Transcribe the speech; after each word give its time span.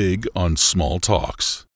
big 0.00 0.32
on 0.32 0.56
small 0.56 0.98
talks. 0.98 1.66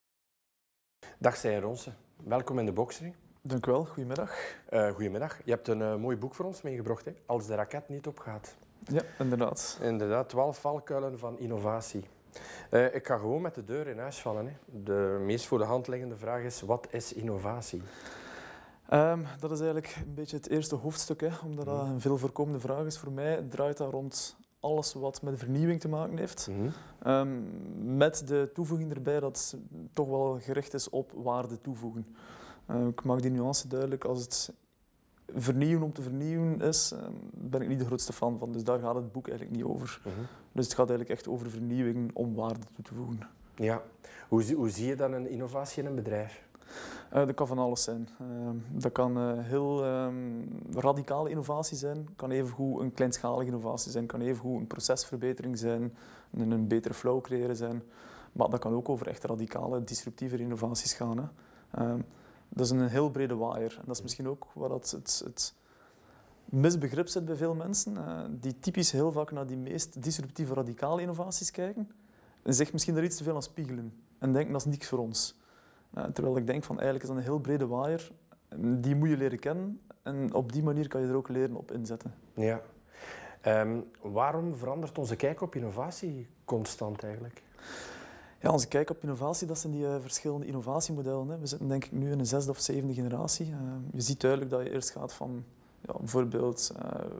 Dag 1.19 1.37
Stijn 1.37 1.61
Ronsen, 1.61 1.97
welkom 2.25 2.59
in 2.59 2.67
de 2.67 2.73
boxring. 2.73 3.15
Dank 3.43 3.67
u 3.67 3.71
wel, 3.71 3.85
goedemiddag. 3.85 4.31
Uh, 4.71 4.91
goedemiddag. 4.91 5.39
Je 5.45 5.51
hebt 5.51 5.69
een 5.69 5.81
uh, 5.81 5.97
mooi 5.97 6.17
boek 6.17 6.35
voor 6.35 6.45
ons 6.45 6.63
meegebracht, 6.63 7.05
hè? 7.05 7.13
Als 7.27 7.47
de 7.47 7.55
raket 7.55 7.89
niet 7.89 8.07
opgaat. 8.07 8.57
Ja, 8.85 9.03
inderdaad. 9.19 9.79
Inderdaad, 9.83 10.29
12 10.29 10.59
valkuilen 10.59 11.19
van 11.19 11.39
innovatie. 11.39 12.05
Uh, 12.71 12.95
ik 12.95 13.07
ga 13.07 13.17
gewoon 13.17 13.43
met 13.43 13.55
de 13.55 13.65
deur 13.65 13.87
in 13.87 13.99
huis 13.99 14.19
vallen. 14.19 14.47
Hè. 14.47 14.53
De 14.83 15.19
meest 15.21 15.47
voor 15.47 15.59
de 15.59 15.65
hand 15.65 15.89
liggende 15.89 16.17
vraag 16.17 16.43
is, 16.43 16.61
wat 16.61 16.87
is 16.91 17.13
innovatie? 17.13 17.83
Um, 18.93 19.27
dat 19.41 19.51
is 19.51 19.61
eigenlijk 19.61 19.97
een 20.07 20.15
beetje 20.15 20.37
het 20.37 20.49
eerste 20.49 20.75
hoofdstuk, 20.75 21.21
hè, 21.21 21.29
omdat 21.45 21.65
dat 21.65 21.87
een 21.87 22.01
veel 22.01 22.19
voorkomende 22.19 22.61
vraag 22.61 22.85
is 22.85 22.99
voor 22.99 23.13
mij. 23.13 23.33
Het 23.35 23.51
draait 23.51 23.77
daar 23.77 23.91
rond 23.91 24.37
alles 24.65 24.93
wat 24.93 25.23
met 25.23 25.39
vernieuwing 25.39 25.81
te 25.81 25.89
maken 25.89 26.19
heeft. 26.19 26.49
Mm 26.51 26.57
-hmm. 26.57 27.13
um, 27.13 27.97
met 27.97 28.29
de 28.29 28.51
toevoeging 28.55 28.93
erbij 28.95 29.21
dat 29.21 29.57
het 29.57 29.95
toch 29.95 30.09
wel 30.09 30.39
gericht 30.41 30.75
is 30.75 30.91
op 30.91 31.13
waarde 31.15 31.61
toevoegen. 31.61 32.07
Uh, 32.71 32.87
ik 32.87 33.05
maak 33.05 33.23
die 33.23 33.31
nuance 33.31 33.69
duidelijk. 33.69 34.05
Als 34.05 34.21
het 34.21 34.53
vernieuwen 35.35 35.83
om 35.83 35.93
te 35.93 36.03
vernieuwen 36.03 36.61
is, 36.61 36.93
uh, 36.93 36.99
ben 37.33 37.63
ik 37.63 37.69
niet 37.69 37.79
de 37.79 37.85
grootste 37.85 38.13
fan 38.13 38.39
van. 38.39 38.53
Dus 38.53 38.65
daar 38.65 38.79
gaat 38.79 38.95
het 38.95 39.13
boek 39.13 39.29
eigenlijk 39.29 39.57
niet 39.57 39.67
over. 39.67 40.01
Mm 40.05 40.13
-hmm. 40.13 40.27
Dus 40.53 40.65
het 40.65 40.75
gaat 40.75 40.89
eigenlijk 40.89 41.19
echt 41.19 41.29
over 41.29 41.51
vernieuwing 41.51 42.11
om 42.15 42.35
waarde 42.35 42.67
toe 42.75 42.85
te 42.85 42.95
voegen. 42.95 43.29
Ja. 43.57 43.83
Hoe, 44.29 44.55
hoe 44.55 44.71
zie 44.71 44.87
je 44.87 44.97
dan 44.97 45.13
een 45.13 45.29
innovatie 45.29 45.83
in 45.83 45.89
een 45.89 45.95
bedrijf? 45.95 46.43
Uh, 47.13 47.27
dat 47.27 47.35
kan 47.35 47.47
van 47.47 47.59
alles 47.59 47.83
zijn. 47.83 48.09
Uh, 48.21 48.27
dat 48.71 48.93
kan 48.93 49.19
uh, 49.19 49.33
heel 49.37 49.85
um, 49.85 50.49
radicale 50.73 51.31
innovatie 51.31 51.77
zijn, 51.77 52.09
kan 52.17 52.31
evengoed 52.31 52.81
een 52.81 52.93
kleinschalige 52.93 53.47
innovatie 53.47 53.91
zijn, 53.91 54.07
kan 54.07 54.21
evengoed 54.21 54.61
een 54.61 54.67
procesverbetering 54.67 55.59
zijn, 55.59 55.97
een, 56.33 56.51
een 56.51 56.69
betere 56.69 56.95
flow 56.95 57.21
creëren 57.21 57.57
zijn. 57.57 57.83
Maar 58.33 58.51
dat 58.51 58.61
kan 58.61 58.75
ook 58.75 58.89
over 58.89 59.09
echt 59.09 59.25
radicale, 59.25 59.85
disruptieve 59.85 60.39
innovaties 60.39 60.93
gaan. 60.93 61.17
Hè. 61.19 61.25
Ehm, 61.71 62.01
dat 62.49 62.67
is 62.67 62.71
een 62.71 62.89
heel 62.89 63.11
brede 63.11 63.37
waaier. 63.37 63.77
En 63.79 63.85
dat 63.87 63.97
is 63.97 64.03
misschien 64.03 64.29
ook 64.29 64.47
wat 64.53 64.91
het, 64.91 65.21
het, 65.25 65.55
misbegrip 66.45 67.09
zit 67.09 67.25
bij 67.25 67.37
veel 67.37 67.55
mensen, 67.55 67.97
die 68.41 68.59
typisch 68.59 68.91
heel 68.93 69.13
vaak 69.13 69.31
naar 69.33 69.47
die 69.47 69.57
meest 69.57 70.03
disruptieve, 70.03 70.55
radicale 70.55 71.01
innovaties 71.01 71.51
kijken 71.51 71.91
en 72.43 72.55
zich 72.55 72.73
misschien 72.73 72.95
daar 72.95 73.05
iets 73.05 73.17
te 73.17 73.25
veel 73.25 73.35
aan 73.35 73.43
spiegelen 73.43 73.93
en 74.19 74.33
denken 74.33 74.53
dat 74.53 74.61
is 74.61 74.73
niks 74.73 74.89
voor 74.89 74.99
ons. 74.99 75.37
Uh, 75.97 76.05
terwijl 76.05 76.37
ik 76.37 76.47
denk 76.47 76.65
van 76.65 76.75
eigenlijk 76.75 77.05
is 77.05 77.11
dat 77.11 77.19
een 77.19 77.31
heel 77.31 77.41
brede 77.41 77.67
waaier. 77.67 78.11
Die 78.57 78.95
moet 78.95 79.09
je 79.09 79.17
leren 79.17 79.39
kennen 79.39 79.81
en 80.03 80.35
op 80.35 80.53
die 80.53 80.63
manier 80.63 80.89
kan 80.89 81.01
je 81.01 81.07
er 81.07 81.17
ook 81.17 81.29
leren 81.29 81.57
op 81.57 81.73
inzetten. 81.73 82.15
Ja. 82.35 82.61
Um, 83.47 83.85
waarom 84.01 84.55
verandert 84.55 84.99
onze 84.99 85.17
kijk 85.17 85.41
op 85.41 85.55
innovatie 85.55 86.27
constant 86.45 87.03
eigenlijk? 87.03 87.43
Ja, 88.41 88.51
onze 88.51 88.69
kijk 88.69 88.91
op 88.91 89.03
innovatie, 89.03 89.47
dat 89.47 89.59
zijn 89.59 89.73
die 89.73 89.83
uh, 89.83 89.95
verschillende 90.01 90.47
innovatiemodellen. 90.47 91.29
Hè. 91.29 91.39
We 91.39 91.47
zitten 91.47 91.69
denk 91.69 91.85
ik 91.85 91.93
nu 91.93 92.11
in 92.11 92.19
een 92.19 92.27
zesde 92.27 92.51
of 92.51 92.59
zevende 92.59 92.95
generatie. 92.95 93.47
Uh, 93.47 93.57
je 93.93 94.01
ziet 94.01 94.21
duidelijk 94.21 94.51
dat 94.51 94.63
je 94.63 94.71
eerst 94.71 94.91
gaat 94.91 95.13
van 95.13 95.45
ja, 95.81 95.95
bijvoorbeeld 95.99 96.73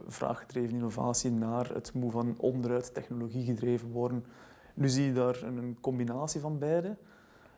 vraaggedreven 0.07 0.75
innovatie 0.75 1.31
naar 1.31 1.73
het 1.73 1.93
moet 1.93 2.11
van 2.11 2.35
onderuit 2.37 2.93
technologie 2.93 3.45
gedreven 3.45 3.91
worden. 3.91 4.25
Nu 4.73 4.89
zie 4.89 5.05
je 5.05 5.13
daar 5.13 5.43
een 5.43 5.77
combinatie 5.81 6.41
van 6.41 6.59
beide. 6.59 6.95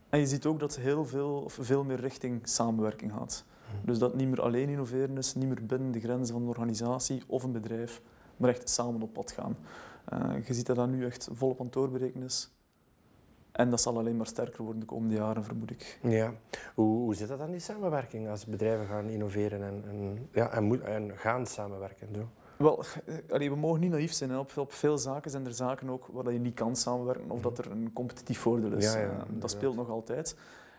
En 0.10 0.20
je 0.20 0.28
ziet 0.28 0.46
ook 0.46 0.60
dat 0.60 0.76
heel 0.76 1.06
veel, 1.06 1.42
of 1.42 1.58
veel 1.62 1.84
meer 1.84 2.00
richting 2.00 2.48
samenwerking 2.48 3.12
gaat. 3.12 3.46
Dus 3.84 4.00
dat 4.00 4.16
niet 4.16 4.28
meer 4.28 4.42
alleen 4.42 4.70
innoveren 4.70 5.18
is, 5.18 5.36
niet 5.36 5.48
meer 5.48 5.66
binnen 5.66 5.92
de 5.92 6.00
grenzen 6.00 6.34
van 6.34 6.42
een 6.42 6.50
organisatie 6.50 7.24
of 7.28 7.44
een 7.44 7.52
bedrijf, 7.52 8.02
maar 8.38 8.50
echt 8.50 8.70
samen 8.70 9.02
op 9.02 9.14
pad 9.14 9.32
gaan. 9.32 9.58
Uh, 10.14 10.46
je 10.46 10.54
ziet 10.54 10.66
dat 10.66 10.76
dat 10.76 10.90
nu 10.90 11.06
echt 11.06 11.30
volop 11.32 11.60
aan 11.60 11.68
doorbreken 11.70 12.24
is. 12.24 12.52
En 13.52 13.70
dat 13.70 13.82
zal 13.82 13.98
alleen 13.98 14.18
maar 14.18 14.28
sterker 14.28 14.64
worden 14.64 14.80
de 14.80 14.86
komende 14.86 15.16
jaren, 15.16 15.44
vermoed 15.44 15.72
ik. 15.72 16.00
Ja. 16.02 16.34
Hoe, 16.76 16.98
hoe 16.98 17.16
zit 17.16 17.28
dat 17.28 17.38
dan, 17.38 17.52
die 17.52 17.60
samenwerking, 17.60 18.30
als 18.30 18.46
bedrijven 18.46 18.86
gaan 18.86 19.10
innoveren 19.10 19.64
en, 19.64 19.84
en, 19.88 20.30
ja, 20.32 20.52
en, 20.52 20.86
en 20.86 21.18
gaan 21.18 21.46
samenwerken? 21.46 22.08
Zo? 22.16 22.30
Wel, 22.58 22.84
allee, 23.30 23.50
we 23.50 23.56
mogen 23.56 23.80
niet 23.80 23.92
naïef 23.92 24.14
zijn. 24.14 24.30
Hè. 24.30 24.38
Op, 24.38 24.58
op, 24.58 24.74
veel 24.74 24.98
zaken 24.98 25.32
zijn 25.32 25.46
er 25.46 25.54
zaken 25.54 25.90
ook 25.90 26.08
waar 26.12 26.34
je 26.34 26.40
niet 26.40 26.54
kan 26.54 26.76
samenwerken 26.76 27.32
of 27.32 27.42
dat 27.42 27.58
er 27.58 27.72
een 27.72 27.94
competitief 27.94 28.40
voordeel 28.40 28.72
is. 28.72 28.94
Ja, 28.94 29.00
ja, 29.00 29.08
uh, 29.08 29.22
dat 29.30 29.52
speelt 29.52 29.76
nog 29.76 29.90
altijd. 29.90 30.36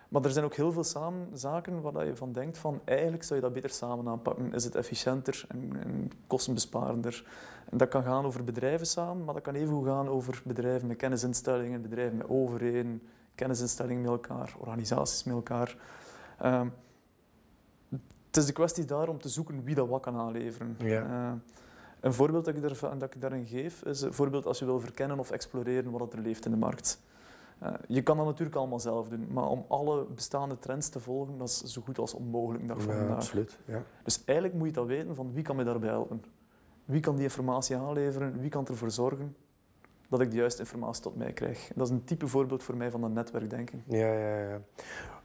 Maar 0.08 0.24
er 0.24 0.30
zijn 0.30 0.44
ook 0.44 0.54
heel 0.54 0.72
veel 0.72 0.84
samen, 0.84 1.28
zaken 1.32 1.80
waar 1.80 2.06
je 2.06 2.16
van 2.16 2.32
denkt 2.32 2.58
van 2.58 2.80
eigenlijk 2.84 3.22
zou 3.22 3.34
je 3.34 3.44
dat 3.44 3.54
beter 3.54 3.70
samen 3.70 4.08
aanpakken. 4.08 4.54
Is 4.54 4.64
het 4.64 4.74
efficiënter 4.74 5.44
en, 5.48 5.72
en 5.82 6.10
kostenbesparender? 6.26 7.24
En 7.70 7.78
dat 7.78 7.88
kan 7.88 8.02
gaan 8.02 8.24
over 8.24 8.44
bedrijven 8.44 8.86
samen, 8.86 9.24
maar 9.24 9.34
dat 9.34 9.42
kan 9.42 9.54
even 9.54 9.84
gaan 9.84 10.08
over 10.08 10.42
bedrijven 10.44 10.88
met 10.88 10.96
kennisinstellingen, 10.96 11.82
bedrijven 11.82 12.16
met 12.16 12.28
overheden, 12.28 13.02
kennisinstellingen 13.34 14.02
met 14.02 14.10
elkaar, 14.10 14.54
organisaties 14.58 15.24
met 15.24 15.34
elkaar. 15.34 15.76
Uh, 16.42 16.62
het 18.26 18.36
is 18.36 18.46
de 18.46 18.52
kwestie 18.52 18.84
daar 18.84 19.08
om 19.08 19.20
te 19.20 19.28
zoeken 19.28 19.64
wie 19.64 19.74
dat 19.74 19.88
wat 19.88 20.00
kan 20.00 20.16
aanleveren. 20.16 20.76
Ja. 20.78 21.02
Uh, 21.02 21.32
een 22.00 22.12
voorbeeld 22.12 22.44
dat 22.44 22.54
ik, 22.54 22.62
daar, 22.62 22.98
dat 22.98 23.14
ik 23.14 23.20
daarin 23.20 23.46
geef 23.46 23.82
is 23.82 24.00
een 24.00 24.12
voorbeeld 24.12 24.46
als 24.46 24.58
je 24.58 24.64
wil 24.64 24.80
verkennen 24.80 25.18
of 25.18 25.30
exploreren 25.30 25.90
wat 25.90 26.12
er 26.12 26.20
leeft 26.20 26.44
in 26.44 26.50
de 26.50 26.56
markt. 26.56 27.00
Uh, 27.62 27.68
je 27.86 28.02
kan 28.02 28.16
dat 28.16 28.26
natuurlijk 28.26 28.56
allemaal 28.56 28.80
zelf 28.80 29.08
doen, 29.08 29.26
maar 29.30 29.48
om 29.48 29.64
alle 29.68 30.04
bestaande 30.04 30.58
trends 30.58 30.88
te 30.88 31.00
volgen, 31.00 31.38
dat 31.38 31.48
is 31.48 31.62
zo 31.62 31.82
goed 31.82 31.98
als 31.98 32.14
onmogelijk 32.14 32.68
dag 32.68 32.82
van 32.82 32.92
ja, 32.92 32.98
vandaag. 32.98 33.16
Absoluut, 33.16 33.58
ja. 33.64 33.82
Dus 34.02 34.22
eigenlijk 34.24 34.58
moet 34.58 34.66
je 34.66 34.72
dat 34.72 34.86
weten 34.86 35.14
van 35.14 35.32
wie 35.32 35.42
kan 35.42 35.56
mij 35.56 35.64
daarbij 35.64 35.88
helpen. 35.88 36.24
Wie 36.84 37.00
kan 37.00 37.14
die 37.14 37.24
informatie 37.24 37.76
aanleveren? 37.76 38.40
Wie 38.40 38.50
kan 38.50 38.66
ervoor 38.66 38.90
zorgen 38.90 39.36
dat 40.08 40.20
ik 40.20 40.30
de 40.30 40.36
juiste 40.36 40.60
informatie 40.60 41.02
tot 41.02 41.16
mij 41.16 41.32
krijg? 41.32 41.70
Dat 41.74 41.86
is 41.86 41.92
een 41.92 42.04
type 42.04 42.26
voorbeeld 42.26 42.62
voor 42.62 42.76
mij 42.76 42.90
van 42.90 43.00
dat 43.00 43.12
netwerkdenken. 43.12 43.82
Ja, 43.86 44.12
ja, 44.12 44.60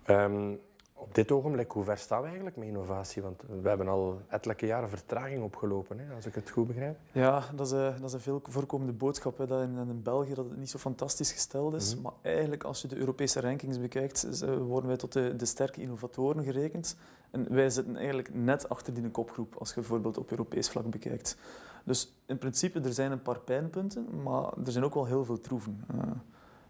ja. 0.06 0.24
Um, 0.24 0.60
op 1.03 1.16
dit 1.16 1.31
ogenblik, 1.31 1.72
hoe 1.72 1.84
ver 1.84 1.97
staan 1.97 2.19
we 2.19 2.25
eigenlijk 2.25 2.56
met 2.58 2.68
innovatie? 2.68 3.22
Want 3.22 3.44
we 3.62 3.68
hebben 3.68 3.88
al 3.88 4.22
ettelijke 4.28 4.66
jaren 4.66 4.90
vertraging 4.90 5.44
opgelopen, 5.44 6.00
hè, 6.00 6.16
als 6.16 6.25
ik 6.25 6.36
het 6.36 6.50
goed 6.50 6.68
begrijp. 6.68 6.97
Ja, 7.12 7.44
dat 7.56 7.66
is, 7.66 7.72
een, 7.72 7.94
dat 8.00 8.03
is 8.03 8.14
een 8.14 8.19
veel 8.19 8.41
voorkomende 8.44 8.94
boodschap. 8.94 9.38
Hè, 9.38 9.47
dat 9.47 9.62
in, 9.62 9.78
in, 9.78 10.02
België 10.03 10.34
dat 10.34 10.50
het 10.50 10.58
niet 10.58 10.69
zo 10.69 10.78
fantastisch 10.78 11.31
gesteld 11.31 11.74
is. 11.74 11.90
Mm 11.90 11.94
-hmm. 11.94 12.03
Maar 12.03 12.34
eigenlijk, 12.34 12.63
als 12.63 12.81
je 12.81 12.88
de 12.88 12.96
Europese 12.96 13.42
rankings 13.42 13.80
bekijkt, 13.80 14.46
worden 14.46 14.88
wij 14.88 14.97
tot 14.97 15.13
de, 15.13 15.36
de, 15.36 15.46
sterke 15.46 15.81
innovatoren 15.81 16.44
gerekend. 16.44 16.97
En 17.31 17.53
wij 17.53 17.69
zitten 17.69 17.96
eigenlijk 17.96 18.34
net 18.34 18.69
achter 18.69 18.94
die 18.94 19.09
kopgroep, 19.09 19.56
als 19.56 19.69
je 19.69 19.75
bijvoorbeeld 19.75 20.18
op 20.18 20.31
Europees 20.31 20.69
vlak 20.69 20.90
bekijkt. 20.90 21.38
Dus 21.84 22.13
in 22.25 22.38
principe, 22.38 22.80
er 22.80 22.94
zijn 22.94 23.12
een 23.12 23.22
paar 23.22 23.40
pijnpunten, 23.40 24.24
maar 24.24 24.44
er 24.66 24.72
zijn 24.72 24.84
ook 24.84 24.94
wel 24.94 25.06
heel 25.06 25.25
veel 25.25 25.40
troeven. 25.40 25.84
Uh, 25.96 26.02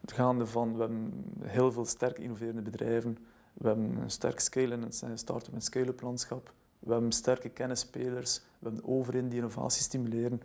het 0.01 0.11
gaande 0.11 0.45
van, 0.45 0.73
we 0.73 0.79
hebben 0.79 1.25
heel 1.41 1.71
veel 1.71 1.85
sterk 1.85 2.19
innoverende 2.19 2.61
bedrijven. 2.61 3.17
We 3.53 3.67
hebben 3.67 3.97
een 4.01 4.09
sterk 4.09 4.39
scale- 4.39 4.77
en 5.01 5.17
start-up- 5.17 5.53
en 5.53 5.61
scale-up 5.61 6.01
landschap. 6.01 6.51
We 6.79 6.91
hebben 6.91 7.11
sterke 7.11 7.49
kennisspelers. 7.49 8.41
We 8.59 8.67
hebben 8.69 8.85
overheden 8.85 9.29
die 9.29 9.37
innovatie 9.37 9.81
stimuleren. 9.81 10.41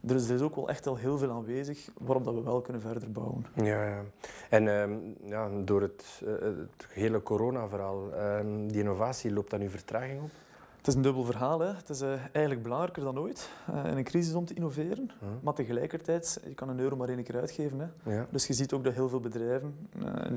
Dus 0.00 0.28
er 0.28 0.34
is 0.34 0.40
ook 0.40 0.54
wel 0.54 0.68
echt 0.68 0.86
al 0.86 0.96
heel 0.96 1.18
veel 1.18 1.30
aanwezig 1.30 1.88
waarop 1.98 2.24
dat 2.24 2.34
we 2.34 2.42
wel 2.42 2.60
kunnen 2.60 2.82
verder 2.82 3.12
bouwen. 3.12 3.46
Ja, 3.54 3.84
ja. 3.84 4.02
en 4.50 4.66
um, 4.66 5.16
ja, 5.24 5.50
door 5.64 5.82
het, 5.82 6.22
uh, 6.24 6.32
het 6.40 6.86
hele 6.88 7.22
corona-verhaal, 7.22 8.20
um, 8.38 8.68
die 8.68 8.80
innovatie, 8.80 9.32
loopt 9.32 9.50
daar 9.50 9.60
nu 9.60 9.68
vertraging 9.68 10.22
op? 10.22 10.30
Het 10.76 10.86
is 10.86 10.94
een 10.94 11.02
dubbel 11.02 11.24
verhaal. 11.24 11.60
Hè. 11.60 11.72
Het 11.74 11.88
is 11.88 12.02
uh, 12.02 12.08
eigenlijk 12.32 12.62
belangrijker 12.62 13.02
dan 13.02 13.18
ooit 13.18 13.50
uh, 13.70 13.84
in 13.84 13.96
een 13.96 14.04
crisis 14.04 14.34
om 14.34 14.44
te 14.44 14.54
innoveren. 14.54 15.04
Uh 15.04 15.10
-huh. 15.18 15.28
Maar 15.42 15.54
tegelijkertijd, 15.54 16.40
je 16.44 16.54
kan 16.54 16.68
een 16.68 16.78
euro 16.78 16.96
maar 16.96 17.08
één 17.08 17.22
keer 17.22 17.36
uitgeven. 17.36 17.78
Hè. 17.78 18.14
Ja. 18.14 18.26
Dus 18.30 18.46
je 18.46 18.52
ziet 18.52 18.72
ook 18.72 18.84
dat 18.84 18.94
heel 18.94 19.08
veel 19.08 19.20
bedrijven 19.20 19.88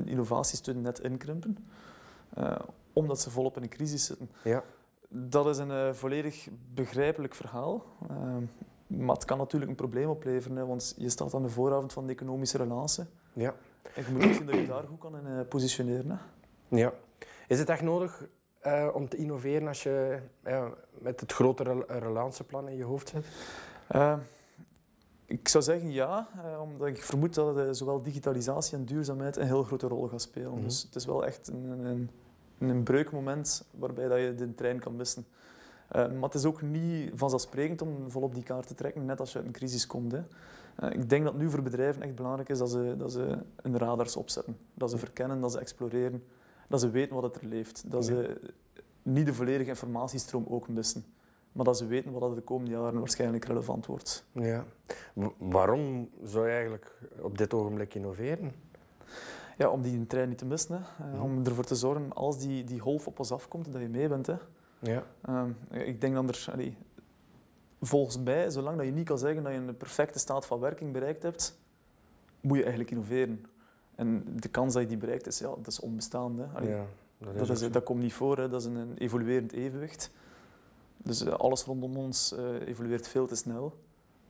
innovatiesteun 0.04 0.80
net 0.80 0.98
inkrimpen. 0.98 1.56
Uh, 2.38 2.56
omdat 2.92 3.20
ze 3.20 3.30
volop 3.30 3.56
in 3.56 3.62
een 3.62 3.68
crisis 3.68 4.04
zitten. 4.04 4.30
Ja. 4.44 4.62
Dat 5.08 5.46
is 5.46 5.58
een 5.58 5.70
uh, 5.70 5.92
volledig 5.92 6.48
begrijpelijk 6.74 7.34
verhaal. 7.34 7.84
Uh, 8.10 8.36
maar 8.86 9.14
het 9.14 9.24
kan 9.24 9.38
natuurlijk 9.38 9.70
een 9.70 9.76
probleem 9.76 10.08
opleveren, 10.08 10.56
hè, 10.56 10.66
want 10.66 10.94
je 10.96 11.08
staat 11.08 11.34
aan 11.34 11.42
de 11.42 11.48
vooravond 11.48 11.92
van 11.92 12.06
de 12.06 12.12
economische 12.12 12.56
relance. 12.56 13.06
Ja. 13.32 13.54
En 13.94 14.04
je 14.04 14.12
moet 14.12 14.24
ook 14.24 14.32
zien 14.32 14.46
dat 14.46 14.54
je 14.54 14.66
daar 14.66 14.84
goed 14.84 14.98
kan 14.98 15.16
in 15.16 15.48
positioneren. 15.48 16.10
Hè. 16.10 16.16
Ja. 16.76 16.92
Is 17.48 17.58
het 17.58 17.68
echt 17.68 17.82
nodig 17.82 18.26
om 18.92 19.08
te 19.08 19.16
innoveren 19.16 19.68
als 19.68 19.82
je 19.82 20.18
met 20.98 21.20
het 21.20 21.32
grotere 21.32 21.84
relanceplan 21.88 22.68
in 22.68 22.76
je 22.76 22.84
hoofd 22.84 23.08
zit? 23.08 23.26
Ik 25.30 25.48
zou 25.48 25.64
zeggen 25.64 25.92
ja, 25.92 26.28
omdat 26.60 26.88
ik 26.88 27.02
vermoed 27.02 27.34
dat 27.34 27.76
zowel 27.76 28.02
digitalisatie 28.02 28.78
en 28.78 28.84
duurzaamheid 28.84 29.36
een 29.36 29.46
heel 29.46 29.62
grote 29.62 29.86
rol 29.86 30.08
gaan 30.08 30.20
spelen. 30.20 30.48
Mm 30.48 30.54
-hmm. 30.54 30.64
Dus 30.64 30.82
het 30.82 30.94
is 30.94 31.04
wel 31.04 31.26
echt 31.26 31.48
een, 31.48 31.84
een, 31.84 32.10
een 32.58 32.82
breukmoment 32.82 33.64
waarbij 33.78 34.08
dat 34.08 34.18
je 34.18 34.34
de 34.34 34.54
trein 34.54 34.78
kan 34.78 34.96
missen. 34.96 35.26
Uh, 35.96 36.12
maar 36.12 36.22
het 36.22 36.34
is 36.34 36.44
ook 36.44 36.62
niet 36.62 37.10
vanzelfsprekend 37.14 37.82
om 37.82 38.10
volop 38.10 38.34
die 38.34 38.42
kaart 38.42 38.66
te 38.66 38.74
trekken, 38.74 39.04
net 39.04 39.20
als 39.20 39.32
je 39.32 39.38
uit 39.38 39.46
een 39.46 39.52
crisis 39.52 39.86
komt. 39.86 40.12
Hè. 40.12 40.22
Uh, 40.82 40.92
ik 40.92 41.08
denk 41.08 41.24
dat 41.24 41.36
nu 41.36 41.50
voor 41.50 41.62
bedrijven 41.62 42.02
echt 42.02 42.14
belangrijk 42.14 42.48
is 42.48 42.58
dat 42.58 42.70
ze, 42.70 42.94
dat 42.98 43.12
ze 43.12 43.38
een 43.56 43.78
radars 43.78 44.16
opzetten. 44.16 44.56
Dat 44.74 44.90
ze 44.90 44.98
verkennen, 44.98 45.40
dat 45.40 45.52
ze 45.52 45.58
exploreren, 45.58 46.24
dat 46.68 46.80
ze 46.80 46.90
weten 46.90 47.20
wat 47.20 47.36
er 47.36 47.46
leeft. 47.46 47.84
Dat 47.86 48.04
ze 48.04 48.40
niet 49.02 49.26
de 49.26 49.34
volledige 49.34 49.70
informatiestroom 49.70 50.46
ook 50.48 50.68
missen. 50.68 51.04
Maar 51.52 51.64
dat 51.64 51.78
ze 51.78 51.86
weten 51.86 52.12
wat 52.12 52.34
de 52.34 52.40
komende 52.40 52.70
jaren 52.70 52.98
waarschijnlijk 52.98 53.44
relevant 53.44 53.86
wordt. 53.86 54.24
Ja. 54.32 54.64
Waarom 55.38 56.10
zou 56.24 56.46
je 56.46 56.52
eigenlijk 56.52 56.98
op 57.20 57.38
dit 57.38 57.54
ogenblik 57.54 57.94
innoveren? 57.94 58.52
Ja, 59.56 59.68
om 59.68 59.82
die 59.82 60.06
trein 60.06 60.28
niet 60.28 60.38
te 60.38 60.46
missen. 60.46 60.82
Hè. 60.82 61.14
Uh, 61.14 61.22
Om 61.22 61.44
ervoor 61.44 61.64
te 61.64 61.74
zorgen, 61.74 62.12
als 62.12 62.38
die, 62.38 62.64
die 62.64 62.78
golf 62.78 63.06
op 63.06 63.18
ons 63.18 63.32
afkomt, 63.32 63.72
dat 63.72 63.80
je 63.80 63.88
mee 63.88 64.08
bent. 64.08 64.26
Hè. 64.26 64.34
Ja. 64.78 65.04
Uh, 65.28 65.44
ik 65.70 66.00
denk 66.00 66.14
dat 66.14 66.28
er... 66.28 66.48
Allee, 66.52 66.76
volgens 67.80 68.18
mij, 68.18 68.50
zolang 68.50 68.76
dat 68.76 68.86
je 68.86 68.92
niet 68.92 69.06
kan 69.06 69.18
zeggen 69.18 69.42
dat 69.42 69.52
je 69.52 69.58
een 69.58 69.76
perfecte 69.76 70.18
staat 70.18 70.46
van 70.46 70.60
werking 70.60 70.92
bereikt 70.92 71.22
hebt, 71.22 71.58
moet 72.40 72.56
je 72.56 72.62
eigenlijk 72.62 72.92
innoveren. 72.92 73.44
En 73.94 74.24
de 74.36 74.48
kans 74.48 74.72
dat 74.72 74.82
je 74.82 74.88
die 74.88 74.96
bereikt, 74.96 75.26
is, 75.26 75.38
ja, 75.38 75.48
dat 75.48 75.66
is 75.66 75.80
onbestaande. 75.80 76.48
Allee, 76.54 76.70
ja, 76.70 76.84
dat, 77.18 77.34
is 77.34 77.48
dat, 77.48 77.60
is, 77.60 77.70
dat, 77.70 77.82
komt 77.82 78.00
niet 78.00 78.12
voor, 78.12 78.36
hè. 78.36 78.48
dat 78.48 78.60
is 78.60 78.66
een 78.66 78.96
evoluerend 78.98 79.52
evenwicht. 79.52 80.10
Dus 81.02 81.24
uh, 81.24 81.32
alles 81.32 81.64
rondom 81.64 81.96
ons 81.96 82.34
uh, 82.38 82.68
evolueert 82.68 83.08
veel 83.08 83.26
te 83.26 83.36
snel. 83.36 83.74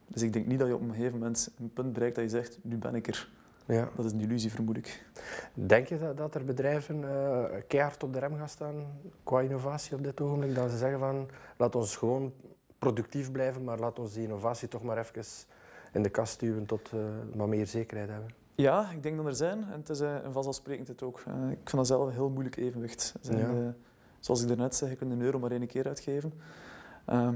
Dus 0.07 0.23
ik 0.23 0.33
denk 0.33 0.47
niet 0.47 0.59
dat 0.59 0.69
je 0.69 0.75
op 0.75 0.81
een 0.81 0.95
gegeven 0.95 1.19
moment 1.19 1.51
een 1.59 1.73
punt 1.73 1.93
bereikt 1.93 2.15
dat 2.17 2.25
je 2.25 2.31
zegt, 2.31 2.59
nu 2.63 2.77
ben 2.77 2.95
ik 2.95 3.09
er. 3.09 3.31
Ja. 3.67 3.89
Dat 3.97 4.05
is 4.05 4.13
een 4.13 4.21
illusie, 4.21 4.51
vermoed 4.51 4.77
ik. 4.77 5.07
Denk 5.55 5.87
je 5.87 5.99
dat, 5.99 6.17
dat 6.17 6.35
er 6.35 6.45
bedrijven 6.45 7.01
uh, 7.01 7.45
keihard 7.67 8.03
op 8.03 8.13
de 8.13 8.19
rem 8.19 8.37
gaan 8.37 8.49
staan 8.49 8.75
qua 9.23 9.41
innovatie 9.41 9.97
op 9.97 10.03
dit 10.03 10.21
ogenblik? 10.21 10.55
Dat 10.55 10.71
ze 10.71 10.77
zeggen 10.77 10.99
van, 10.99 11.29
laat 11.57 11.75
ons 11.75 11.97
gewoon 11.97 12.33
productief 12.79 13.33
blijven, 13.33 13.65
maar 13.65 13.79
laat 13.79 13.99
ons 13.99 14.13
die 14.13 14.23
innovatie 14.23 14.69
toch 14.69 14.83
maar 14.83 14.99
even 14.99 15.23
in 15.93 16.03
de 16.03 16.09
kast 16.09 16.33
stuwen 16.33 16.67
tot 16.67 16.91
uh, 16.95 17.01
wat 17.35 17.49
meer 17.49 17.67
zekerheid 17.67 18.11
hebben? 18.11 18.31
Ja, 18.55 18.91
ik 18.91 19.03
denk 19.03 19.17
dat 19.17 19.27
er 19.27 19.35
zijn. 19.35 19.65
En 19.65 19.79
het 19.79 19.89
is 19.89 20.01
uh, 20.01 20.15
een 20.23 20.33
vanzelfsprekendheid 20.33 21.03
ook. 21.03 21.19
Ik 21.51 21.69
vind 21.69 21.71
dat 21.71 21.87
zelf 21.87 22.07
een 22.07 22.13
heel 22.13 22.31
moeilijk 22.31 22.57
evenwicht. 22.57 23.15
Zijn, 23.21 23.39
ja. 23.39 23.75
Zoals 24.21 24.43
ik 24.43 24.49
daarnet 24.49 24.75
zei, 24.75 24.91
je 24.91 24.97
kunt 24.97 25.13
een 25.13 25.21
euro 25.21 25.39
maar 25.39 25.51
één 25.51 25.67
keer 25.67 25.87
uitgeven. 25.87 26.33
Ehm, 27.05 27.35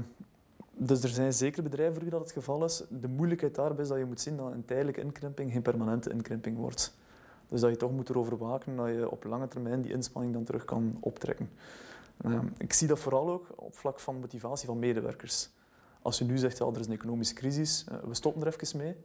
dus 0.77 1.03
er 1.03 1.09
zijn 1.09 1.33
zeker 1.33 1.63
bedrijven 1.63 1.93
voor 1.93 2.03
wie 2.03 2.11
dat 2.11 2.21
het 2.21 2.31
geval 2.31 2.65
is. 2.65 2.83
De 2.89 3.07
moeilijkheid 3.07 3.55
daarbij 3.55 3.83
is 3.83 3.89
dat 3.89 3.97
je 3.97 4.05
moet 4.05 4.21
zien 4.21 4.37
dat 4.37 4.51
een 4.51 4.65
tijdelijke 4.65 5.01
inkrimping 5.01 5.51
geen 5.51 5.61
permanente 5.61 6.09
inkrimping 6.09 6.57
wordt. 6.57 6.93
Dus 7.47 7.61
dat 7.61 7.69
je 7.69 7.77
toch 7.77 7.91
moet 7.91 8.09
erover 8.09 8.37
waken 8.37 8.75
dat 8.75 8.87
je 8.87 9.09
op 9.09 9.23
lange 9.23 9.47
termijn 9.47 9.81
die 9.81 9.91
inspanning 9.91 10.33
dan 10.33 10.43
terug 10.43 10.65
kan 10.65 10.97
optrekken. 10.99 11.49
Uh, 12.25 12.39
ik 12.57 12.73
zie 12.73 12.87
dat 12.87 12.99
vooral 12.99 13.29
ook 13.29 13.47
op 13.55 13.75
vlak 13.75 13.99
van 13.99 14.19
motivatie 14.19 14.67
van 14.67 14.79
medewerkers. 14.79 15.49
Als 16.01 16.17
je 16.17 16.25
nu 16.25 16.37
zegt, 16.37 16.57
ja, 16.57 16.65
er 16.65 16.79
is 16.79 16.87
een 16.87 16.93
economische 16.93 17.33
crisis, 17.33 17.85
uh, 17.91 17.97
we 18.07 18.13
stoppen 18.13 18.41
er 18.41 18.53
even 18.53 18.77
mee. 18.77 18.95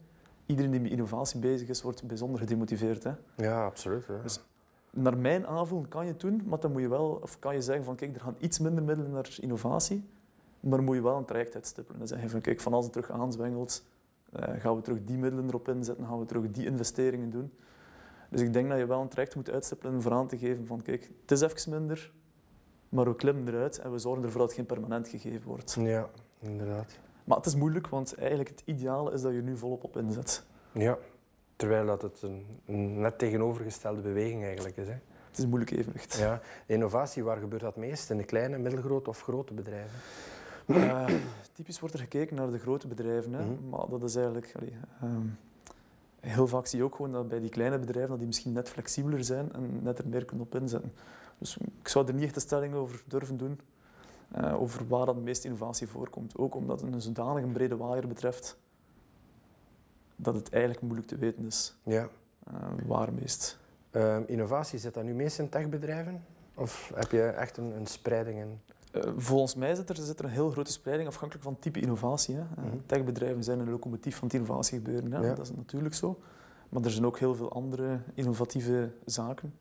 Iedereen 0.47 0.71
die 0.71 0.81
met 0.81 0.91
innovatie 0.91 1.41
bezig 1.41 1.69
is, 1.69 1.83
wordt 1.83 2.07
bijzonder 2.07 2.41
gedemotiveerd. 2.41 3.03
Hè? 3.03 3.13
Ja, 3.37 3.65
absoluut. 3.65 4.07
Hè. 4.07 4.23
Dus 4.23 4.41
naar 4.93 5.19
mijn 5.19 5.47
aanvoelen 5.47 5.89
kan 5.89 6.05
je 6.05 6.13
het 6.13 6.21
doen, 6.21 6.43
maar 6.45 6.61
dan 6.61 6.73
moet 6.73 6.81
je 6.81 6.89
wel, 6.89 7.19
of 7.23 7.39
kan 7.39 7.55
je 7.55 7.63
zeggen 7.63 7.85
van 7.85 7.97
kijk, 7.97 8.15
er 8.15 8.21
gaan 8.21 8.37
iets 8.39 8.59
minder 8.59 8.85
middelen 8.85 9.13
naar 9.13 9.37
innovatie, 9.41 10.09
maar 10.61 10.77
dan 10.77 10.85
moet 10.85 10.95
je 10.95 11.03
wel 11.03 11.17
een 11.17 11.25
traject 11.25 11.55
uitstippelen. 11.55 11.99
Dan 11.99 12.09
zeg 12.09 12.23
je 12.23 12.29
van 12.29 12.41
kijk, 12.41 12.61
van 12.61 12.73
als 12.73 12.85
het 12.85 12.93
terug 12.93 13.11
aanzwengelt, 13.11 13.85
uh, 14.37 14.43
gaan 14.59 14.77
we 14.77 14.83
terug 14.83 15.05
die 15.05 15.19
middelen 15.19 15.49
erop 15.49 15.69
inzetten, 15.69 16.07
gaan 16.07 16.19
we 16.19 16.25
terug 16.25 16.51
die 16.51 16.67
investeringen 16.67 17.31
doen. 17.31 17.53
Dus 18.31 18.41
ik 18.41 18.53
denk 18.53 18.69
dat 18.69 18.79
je 18.79 18.87
wel 18.87 19.01
een 19.01 19.09
traject 19.09 19.35
moet 19.35 19.51
uitstippelen 19.51 20.03
voor 20.03 20.13
aan 20.13 20.27
te 20.27 20.39
geven 20.39 20.67
van 20.67 20.83
kijk, 20.83 21.11
het 21.21 21.31
is 21.31 21.41
even 21.41 21.71
minder, 21.71 22.13
maar 22.89 23.05
we 23.05 23.17
klimmen 23.17 23.49
eruit 23.49 23.79
en 23.79 23.93
we 23.93 23.99
zorgen 23.99 24.25
ervoor 24.25 24.41
dat 24.41 24.49
het 24.49 24.59
geen 24.59 24.67
permanent 24.67 25.09
gegeven 25.09 25.49
wordt. 25.49 25.77
Ja, 25.81 26.09
inderdaad. 26.39 26.99
Maar 27.25 27.37
het 27.37 27.47
is 27.47 27.55
moeilijk, 27.55 27.89
want 27.89 28.15
eigenlijk 28.15 28.49
het 28.49 28.63
ideale 28.65 29.13
is 29.13 29.23
dat 29.23 29.33
je 29.33 29.43
nu 29.43 29.57
volop 29.57 29.85
op 29.85 29.97
inzet. 29.97 30.45
Ja, 30.73 30.99
terwijl 31.61 31.87
dat 31.87 32.03
het 32.03 32.23
een, 32.23 33.01
net 33.01 33.19
tegenovergestelde 33.19 34.01
beweging 34.01 34.45
eigenlijk 34.45 34.77
is. 34.77 34.87
Hè? 34.87 34.97
Het 35.29 35.39
is 35.39 35.47
moeilijk 35.47 35.71
evenwicht. 35.71 36.17
Ja. 36.17 36.41
Innovatie, 36.67 37.25
waar 37.25 37.37
gebeurt 37.37 37.63
dat 37.63 37.77
meest? 37.77 38.11
In 38.11 38.17
de 38.17 38.25
kleine, 38.25 38.59
middelgrote 38.59 39.11
of 39.11 39.23
grote 39.23 39.55
bedrijven? 39.55 39.99
Uh, 40.67 41.07
typisch 41.53 41.81
wordt 41.81 41.95
er 41.95 42.01
gekeken 42.01 42.37
naar 42.37 42.51
de 42.51 42.59
grote 42.59 42.89
bedrijven, 42.89 43.33
hè. 43.33 43.43
Mm 43.43 43.57
-hmm. 43.57 43.69
maar 43.69 43.89
dat 43.89 44.03
is 44.03 44.15
eigenlijk... 44.15 44.53
Allee, 44.57 44.73
um, 45.03 45.39
heel 46.21 46.47
vaak 46.47 46.67
zie 46.67 46.79
je 46.79 46.85
ook 46.85 46.95
gewoon 46.95 47.13
dat 47.13 47.29
bij 47.29 47.41
die 47.41 47.51
kleine 47.51 47.79
bedrijven 47.79 48.11
dat 48.11 48.19
die 48.19 48.27
misschien 48.27 48.53
net 48.53 48.69
flexibeler 48.69 49.25
zijn 49.25 49.53
en 49.53 49.83
net 49.83 49.99
er 49.99 50.09
meer 50.09 50.25
kunnen 50.25 50.47
op 50.47 50.55
inzetten. 50.55 50.93
Dus 51.39 51.57
ik 51.81 51.89
zou 51.89 52.07
er 52.07 52.15
niet 52.15 52.25
echt 52.25 52.35
een 52.35 52.41
stelling 52.41 52.75
over 52.75 53.03
durven 53.07 53.37
doen, 53.37 53.61
uh, 54.37 54.61
over 54.61 54.89
waar 54.89 55.07
dat 55.07 55.15
de 55.15 55.21
meeste 55.21 55.47
innovatie 55.47 55.87
voorkomt. 55.87 56.39
Ook 56.39 56.55
omdat 56.55 56.81
het 56.81 56.93
een 56.93 57.01
zodanig 57.01 57.43
een 57.43 57.53
brede 57.53 57.77
waaier 57.77 58.09
betreft, 58.09 58.57
dat 60.23 60.35
het 60.35 60.51
eigenlijk 60.51 60.83
moeilijk 60.83 61.09
te 61.09 61.17
weten 61.17 61.45
is 61.47 61.75
ja. 61.83 62.09
uh, 62.53 62.55
waar 62.87 63.13
meest. 63.13 63.59
Uh, 63.93 64.17
innovatie, 64.27 64.79
zit 64.79 64.95
dat 64.95 65.05
nu 65.05 65.15
meest 65.15 65.39
in 65.39 65.49
techbedrijven? 65.49 66.25
Of 66.55 66.93
heb 66.95 67.11
je 67.11 67.23
echt 67.23 67.57
een, 67.57 67.77
een 67.77 67.87
spreiding 67.87 68.39
in... 68.39 68.61
Uh, 68.93 69.03
volgens 69.17 69.55
mij 69.55 69.75
zit 69.75 69.89
er, 69.89 69.97
zit 69.97 70.19
er 70.19 70.25
een 70.25 70.31
heel 70.31 70.51
grote 70.51 70.73
spreiding 70.73 71.09
afhankelijk 71.09 71.45
van 71.45 71.59
type 71.59 71.81
innovatie. 71.81 72.35
Hè. 72.35 72.41
Uh, 72.41 72.65
mm-hmm. 72.65 72.87
Techbedrijven 72.87 73.45
zijn 73.45 73.59
een 73.59 73.71
locomotief 73.71 74.17
van 74.17 74.27
het 74.29 74.37
innovatiegebeuren, 74.37 75.13
hè. 75.13 75.21
Ja. 75.21 75.35
dat 75.35 75.47
is 75.47 75.57
natuurlijk 75.57 75.95
zo. 75.95 76.19
Maar 76.69 76.83
er 76.83 76.91
zijn 76.91 77.07
ook 77.07 77.19
heel 77.19 77.35
veel 77.35 77.53
andere 77.53 78.01
innovatieve 78.15 78.91
zaken 79.05 79.55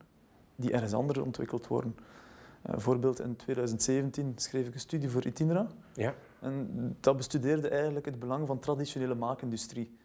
die 0.55 0.71
ergens 0.71 0.93
anders 0.93 1.19
ontwikkeld 1.19 1.67
worden. 1.67 1.95
Uh, 1.97 2.71
bijvoorbeeld 2.71 3.19
in 3.19 3.35
2017 3.35 4.33
schreef 4.35 4.67
ik 4.67 4.73
een 4.73 4.79
studie 4.79 5.09
voor 5.09 5.25
Itinera. 5.25 5.67
Ja. 5.93 6.13
En 6.39 6.67
dat 6.99 7.17
bestudeerde 7.17 7.69
eigenlijk 7.69 8.05
het 8.05 8.19
belang 8.19 8.47
van 8.47 8.59
traditionele 8.59 9.15
maakindustrie. 9.15 9.97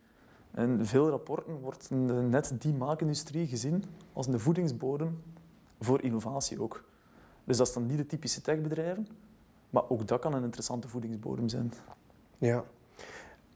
In 0.56 0.86
veel 0.86 1.08
rapporten 1.08 1.60
wordt 1.60 1.90
net 1.90 2.54
die 2.58 2.72
maakindustrie 2.72 3.46
gezien 3.46 3.84
als 4.12 4.26
een 4.26 4.40
voedingsbodem 4.40 5.22
voor 5.80 6.02
innovatie 6.02 6.62
ook. 6.62 6.84
Dus 7.44 7.56
dat 7.56 7.66
is 7.66 7.72
dan 7.72 7.86
niet 7.86 7.96
de 7.96 8.06
typische 8.06 8.40
techbedrijven, 8.40 9.08
maar 9.70 9.88
ook 9.88 10.06
dat 10.06 10.20
kan 10.20 10.34
een 10.34 10.42
interessante 10.42 10.88
voedingsbodem 10.88 11.48
zijn. 11.48 11.72
Ja. 12.38 12.64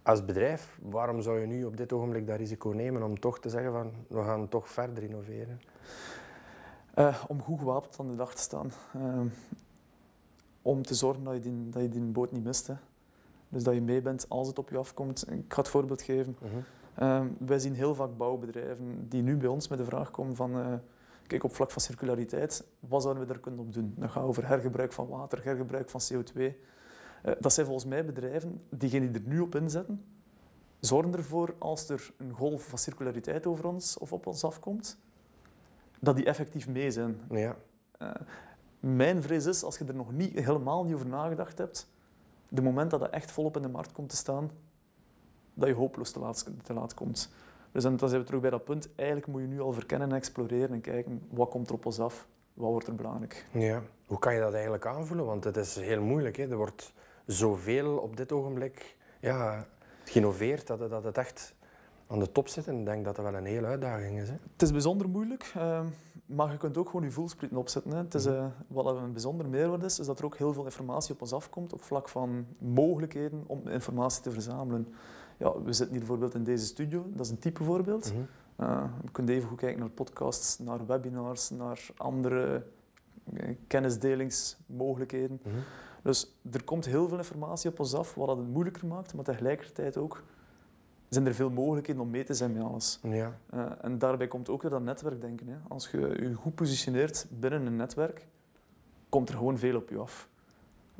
Als 0.03 0.25
bedrijf, 0.25 0.79
waarom 0.83 1.23
zou 1.23 1.41
je 1.41 1.47
nu 1.47 1.65
op 1.65 1.77
dit 1.77 1.93
ogenblik 1.93 2.27
dat 2.27 2.37
risico 2.37 2.69
nemen 2.69 3.03
om 3.03 3.21
toch 3.21 3.41
te 3.41 3.49
zeggen 3.49 3.73
van 3.73 3.93
we 4.06 4.23
gaan 4.23 4.49
toch 4.49 4.69
verder 4.69 5.03
innoveren? 5.03 5.61
Uh, 6.95 7.25
om 7.29 7.43
goed 7.43 7.59
gewapend 7.59 7.99
aan 7.99 8.09
de 8.09 8.15
dag 8.15 8.35
te 8.35 8.43
staan. 8.43 8.73
Uh, 8.97 9.21
om 10.62 10.83
te 10.83 10.95
zorgen 10.95 11.25
dat 11.25 11.35
je 11.35 11.41
die, 11.41 11.69
dat 11.69 11.83
je 11.83 11.89
die 11.89 12.00
boot 12.00 12.33
niet 12.33 12.45
mist. 12.45 12.67
Hè. 12.67 12.75
Dus 13.49 13.62
dat 13.62 13.75
je 13.75 13.81
mee 13.81 14.02
bent 14.02 14.26
als 14.28 14.49
het 14.49 14.59
op 14.59 14.71
je 14.71 14.76
afkomt. 14.76 15.31
Ik 15.31 15.52
ga 15.52 15.61
het 15.61 15.71
voorbeeld 15.71 16.02
geven. 16.02 16.37
Uh 16.43 16.50
-huh. 16.50 16.62
Uh, 16.99 17.25
wij 17.38 17.59
zien 17.59 17.75
heel 17.75 17.95
vaak 17.95 18.17
bouwbedrijven 18.17 19.09
die 19.09 19.23
nu 19.23 19.37
bij 19.37 19.49
ons 19.49 19.69
met 19.69 19.78
de 19.78 19.85
vraag 19.85 20.11
komen 20.11 20.37
van... 20.37 20.59
eh, 20.59 20.73
Kijk, 21.26 21.45
op 21.45 21.55
vlak 21.55 21.71
van 21.71 21.83
circulariteit, 21.83 22.64
wat 22.81 23.02
zouden 23.02 23.23
we 23.26 23.33
daar 23.33 23.40
kunnen 23.40 23.61
op 23.61 23.73
doen? 23.73 23.95
Dat 23.97 24.11
gaat 24.11 24.25
over 24.25 24.47
hergebruik 24.47 24.93
van 24.93 25.09
water, 25.09 25.45
hergebruik 25.45 25.90
van 25.90 26.00
CO2. 26.00 26.38
Uh, 26.38 26.52
dat 27.40 27.52
zijn 27.52 27.67
volgens 27.67 27.87
mij 27.87 28.05
bedrijven, 28.05 28.62
diegenen 28.69 29.12
die 29.12 29.23
er 29.23 29.28
nu 29.28 29.40
op 29.40 29.55
inzetten, 29.55 30.05
zorgen 30.81 31.14
ervoor 31.14 31.55
als 31.59 31.88
er 31.88 32.12
een 32.17 32.33
golf 32.33 32.69
van 32.69 32.78
circulariteit 32.78 33.47
over 33.47 33.67
ons 33.67 33.99
of 33.99 34.12
op 34.12 34.26
ons 34.26 34.45
afkomt, 34.45 34.99
dat 36.00 36.17
die 36.17 36.25
effectief 36.25 36.69
mee 36.69 36.90
zijn. 36.90 37.21
Ja. 37.31 37.57
Uh, 38.02 38.11
mijn 38.81 39.23
vrees 39.23 39.47
is, 39.47 39.62
als 39.64 39.78
je 39.78 39.85
er 39.85 39.95
nog 39.95 40.12
niet, 40.12 40.38
helemaal 40.38 40.85
niet 40.85 40.95
over 40.95 41.07
nagedacht 41.07 41.59
hebt, 41.59 41.90
de 42.49 42.62
moment 42.62 42.90
dat 42.90 43.00
dat 43.00 43.11
echt 43.11 43.31
volop 43.31 43.57
in 43.57 43.62
de 43.62 43.69
markt 43.69 43.93
komt 43.93 44.09
te 44.09 44.17
staan, 44.17 44.50
dat 45.59 45.69
je 45.69 45.75
hopeloos 45.75 46.11
te 46.11 46.19
laat, 46.19 46.50
te 46.62 46.73
laat 46.73 46.95
komt. 46.95 47.31
Dus 47.73 47.83
dan 47.83 47.99
zijn 47.99 48.21
we 48.21 48.27
terug 48.27 48.41
bij 48.41 48.50
dat 48.50 48.65
punt. 48.65 48.88
Eigenlijk 48.95 49.29
moet 49.29 49.41
je 49.41 49.47
nu 49.47 49.61
al 49.61 49.73
verkennen 49.73 50.11
en 50.11 50.17
exploreren 50.17 50.73
en 50.73 50.81
kijken 50.81 51.23
wat 51.31 51.49
komt 51.49 51.69
er 51.69 51.75
op 51.75 51.87
ons 51.87 52.00
af, 52.00 52.27
wat 52.55 52.71
wordt 52.71 52.87
er 52.87 52.95
belangrijk. 52.95 53.47
Ja. 53.53 53.83
Hoe 54.07 54.19
kan 54.19 54.35
je 54.35 54.41
dat 54.41 54.53
eigenlijk 54.53 54.87
aanvoelen? 54.87 55.27
Want 55.27 55.45
het 55.45 55.57
is 55.57 55.77
heel 55.77 56.03
moeilijk. 56.03 56.37
Hè? 56.37 56.50
Er 56.50 56.57
wordt 56.57 56.93
zoveel 57.27 57.97
op 57.97 58.17
dit 58.17 58.33
ogenblik 58.33 58.97
ja, 59.21 59.67
geïnnoveerd 60.05 60.67
dat, 60.67 60.91
dat 60.91 61.05
het 61.05 61.19
echt 61.19 61.55
aan 62.07 62.19
de 62.19 62.33
top 62.33 62.49
zit. 62.49 62.67
En 62.67 62.79
ik 62.79 62.85
denk 62.85 63.05
dat 63.05 63.17
dat 63.17 63.25
wel 63.25 63.35
een 63.35 63.45
hele 63.45 63.67
uitdaging 63.67 64.21
is. 64.21 64.29
Hè? 64.29 64.35
Het 64.53 64.62
is 64.62 64.73
bijzonder 64.73 65.09
moeilijk, 65.09 65.53
uh, 65.57 65.81
maar 66.27 66.53
je 66.53 66.57
kunt 66.57 66.77
ook 66.77 66.87
gewoon 66.87 67.05
je 67.05 67.11
voelsprieten 67.11 67.59
opzetten. 67.59 67.91
Hè. 67.91 67.99
Het 67.99 68.15
is, 68.15 68.27
uh, 68.27 68.47
wat 68.67 68.97
een 68.97 69.12
bijzonder 69.12 69.49
meerwaarde 69.49 69.85
is, 69.85 69.99
is 69.99 70.07
dat 70.07 70.19
er 70.19 70.25
ook 70.25 70.37
heel 70.37 70.53
veel 70.53 70.65
informatie 70.65 71.15
op 71.15 71.21
ons 71.21 71.33
afkomt 71.33 71.73
op 71.73 71.83
vlak 71.83 72.09
van 72.09 72.47
mogelijkheden 72.59 73.45
om 73.47 73.69
informatie 73.69 74.23
te 74.23 74.31
verzamelen. 74.31 74.95
Ja, 75.38 75.62
we 75.62 75.73
zitten 75.73 75.90
hier 75.90 75.99
bijvoorbeeld 75.99 76.35
in 76.35 76.45
deze 76.45 76.66
studio, 76.66 77.07
dat 77.11 77.26
is 77.26 77.33
een 77.33 77.38
type 77.38 77.64
voorbeeld. 77.64 78.12
Mm 78.12 78.26
-hmm. 78.57 78.66
uh, 78.66 78.85
we 79.04 79.11
kunnen 79.11 79.35
even 79.35 79.49
goed 79.49 79.59
kijken 79.59 79.80
naar 79.80 79.88
podcasts, 79.88 80.59
naar 80.59 80.87
webinars, 80.87 81.50
naar 81.50 81.87
andere 81.97 82.64
uh, 83.33 83.57
kennisdelingsmogelijkheden. 83.66 85.40
Mm 85.45 85.52
-hmm. 85.52 85.62
Dus 86.02 86.35
er 86.52 86.64
komt 86.64 86.85
heel 86.85 87.09
veel 87.09 87.18
informatie 87.18 87.71
op 87.71 87.78
ons 87.78 87.95
af, 87.95 88.14
wat 88.14 88.37
het 88.37 88.49
moeilijker 88.49 88.87
maakt, 88.87 89.14
maar 89.14 89.25
tegelijkertijd 89.25 89.97
ook 89.97 90.23
zijn 91.09 91.26
er 91.26 91.35
veel 91.35 91.50
mogelijkheden 91.50 92.02
om 92.02 92.11
mee 92.11 92.25
te 92.25 92.35
zijn 92.35 92.52
met 92.52 92.62
alles. 92.62 92.99
Ja. 93.02 93.38
Uh, 93.54 93.66
en 93.80 93.99
daarbij 93.99 94.26
komt 94.26 94.49
ook 94.49 94.62
weer 94.62 94.71
dat 94.71 94.83
netwerkdenken. 94.83 95.49
Hè. 95.49 95.57
Als 95.68 95.90
je 95.90 95.99
je 95.99 96.35
goed 96.35 96.54
positioneert 96.54 97.26
binnen 97.30 97.66
een 97.66 97.76
netwerk, 97.76 98.26
komt 99.09 99.28
er 99.28 99.35
gewoon 99.35 99.59
veel 99.59 99.76
op 99.76 99.88
je 99.88 99.99
af. 99.99 100.28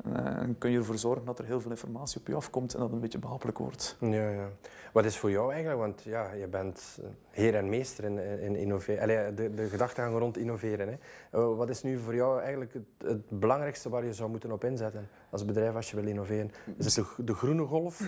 En 0.03 0.55
kun 0.57 0.71
je 0.71 0.77
ervoor 0.77 0.97
zorgen 0.97 1.25
dat 1.25 1.39
er 1.39 1.45
heel 1.45 1.61
veel 1.61 1.71
informatie 1.71 2.19
op 2.19 2.27
je 2.27 2.35
afkomt 2.35 2.73
en 2.73 2.79
dat 2.79 2.87
het 2.87 2.95
een 2.95 3.01
beetje 3.01 3.19
behapelijk 3.19 3.57
wordt. 3.57 3.97
Ja, 3.99 4.29
ja. 4.29 4.49
Wat 4.93 5.05
is 5.05 5.17
voor 5.17 5.31
jou 5.31 5.51
eigenlijk, 5.51 5.81
want 5.81 6.01
ja, 6.03 6.31
je 6.31 6.47
bent 6.47 6.99
heer 7.29 7.55
en 7.55 7.69
meester 7.69 8.03
in, 8.03 8.17
in 8.39 8.55
innoveren, 8.55 9.35
de, 9.35 9.53
de 9.53 9.67
gedachtegang 9.67 10.17
rond 10.17 10.37
innoveren. 10.37 10.87
Hè. 10.87 10.95
Eh, 11.31 11.55
wat 11.55 11.69
is 11.69 11.83
nu 11.83 11.97
voor 11.97 12.15
jou 12.15 12.39
eigenlijk 12.39 12.73
het, 12.73 12.83
het, 12.97 13.39
belangrijkste 13.39 13.89
waar 13.89 14.05
je 14.05 14.13
zou 14.13 14.29
moeten 14.29 14.51
op 14.51 14.63
inzetten 14.63 15.07
als 15.29 15.45
bedrijf 15.45 15.75
als 15.75 15.89
je 15.89 15.95
wil 15.95 16.07
innoveren? 16.07 16.51
Is 16.77 16.95
het 16.95 17.05
de, 17.17 17.23
de 17.23 17.33
groene 17.33 17.65
golf? 17.65 18.07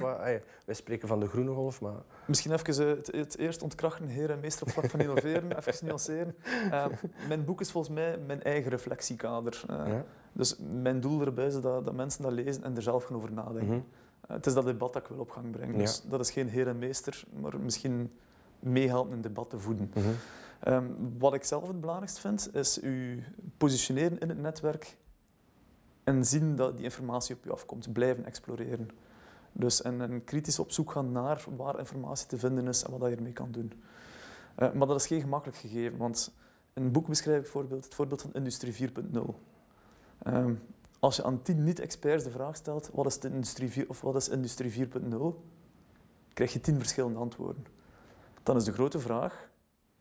Wij 0.66 0.76
spreken 0.76 1.08
van 1.08 1.20
de 1.20 1.28
groene 1.28 1.54
golf, 1.54 1.82
maar... 1.82 2.02
Misschien 2.26 2.52
even 2.52 2.88
het, 2.88 3.12
het 3.12 3.38
eerst 3.38 3.62
ontkrachten, 3.62 4.08
heer 4.08 4.32
en 4.32 4.40
meester 4.40 4.68
op 4.68 4.74
vlak 4.74 4.90
van 4.90 5.00
innoveren, 5.00 5.58
even 5.58 5.86
nuanceren. 5.86 6.36
Uh, 6.72 6.86
mijn 7.28 7.46
boek 7.46 7.62
is 7.62 7.72
volgens 7.72 7.94
mij 7.94 8.18
mijn 8.18 8.44
eigen 8.44 8.70
reflectiekader. 8.70 9.64
Uh, 9.70 9.88
ja? 9.88 10.06
Dus 10.34 10.56
mijn 10.82 11.00
doel 11.00 11.22
erbij 11.22 11.46
is 11.46 11.62
dat, 11.62 11.86
dat, 11.86 11.94
mensen 11.94 12.24
dat 12.24 12.32
lezen 12.32 12.64
en 12.64 12.76
er 12.76 12.82
zelf 12.82 13.04
gaan 13.04 13.16
over 13.16 13.32
nadenken. 13.32 13.68
Mhm. 13.68 13.82
Eh, 14.22 14.36
het 14.36 14.46
is 14.46 14.54
dat 14.54 14.66
debat 14.66 14.94
dat 14.94 15.02
ik 15.02 15.08
wil 15.08 15.20
op 15.20 15.32
gang 15.32 15.52
brengen. 15.52 15.78
Dus 15.78 16.02
dat 16.10 16.20
is 16.20 16.32
geen 16.32 16.50
heer 16.50 16.68
en 16.68 16.80
meester, 16.80 17.24
maar 17.42 17.60
misschien 17.60 18.12
meehelpen 18.60 19.14
een 19.14 19.22
debat 19.22 19.50
te 19.50 19.60
voeden. 19.60 19.92
Mhm. 19.94 20.08
Ehm, 20.60 20.86
wat 21.18 21.34
ik 21.34 21.44
zelf 21.44 21.68
het 21.68 21.80
belangrijkste 21.82 22.22
vind, 22.22 22.56
is 22.56 22.84
u 22.84 23.24
positioneren 23.58 24.20
in 24.20 24.30
het 24.30 24.38
netwerk 24.38 24.98
en 26.04 26.26
zien 26.26 26.56
dat 26.56 26.76
die 26.76 26.86
informatie 26.86 27.36
op 27.36 27.46
u 27.46 27.52
afkomt. 27.52 27.94
Blijven 27.94 28.26
exploreren. 28.26 28.90
Dus 29.52 29.82
en, 29.82 30.02
en 30.02 30.24
kritisch 30.24 30.60
op 30.60 30.72
zoek 30.72 30.92
gaan 30.92 31.12
naar 31.12 31.46
waar 31.58 31.80
informatie 31.80 32.28
te 32.28 32.38
vinden 32.38 32.68
is 32.68 32.84
en 32.84 32.98
wat 32.98 33.10
je 33.10 33.16
ermee 33.16 33.34
kan 33.34 33.52
doen. 33.52 33.74
Uh, 34.60 34.72
maar 34.72 34.88
dat 34.88 35.00
is 35.00 35.08
geen 35.08 35.22
gemakkelijk 35.22 35.58
gegeven, 35.58 35.98
want 35.98 36.34
in 36.74 36.84
een 36.84 36.92
boek 36.92 37.08
beschrijf 37.08 37.38
ik 37.38 37.44
bijvoorbeeld 37.44 37.84
het 37.84 37.96
voorbeeld 37.96 38.22
van 38.22 38.34
Industrie 38.34 38.90
4.0. 38.90 39.36
Um, 40.28 40.62
als 41.02 41.16
je 41.16 41.24
aan 41.24 41.42
tien 41.42 41.64
niet-experts 41.64 42.24
de 42.24 42.32
vraag 42.32 42.56
stelt, 42.56 42.90
wat 42.94 43.06
is, 43.06 43.20
de 43.20 43.30
industrie 43.30 43.70
4, 43.70 43.90
of 43.90 44.02
wat 44.02 44.16
is 44.16 44.30
industrie 44.30 44.88
4.0, 44.88 44.90
krijg 46.34 46.54
je 46.54 46.62
tien 46.62 46.78
verschillende 46.78 47.20
antwoorden. 47.20 47.66
Dan 48.44 48.56
is 48.56 48.64
de 48.64 48.72
grote 48.72 49.00
vraag, 49.00 49.50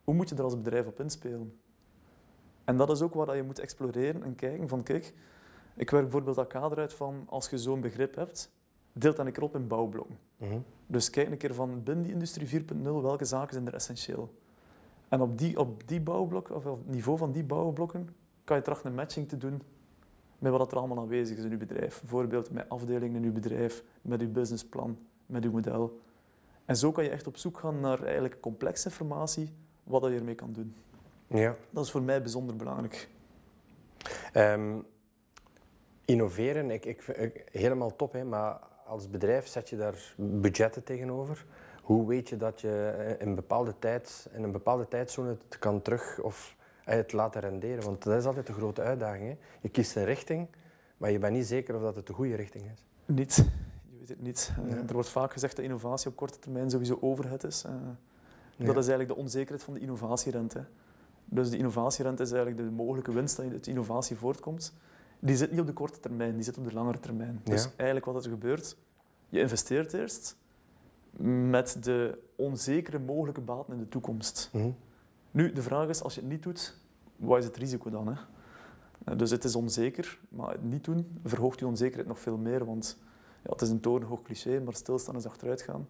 hoe 0.04 0.14
moet 0.14 0.28
je 0.28 0.34
er 0.34 0.42
als 0.42 0.56
bedrijf 0.56 0.86
op 0.86 1.00
inspelen? 1.00 1.60
En 2.64 2.76
dat 2.76 2.90
is 2.90 3.02
ook 3.02 3.14
waar 3.14 3.36
je 3.36 3.42
moet 3.42 3.58
exploreren 3.58 4.22
en 4.22 4.34
kijken 4.34 4.68
van, 4.68 4.82
kijk, 4.82 5.14
ik 5.74 5.90
werk 5.90 6.02
bijvoorbeeld 6.02 6.36
dat 6.36 6.46
kader 6.46 6.78
uit 6.78 6.94
van, 6.94 7.24
als 7.26 7.50
je 7.50 7.58
zo'n 7.58 7.80
begrip 7.80 8.14
hebt, 8.14 8.52
deelt 8.92 9.16
dan 9.16 9.26
een 9.26 9.32
keer 9.32 9.42
op 9.42 9.54
in 9.54 9.66
bouwblokken. 9.66 10.18
Mhm. 10.36 10.58
Dus 10.86 11.10
kijk 11.10 11.30
een 11.30 11.36
keer 11.36 11.54
van, 11.54 11.82
binnen 11.82 12.04
die 12.04 12.12
industrie 12.12 12.62
4.0, 12.62 12.82
welke 12.82 13.24
zaken 13.24 13.52
zijn 13.52 13.66
er 13.66 13.74
essentieel? 13.74 14.34
En 15.08 15.20
op 15.20 15.38
die, 15.38 15.58
op 15.58 15.88
die 15.88 16.00
bouwblokken, 16.00 16.54
of 16.54 16.66
op 16.66 16.78
het 16.78 16.88
niveau 16.88 17.18
van 17.18 17.32
die 17.32 17.44
bouwblokken, 17.44 18.08
kan 18.44 18.56
je 18.56 18.62
trachten 18.62 18.90
een 18.90 18.96
matching 18.96 19.28
te 19.28 19.36
doen 19.36 19.62
met 20.40 20.52
wat 20.52 20.72
er 20.72 20.78
allemaal 20.78 20.98
aanwezig 20.98 21.36
is 21.36 21.44
in 21.44 21.50
uw 21.52 21.58
bedrijf. 21.58 22.00
Bijvoorbeeld 22.00 22.50
met 22.50 22.68
afdelingen 22.68 23.16
in 23.16 23.24
uw 23.24 23.32
bedrijf, 23.32 23.82
met 24.02 24.20
uw 24.20 24.30
businessplan, 24.30 24.98
met 25.26 25.44
uw 25.44 25.50
model. 25.50 26.00
En 26.64 26.76
zo 26.76 26.92
kan 26.92 27.04
je 27.04 27.10
echt 27.10 27.26
op 27.26 27.36
zoek 27.36 27.58
gaan 27.58 27.80
naar 27.80 28.02
eigenlijk 28.02 28.40
complexe 28.40 28.88
informatie, 28.88 29.52
wat 29.84 30.02
je 30.02 30.16
ermee 30.16 30.34
kan 30.34 30.52
doen. 30.52 30.74
Ja. 31.26 31.56
Dat 31.70 31.84
is 31.84 31.90
voor 31.90 32.02
mij 32.02 32.20
bijzonder 32.20 32.56
belangrijk. 32.56 33.08
Um, 34.34 34.86
innoveren, 36.04 36.70
ik, 36.70 36.84
ik, 36.84 37.06
ik, 37.06 37.44
helemaal 37.52 37.96
top, 37.96 38.12
hè, 38.12 38.24
maar 38.24 38.58
als 38.86 39.10
bedrijf 39.10 39.46
zet 39.46 39.68
je 39.68 39.76
daar 39.76 40.14
budgetten 40.16 40.84
tegenover. 40.84 41.44
Hoe 41.82 42.08
weet 42.08 42.28
je 42.28 42.36
dat 42.36 42.60
je 42.60 43.16
in 43.18 43.28
een 43.28 43.34
bepaalde 43.34 43.74
tijd, 43.78 44.28
in 44.32 44.42
een 44.42 44.52
bepaalde 44.52 44.88
tijdzone 44.88 45.28
het 45.28 45.58
kan 45.58 45.82
terug 45.82 46.20
of 46.20 46.56
het 46.96 47.12
laten 47.12 47.40
renderen. 47.40 47.84
Want 47.84 48.02
dat 48.02 48.16
is 48.16 48.24
altijd 48.24 48.46
de 48.46 48.52
grote 48.52 48.82
uitdaging. 48.82 49.28
Hè. 49.28 49.36
Je 49.60 49.68
kiest 49.68 49.96
een 49.96 50.04
richting, 50.04 50.48
maar 50.96 51.10
je 51.10 51.18
bent 51.18 51.36
niet 51.36 51.46
zeker 51.46 51.74
of 51.74 51.82
dat 51.82 51.96
het 51.96 52.06
de 52.06 52.12
goede 52.12 52.34
richting 52.34 52.64
is. 52.72 52.84
Niet. 53.06 53.36
Je 53.90 53.98
weet 53.98 54.08
het 54.08 54.22
niet. 54.22 54.52
Eh, 54.68 54.76
er 54.76 54.92
wordt 54.92 55.08
vaak 55.08 55.32
gezegd 55.32 55.56
dat 55.56 55.64
innovatie 55.64 56.10
op 56.10 56.16
korte 56.16 56.38
termijn 56.38 56.70
sowieso 56.70 56.98
overhead 57.00 57.44
is. 57.44 57.64
Uh, 57.64 57.72
dat 58.56 58.76
is 58.76 58.88
eigenlijk 58.88 59.08
de 59.08 59.16
onzekerheid 59.16 59.62
van 59.62 59.74
de 59.74 59.80
innovatierente. 59.80 60.64
Dus 61.24 61.50
de 61.50 61.56
innovatierente 61.56 62.22
is 62.22 62.32
eigenlijk 62.32 62.62
de 62.62 62.70
mogelijke 62.70 63.12
winst 63.12 63.36
dat 63.36 63.50
uit 63.50 63.66
innovatie 63.66 64.16
voortkomt. 64.16 64.74
Die 65.18 65.36
zit 65.36 65.50
niet 65.50 65.60
op 65.60 65.66
de 65.66 65.72
korte 65.72 66.00
termijn, 66.00 66.34
die 66.34 66.44
zit 66.44 66.58
op 66.58 66.64
de 66.64 66.72
langere 66.72 67.00
termijn. 67.00 67.40
Dus 67.44 67.68
eigenlijk 67.76 68.06
wat 68.06 68.24
er 68.24 68.30
gebeurt, 68.30 68.76
je 69.28 69.40
investeert 69.40 69.92
eerst 69.92 70.36
met 71.48 71.84
de 71.84 72.18
onzekere 72.36 72.98
mogelijke 72.98 73.40
baten 73.40 73.72
in 73.72 73.78
de 73.78 73.88
toekomst. 73.88 74.50
Mhm. 74.52 74.70
Nu, 75.30 75.52
de 75.52 75.62
vraag 75.62 75.88
is, 75.88 76.02
als 76.02 76.14
je 76.14 76.20
het 76.20 76.30
niet 76.30 76.42
doet, 76.42 76.76
wat 77.20 77.38
is 77.38 77.44
het 77.44 77.56
risico 77.56 77.90
dan? 77.90 78.08
Hè? 78.08 78.14
Eh, 79.04 79.18
dus 79.18 79.30
het 79.30 79.44
is 79.44 79.56
onzeker, 79.56 80.20
maar 80.28 80.50
het 80.50 80.62
niet 80.62 80.84
doen 80.84 81.20
verhoogt 81.24 81.58
die 81.58 81.68
onzekerheid 81.68 82.08
nog 82.08 82.20
veel 82.20 82.36
meer. 82.36 82.64
Want 82.64 82.98
ja, 83.42 83.50
het 83.50 83.60
is 83.60 83.68
een 83.68 83.80
torenhoog 83.80 84.22
cliché, 84.22 84.60
maar 84.60 84.74
stilstaan 84.74 85.16
is 85.16 85.26
achteruit 85.26 85.62
gaan. 85.62 85.88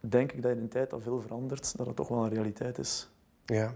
Denk 0.00 0.32
ik 0.32 0.42
dat 0.42 0.52
in 0.52 0.58
een 0.58 0.68
tijd 0.68 0.90
dat 0.90 1.02
veel 1.02 1.20
verandert, 1.20 1.76
dat 1.76 1.86
het 1.86 1.96
toch 1.96 2.08
wel 2.08 2.24
een 2.24 2.34
realiteit 2.34 2.78
is. 2.78 3.10
Ja. 3.44 3.74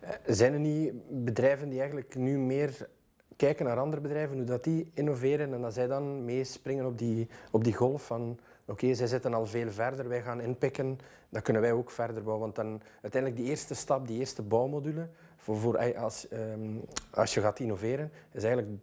Eh, 0.00 0.10
zijn 0.26 0.52
er 0.52 0.60
niet 0.60 0.92
bedrijven 1.24 1.68
die 1.68 1.78
eigenlijk 1.78 2.14
nu 2.14 2.38
meer 2.38 2.88
kijken 3.36 3.64
naar 3.64 3.78
andere 3.78 4.02
bedrijven, 4.02 4.36
hoe 4.36 4.44
dat 4.44 4.64
die 4.64 4.90
innoveren 4.94 5.54
en 5.54 5.60
dat 5.60 5.74
zij 5.74 5.86
dan 5.86 6.24
meespringen 6.24 6.86
op 6.86 6.98
die, 6.98 7.28
op 7.50 7.64
die 7.64 7.74
golf 7.74 8.06
van 8.06 8.38
oké, 8.64 8.94
zij 8.94 9.06
zitten 9.06 9.34
al 9.34 9.46
veel 9.46 9.70
verder, 9.70 10.08
wij 10.08 10.22
gaan 10.22 10.40
inpikken, 10.40 10.98
dan 11.28 11.42
kunnen 11.42 11.62
wij 11.62 11.72
ook 11.72 11.90
verder 11.90 12.22
bouwen. 12.22 12.44
Want 12.44 12.54
dan 12.56 12.80
uiteindelijk 13.02 13.42
die 13.42 13.50
eerste 13.50 13.74
stap, 13.74 14.06
die 14.06 14.18
eerste 14.18 14.42
bouwmodule, 14.42 15.08
voor, 15.42 15.56
voor 15.56 15.96
als, 15.96 16.26
um, 16.32 16.80
als 17.10 17.34
je 17.34 17.40
gaat 17.40 17.58
innoveren, 17.58 18.10
is 18.32 18.44
eigenlijk 18.44 18.78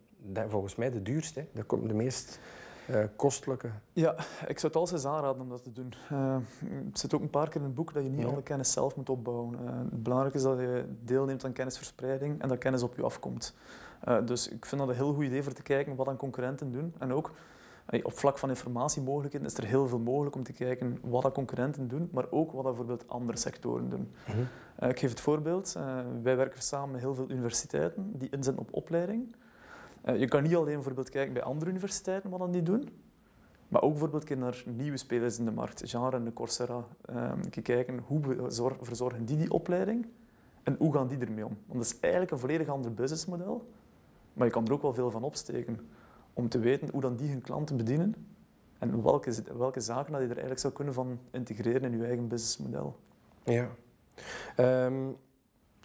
volgens 0.47 0.75
mij 0.75 0.91
de 0.91 1.01
duurste, 1.01 1.45
de, 1.51 1.65
de 1.87 1.93
meest 1.93 2.39
uh, 2.89 3.03
kostelijke. 3.15 3.69
Ja, 3.93 4.15
ik 4.47 4.59
zou 4.59 4.73
het 4.73 4.75
altijd 4.75 5.05
aanraden 5.05 5.41
om 5.41 5.49
dat 5.49 5.63
te 5.63 5.71
doen. 5.71 5.93
Uh, 6.11 6.37
het 6.85 6.99
zit 6.99 7.13
ook 7.13 7.21
een 7.21 7.29
paar 7.29 7.49
keer 7.49 7.61
in 7.61 7.67
het 7.67 7.75
boek 7.75 7.93
dat 7.93 8.03
je 8.03 8.09
niet 8.09 8.25
alle 8.25 8.43
kennis 8.43 8.71
zelf 8.71 8.95
moet 8.95 9.09
opbouwen. 9.09 9.53
Uh, 9.53 9.69
het 9.69 10.03
belangrijke 10.03 10.37
is 10.37 10.43
dat 10.43 10.59
je 10.59 10.85
deelneemt 11.03 11.45
aan 11.45 11.53
kennisverspreiding 11.53 12.41
en 12.41 12.47
dat 12.47 12.57
kennis 12.57 12.83
op 12.83 12.95
je 12.95 13.03
afkomt. 13.03 13.55
dus 14.25 14.47
ik 14.47 14.65
vind 14.65 14.81
dat 14.81 14.89
een 14.89 14.95
heel 14.95 15.13
goed 15.13 15.25
idee 15.25 15.43
voor 15.43 15.53
te 15.53 15.61
kijken 15.61 15.95
wat 15.95 16.07
aan 16.07 16.17
concurrenten 16.17 16.71
doen. 16.71 16.93
En 16.97 17.13
ook 17.13 17.31
op 17.91 18.17
vlak 18.17 18.37
van 18.37 18.49
informatiemogelijkheden 18.49 19.47
is 19.47 19.57
er 19.57 19.65
heel 19.65 19.87
veel 19.87 19.99
mogelijk 19.99 20.35
om 20.35 20.43
te 20.43 20.53
kijken 20.53 20.97
wat 21.01 21.21
dat 21.21 21.33
concurrenten 21.33 21.87
doen, 21.87 22.09
maar 22.11 22.25
ook 22.29 22.51
wat 22.51 22.63
dat 22.63 22.75
bijvoorbeeld 22.75 23.07
andere 23.07 23.37
sectoren 23.37 23.89
doen. 23.89 24.11
Mhm. 24.27 24.37
Eh, 24.75 24.89
ik 24.89 24.99
geef 24.99 25.09
het 25.09 25.19
voorbeeld. 25.19 25.73
Uh, 25.77 25.99
wij 26.23 26.35
werken 26.35 26.61
samen 26.61 26.91
met 26.91 27.01
heel 27.01 27.15
veel 27.15 27.29
universiteiten 27.29 28.11
die 28.17 28.29
inzetten 28.29 28.63
op 28.63 28.73
opleiding. 28.73 29.35
Uh, 30.05 30.19
je 30.19 30.27
kan 30.27 30.43
niet 30.43 30.55
alleen 30.55 30.73
bijvoorbeeld 30.73 31.09
kijken 31.09 31.33
bij 31.33 31.43
andere 31.43 31.71
universiteiten 31.71 32.29
wat 32.29 32.39
dan 32.39 32.51
die 32.51 32.63
doen, 32.63 32.89
maar 33.67 33.81
ook 33.81 33.91
bijvoorbeeld 33.91 34.35
naar 34.35 34.63
nieuwe 34.65 34.97
spelers 34.97 35.39
in 35.39 35.45
de 35.45 35.51
markt, 35.51 35.81
genre 35.85 36.15
en 36.15 36.23
de 36.23 36.33
Coursera. 36.33 36.83
kijken 37.63 37.99
hoe 38.05 38.21
verzorgen 38.81 39.25
die 39.25 39.37
die 39.37 39.51
opleiding 39.51 40.07
en 40.63 40.75
hoe 40.79 40.93
gaan 40.93 41.07
die 41.07 41.17
ermee 41.17 41.45
om. 41.45 41.57
Want 41.65 41.79
dat 41.79 41.91
is 41.93 41.99
eigenlijk 41.99 42.31
een 42.31 42.39
volledig 42.39 42.67
ander 42.67 42.93
businessmodel, 42.93 43.69
maar 44.33 44.45
je 44.45 44.53
kan 44.53 44.65
er 44.65 44.73
ook 44.73 44.81
wel 44.81 44.93
veel 44.93 45.11
van 45.11 45.23
opsteken 45.23 45.79
om 46.39 46.49
te 46.49 46.59
weten 46.59 46.89
hoe 46.91 47.01
dan 47.01 47.15
die 47.15 47.29
hun 47.29 47.41
klanten 47.41 47.77
bedienen 47.77 48.15
en 48.77 49.03
welke, 49.03 49.33
welke 49.57 49.79
zaken 49.79 50.11
dat 50.11 50.21
je 50.21 50.27
er 50.27 50.31
eigenlijk 50.31 50.59
zou 50.59 50.73
kunnen 50.73 50.93
van 50.93 51.19
integreren 51.31 51.93
in 51.93 51.99
je 51.99 52.05
eigen 52.05 52.27
businessmodel. 52.27 52.99
Ja. 53.43 53.69
Um, 54.85 55.17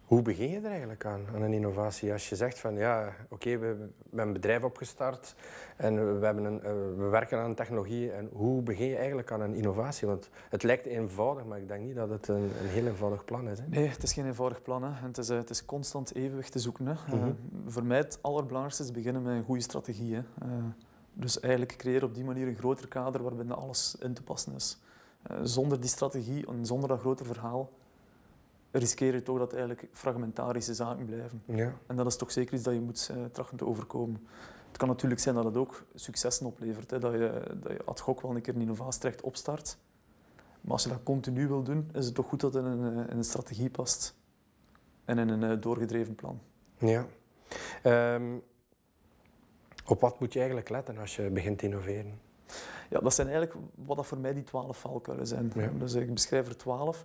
hoe 0.05 0.23
begin 0.23 0.51
je 0.51 0.59
er 0.59 0.71
eigenlijk 0.71 1.05
aan, 1.05 1.25
aan 1.35 1.43
een 1.43 1.53
innovatie? 1.53 2.13
Als 2.13 2.29
je 2.29 2.37
zegt 2.37 2.59
van 2.59 2.75
ja, 2.75 3.13
oké, 3.29 3.59
we, 3.59 3.67
hebben 3.67 3.93
een 4.11 4.33
bedrijf 4.33 4.63
opgestart 4.63 5.35
en 5.77 6.19
we, 6.19 6.25
hebben 6.27 6.45
een, 6.45 6.63
eh, 6.63 6.73
we 6.97 7.09
werken 7.11 7.39
aan 7.39 7.45
een 7.45 7.55
technologie. 7.55 8.13
En 8.13 8.29
hoe 8.33 8.63
begin 8.63 8.87
je 8.87 8.97
eigenlijk 8.97 9.33
aan 9.33 9.41
een 9.41 9.55
innovatie? 9.55 10.09
Want 10.09 10.29
het 10.49 10.63
lijkt 10.63 10.87
eenvoudig, 10.87 11.45
maar 11.45 11.59
ik 11.59 11.69
denk 11.69 11.85
niet 11.85 11.95
dat 11.95 12.11
het 12.11 12.29
een, 12.29 12.51
een 12.63 12.69
heel 12.69 12.87
eenvoudig 12.87 13.25
plan 13.25 13.49
is. 13.49 13.59
Hè? 13.59 13.65
Nee, 13.69 13.89
het 13.89 14.03
is 14.03 14.13
geen 14.13 14.27
eenvoudig 14.27 14.63
plan. 14.63 14.83
Hè. 14.83 14.91
Het, 15.07 15.19
is, 15.19 15.29
eh, 15.29 15.37
het 15.37 15.51
is 15.51 15.65
constant 15.65 16.15
evenwicht 16.15 16.53
te 16.53 16.59
zoeken. 16.59 16.87
Hè. 16.87 16.93
Eh, 16.93 17.13
mhm. 17.13 17.33
voor 17.67 17.85
mij 17.85 17.99
het 17.99 18.19
allerbelangrijkste 18.21 18.83
is 18.83 18.91
beginnen 18.91 19.23
met 19.23 19.37
een 19.37 19.45
goede 19.45 19.63
strategie. 19.63 20.15
Hè. 20.15 20.23
dus 21.13 21.41
eigenlijk 21.41 21.77
creëren 21.77 22.09
op 22.09 22.15
die 22.15 22.25
manier 22.25 22.47
een 22.47 22.57
groter 22.57 22.89
kader 22.89 23.23
waarbinnen 23.23 23.57
alles 23.57 23.97
in 24.01 24.15
te 24.15 24.23
passen 24.23 24.55
is. 24.55 24.79
zonder 25.43 25.81
die 25.81 25.91
strategie 25.91 26.47
en 26.47 26.67
zonder 26.67 26.89
dat 26.89 27.01
grote 27.01 27.25
verhaal 27.25 27.71
riskeer 28.79 29.15
je 29.15 29.23
toch 29.23 29.39
dat 29.39 29.53
eigenlijk 29.53 29.89
fragmentarische 29.93 30.75
zaken 30.75 31.07
blijven. 31.07 31.43
Ja. 31.45 31.75
En 31.87 31.97
dat 31.97 32.07
is 32.07 32.17
toch 32.17 32.33
zeker 32.33 32.55
iets 32.55 32.63
dat 32.63 32.75
je 32.75 32.81
moet 32.81 33.11
uh, 33.17 33.25
trachten 33.33 33.57
te 33.57 33.67
overkomen. 33.67 34.27
Het 34.69 34.77
kan 34.77 34.89
natuurlijk 34.89 35.21
zijn 35.21 35.35
dat 35.35 35.45
het 35.45 35.57
ook 35.57 35.85
successen 35.95 36.47
oplevert. 36.47 36.91
Hè, 36.91 36.99
dat, 36.99 37.13
je, 37.13 37.43
dat 37.63 37.73
je 37.73 37.85
ad 37.85 38.01
hoc 38.01 38.21
wel 38.21 38.35
een 38.35 38.41
keer 38.41 38.55
een 38.55 38.61
innovatierecht 38.61 39.21
opstart. 39.21 39.79
Maar 40.61 40.73
als 40.73 40.83
je 40.83 40.89
dat 40.89 41.03
continu 41.03 41.49
wil 41.49 41.63
doen, 41.63 41.91
is 41.93 42.07
het 42.07 42.15
toch 42.15 42.27
goed 42.27 42.41
dat 42.41 42.55
het 42.55 42.65
in 42.65 42.71
een, 42.71 42.99
eh, 42.99 43.11
in 43.11 43.17
een 43.17 43.25
strategie 43.25 43.71
past. 43.71 44.15
En 45.05 45.19
in 45.19 45.29
een 45.29 45.51
uh, 45.51 45.61
doorgedreven 45.61 46.15
plan. 46.15 46.41
Ja. 46.79 47.07
Um, 48.15 48.43
op 49.87 50.01
wat 50.01 50.21
moet 50.21 50.33
je 50.33 50.39
eigenlijk 50.39 50.69
letten 50.69 50.99
als 50.99 51.17
je 51.17 51.31
begint 51.31 51.59
te 51.59 51.65
innoveren? 51.65 52.21
Ja, 52.91 53.01
dat 53.01 53.15
zijn 53.15 53.29
eigenlijk 53.29 53.67
wat 53.75 53.97
dat 53.97 54.07
voor 54.07 54.19
mij 54.19 54.35
die 54.35 54.43
twaalf 54.43 54.81
valkuilen 54.81 55.27
zijn. 55.27 55.53
Ja. 55.55 55.71
Dus 55.79 55.95
ik 55.95 56.15
beschrijf 56.15 56.49
er 56.49 56.57
twaalf. 56.57 57.05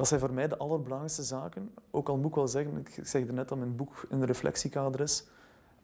Dat 0.00 0.08
zijn 0.08 0.20
voor 0.20 0.32
mij 0.32 0.48
de 0.48 0.56
allerbelangrijkste 0.56 1.22
zaken. 1.22 1.70
Ook 1.90 2.08
al 2.08 2.16
moet 2.16 2.28
ik 2.28 2.34
wel 2.34 2.48
zeggen, 2.48 2.76
ik 2.76 2.98
zeg 3.02 3.26
net 3.26 3.48
dat 3.48 3.58
mijn 3.58 3.76
boek 3.76 4.06
een 4.08 4.24
reflectiekader 4.24 5.00
is. 5.00 5.26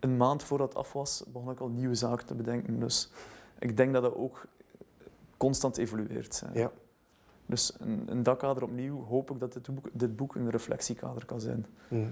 een 0.00 0.16
maand 0.16 0.42
voordat 0.42 0.68
het 0.68 0.76
af 0.76 0.92
was, 0.92 1.24
begon 1.32 1.50
ik 1.50 1.60
al 1.60 1.68
nieuwe 1.68 1.94
zaken 1.94 2.26
te 2.26 2.34
bedenken. 2.34 2.80
Dus 2.80 3.10
ik 3.58 3.76
denk 3.76 3.92
dat 3.92 4.02
dat 4.02 4.14
ook 4.14 4.46
constant 5.36 5.76
evolueert. 5.76 6.44
Ja. 6.52 6.70
Dus 7.46 7.76
in, 7.76 8.08
in 8.08 8.22
dat 8.22 8.38
kader 8.38 8.62
opnieuw 8.62 9.04
hoop 9.04 9.30
ik 9.30 9.40
dat 9.40 9.52
dit 9.52 9.74
boek, 9.74 9.88
dit 9.92 10.16
boek 10.16 10.34
een 10.34 10.50
reflectiekader 10.50 11.24
kan 11.24 11.40
zijn. 11.40 11.66
Mm. 11.88 12.10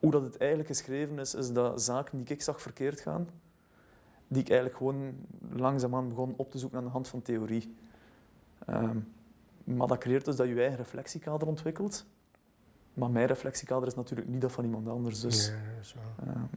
Hoe 0.00 0.10
dat 0.10 0.22
het 0.22 0.36
eigenlijk 0.36 0.68
geschreven 0.68 1.18
is, 1.18 1.34
is 1.34 1.52
dat 1.52 1.82
zaken 1.82 2.18
die 2.24 2.34
ik 2.34 2.42
zag 2.42 2.62
verkeerd 2.62 3.00
gaan, 3.00 3.28
die 4.28 4.42
ik 4.42 4.48
eigenlijk 4.48 4.78
gewoon 4.78 5.14
langzaamaan 5.52 6.08
begon 6.08 6.34
op 6.36 6.50
te 6.50 6.58
zoeken 6.58 6.78
aan 6.78 6.84
de 6.84 6.90
hand 6.90 7.08
van 7.08 7.22
theorie. 7.22 7.76
Ehm, 8.66 8.98
maar 9.64 9.86
dat 9.86 9.98
creëert 9.98 10.24
dus 10.24 10.36
dat 10.36 10.48
je 10.48 10.60
eigen 10.60 10.76
reflectiekader 10.76 11.48
ontwikkelt. 11.48 12.06
Maar 12.94 13.10
mijn 13.10 13.26
reflectiekader 13.26 13.86
is 13.86 13.94
natuurlijk 13.94 14.28
niet 14.28 14.40
dat 14.40 14.52
van 14.52 14.64
iemand 14.64 14.88
anders. 14.88 15.20
Dus, 15.20 15.46
ja, 15.46 15.82
zo. 15.82 15.98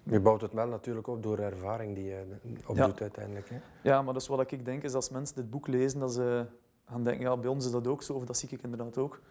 je 0.03 0.19
bouwt 0.19 0.41
het 0.41 0.53
wel 0.53 0.67
natuurlijk 0.67 1.07
op 1.07 1.23
door 1.23 1.39
ervaring 1.39 1.95
die 1.95 2.05
je 2.05 2.23
opdoet 2.65 3.01
uiteindelijk. 3.01 3.49
Hè? 3.49 3.57
Ja, 3.81 4.01
maar 4.01 4.13
dus 4.13 4.27
wat 4.27 4.51
ik 4.51 4.65
denk 4.65 4.83
is 4.83 4.93
als 4.93 5.09
mensen 5.09 5.35
dit 5.35 5.49
boek 5.49 5.67
lezen, 5.67 5.99
dat 5.99 6.13
ze 6.13 6.45
gaan 6.85 7.03
denken, 7.03 7.21
ja, 7.21 7.37
bij 7.37 7.49
ons 7.49 7.65
is 7.65 7.71
dat 7.71 7.87
ook 7.87 8.03
zo, 8.03 8.13
of 8.13 8.25
dat 8.25 8.37
zie 8.37 8.49
ik 8.49 8.63
inderdaad 8.63 8.97
ook. 8.97 9.21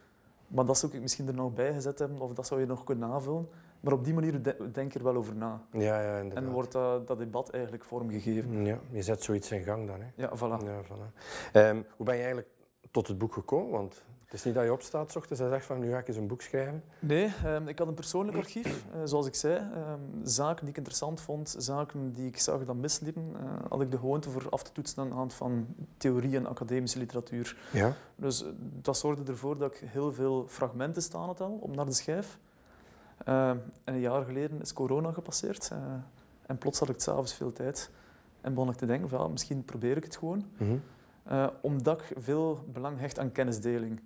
Maar 0.48 0.64
dat 0.64 0.78
zou 0.78 0.92
ik 0.92 1.00
misschien 1.00 1.28
er 1.28 1.34
nog 1.34 1.54
bij 1.54 1.72
gezet 1.72 1.98
hebben, 1.98 2.20
of 2.20 2.32
dat 2.32 2.46
zou 2.46 2.60
je 2.60 2.66
nog 2.66 2.84
kunnen 2.84 3.08
navullen. 3.08 3.48
Maar 3.80 3.92
op 3.92 4.04
die 4.04 4.14
manier 4.14 4.42
denk 4.72 4.92
je 4.92 4.98
er 4.98 5.04
wel 5.04 5.16
over 5.16 5.34
na. 5.34 5.62
Ja, 5.72 6.00
ja, 6.00 6.18
inderdaad. 6.18 6.44
En 6.44 6.50
wordt 6.50 6.72
dat, 6.72 7.06
dat 7.06 7.18
debat 7.18 7.50
eigenlijk 7.50 7.84
vormgegeven. 7.84 8.64
Ja, 8.64 8.78
je 8.90 9.02
zet 9.02 9.22
zoiets 9.22 9.50
in 9.50 9.62
gang 9.62 9.86
dan. 9.86 10.00
Hè? 10.00 10.06
Ja, 10.14 10.30
voilà. 10.36 10.64
Ja, 10.64 10.82
voilà. 10.84 11.22
Ehm, 11.52 11.82
hoe 11.96 12.06
ben 12.06 12.14
je 12.14 12.22
eigenlijk 12.22 12.48
tot 12.90 13.08
het 13.08 13.18
boek 13.18 13.32
gekomen? 13.32 13.70
Want 13.70 14.02
het 14.24 14.34
is 14.34 14.44
niet 14.44 14.54
dat 14.54 14.64
je 14.64 14.72
opstaat 14.72 15.10
s 15.10 15.16
ochtends 15.16 15.40
en 15.40 15.48
zegt 15.48 15.66
van 15.66 15.78
nu 15.78 15.90
ga 15.90 15.98
ik 15.98 16.08
eens 16.08 16.16
een 16.16 16.26
boek 16.26 16.42
schrijven. 16.42 16.84
Nee, 16.98 17.32
um, 17.46 17.68
ik 17.68 17.78
had 17.78 17.88
een 17.88 17.94
persoonlijk 17.94 18.36
archief, 18.36 18.84
uh, 18.94 19.00
zoals 19.04 19.26
ik 19.26 19.34
zei. 19.34 19.56
Um, 19.56 20.26
zaken 20.26 20.60
die 20.60 20.68
ik 20.68 20.76
interessant 20.76 21.20
vond, 21.20 21.54
zaken 21.58 22.12
die 22.12 22.26
ik 22.26 22.38
zag 22.38 22.64
dat 22.64 22.76
misliepen, 22.76 23.32
uh, 23.32 23.50
had 23.68 23.80
ik 23.80 23.90
de 23.90 23.98
gewoonte 23.98 24.30
voor 24.30 24.46
af 24.50 24.62
te 24.62 24.72
toetsen 24.72 25.02
aan 25.02 25.08
de 25.08 25.14
hand 25.14 25.34
van 25.34 25.66
theorie 25.96 26.36
en 26.36 26.46
academische 26.46 26.98
literatuur. 26.98 27.56
Ja. 27.72 27.92
Dus 28.16 28.42
uh, 28.42 28.48
dat 28.58 28.98
zorgde 28.98 29.32
ervoor 29.32 29.58
dat 29.58 29.74
ik 29.74 29.88
heel 29.88 30.12
veel 30.12 30.44
fragmenten 30.48 31.02
staan 31.02 31.26
had 31.26 31.40
al 31.40 31.58
op 31.60 31.74
naar 31.74 31.86
de 31.86 31.92
schijf. 31.92 32.38
en 33.24 33.62
een 33.84 34.00
jaar 34.00 34.24
geleden 34.24 34.60
is 34.60 34.72
corona 34.72 35.12
gepasseerd 35.12 35.70
en 36.46 36.58
plots 36.58 36.78
had 36.78 36.88
ik 36.88 37.00
s'avonds 37.00 37.34
veel 37.34 37.52
tijd. 37.52 37.90
En 38.40 38.54
begon 38.54 38.70
ik 38.70 38.76
te 38.76 38.86
denken, 38.86 39.08
van, 39.08 39.30
misschien 39.30 39.64
probeer 39.64 39.96
ik 39.96 40.04
het 40.04 40.16
gewoon. 40.16 40.44
Mm 40.58 40.68
-hmm. 40.68 40.82
Uh, 41.30 41.46
omdat 41.60 42.00
ik 42.00 42.16
veel 42.16 42.64
belang 42.72 42.98
hecht 42.98 43.18
aan 43.18 43.32
kennisdeling. 43.32 44.00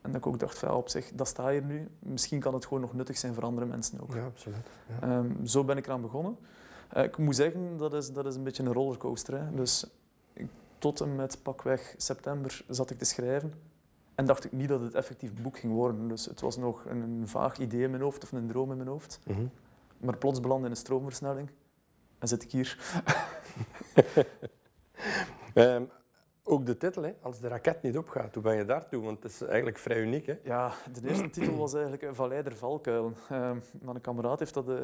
En 0.00 0.12
dat 0.12 0.20
ik 0.20 0.26
ook 0.26 0.38
dacht, 0.38 0.58
van, 0.58 0.70
op 0.70 0.88
zich, 0.88 1.10
dat 1.14 1.28
staat 1.28 1.50
hier 1.50 1.62
nu. 1.62 1.88
Misschien 1.98 2.40
kan 2.40 2.54
het 2.54 2.64
gewoon 2.64 2.80
nog 2.80 2.94
nuttig 2.94 3.18
zijn 3.18 3.34
voor 3.34 3.42
andere 3.42 3.66
mensen 3.66 4.00
ook. 4.00 4.14
Ja, 4.14 4.24
absoluut. 4.24 4.66
Ja. 5.00 5.16
Um, 5.16 5.46
zo 5.46 5.64
ben 5.64 5.76
ik 5.76 5.86
eraan 5.86 6.00
begonnen. 6.00 6.36
Uh, 6.96 7.02
ik 7.02 7.18
moet 7.18 7.36
zeggen, 7.36 7.76
dat 7.76 7.94
is, 7.94 8.12
dat 8.12 8.26
is 8.26 8.34
een 8.36 8.42
beetje 8.42 8.62
een 8.62 8.72
rollercoaster. 8.72 9.40
Hè. 9.40 9.54
Dus 9.54 9.86
ik, 10.32 10.46
tot 10.78 11.00
en 11.00 11.16
met 11.16 11.42
pakweg 11.42 11.94
september 11.96 12.64
zat 12.68 12.90
ik 12.90 12.98
te 12.98 13.04
schrijven. 13.04 13.52
En 14.14 14.26
dacht 14.26 14.44
ik 14.44 14.52
niet 14.52 14.68
dat 14.68 14.80
het 14.80 14.94
effectief 14.94 15.34
boek 15.34 15.58
ging 15.58 15.72
worden. 15.72 16.08
Dus 16.08 16.24
het 16.26 16.40
was 16.40 16.56
nog 16.56 16.84
een, 16.84 17.00
een 17.00 17.28
vaag 17.28 17.58
idee 17.58 17.82
in 17.82 17.90
mijn 17.90 18.02
hoofd 18.02 18.22
of 18.22 18.32
een 18.32 18.48
droom 18.48 18.70
in 18.70 18.76
mijn 18.76 18.88
hoofd. 18.88 19.20
Mm 19.24 19.34
-hmm. 19.34 19.50
Maar 19.98 20.16
plots 20.16 20.40
belandde 20.40 20.64
in 20.66 20.70
een 20.70 20.76
stroomversnelling. 20.76 21.50
En 22.18 22.28
zit 22.28 22.42
ik 22.42 22.50
hier. 22.50 22.78
um, 25.54 25.88
ook 26.44 26.66
de 26.66 26.76
titel, 26.76 27.02
hè? 27.02 27.12
als 27.20 27.40
de 27.40 27.48
raket 27.48 27.82
niet 27.82 27.98
opgaat, 27.98 28.34
hoe 28.34 28.42
ben 28.42 28.56
je 28.56 28.64
daartoe? 28.64 29.02
Want 29.02 29.22
het 29.22 29.32
is 29.32 29.42
eigenlijk 29.42 29.78
vrij 29.78 30.00
uniek. 30.00 30.26
Hè? 30.26 30.38
Ja, 30.42 30.72
de 30.92 31.08
eerste 31.08 31.30
titel 31.30 31.56
was 31.56 31.74
eigenlijk 31.74 32.14
Vallei 32.14 32.42
der 32.42 32.56
Valkuilen. 32.56 33.16
Uh, 33.32 33.50
mijn 33.80 34.00
kameraad 34.00 34.38
heeft 34.38 34.54
dat 34.54 34.68
uh, 34.68 34.76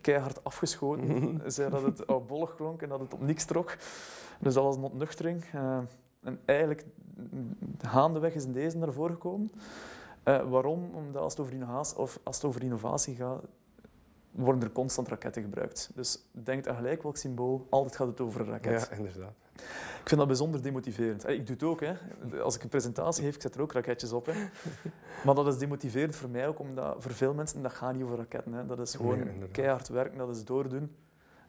keihard 0.00 0.44
afgeschoten. 0.44 1.40
zei 1.52 1.70
dat 1.70 1.82
het 1.82 2.06
oudbollig 2.06 2.54
klonk 2.54 2.82
en 2.82 2.88
dat 2.88 3.00
het 3.00 3.14
op 3.14 3.20
niks 3.20 3.44
trok. 3.44 3.76
Dus 4.40 4.54
dat 4.54 4.64
was 4.64 4.76
een 4.76 4.82
ontnuchtering. 4.82 5.44
Uh, 5.54 5.78
en 6.20 6.40
eigenlijk, 6.44 6.84
gaandeweg 7.78 8.34
is 8.34 8.46
deze 8.46 8.78
naar 8.78 8.92
voren 8.92 9.14
gekomen. 9.14 9.50
waarom? 10.24 10.90
Omdat 10.94 11.22
als 11.22 11.32
het, 11.32 11.40
over 11.40 11.52
innovatie, 11.52 11.98
of 11.98 12.18
als 12.22 12.36
het 12.36 12.44
over 12.44 12.62
innovatie 12.62 13.14
gaat, 13.14 13.44
worden 14.40 14.62
er 14.62 14.72
constant 14.72 15.08
raketten 15.08 15.42
gebruikt. 15.42 15.90
Dus 15.94 16.18
denk 16.30 16.66
aan 16.66 16.76
gelijk 16.76 17.02
welk 17.02 17.16
symbool, 17.16 17.66
altijd 17.70 17.96
gaat 17.96 18.06
het 18.06 18.20
over 18.20 18.40
een 18.40 18.46
raket. 18.46 18.88
Ja, 18.90 18.96
inderdaad. 18.96 19.34
Ik 20.00 20.08
vind 20.08 20.20
dat 20.20 20.26
bijzonder 20.26 20.62
demotiverend. 20.62 21.28
Ik 21.28 21.46
doe 21.46 21.54
het 21.54 21.62
ook. 21.62 21.80
Hè. 21.80 21.92
Als 22.42 22.54
ik 22.54 22.62
een 22.62 22.68
presentatie 22.68 23.24
geef, 23.24 23.34
ik 23.34 23.42
zet 23.42 23.54
er 23.54 23.60
ook 23.60 23.72
raketjes 23.72 24.12
op. 24.12 24.26
Hè. 24.26 24.32
Maar 25.24 25.34
dat 25.34 25.46
is 25.46 25.58
demotiverend 25.58 26.16
voor 26.16 26.28
mij 26.28 26.48
ook, 26.48 26.58
omdat 26.58 26.96
voor 26.98 27.10
veel 27.10 27.34
mensen, 27.34 27.62
dat 27.62 27.72
gaat 27.72 27.94
niet 27.94 28.02
over 28.02 28.16
raketten. 28.16 28.52
Hè. 28.52 28.66
Dat 28.66 28.80
is 28.80 28.94
gewoon 28.94 29.18
nee, 29.18 29.48
keihard 29.52 29.88
werken, 29.88 30.18
dat 30.18 30.36
is 30.36 30.44
doordoen. 30.44 30.96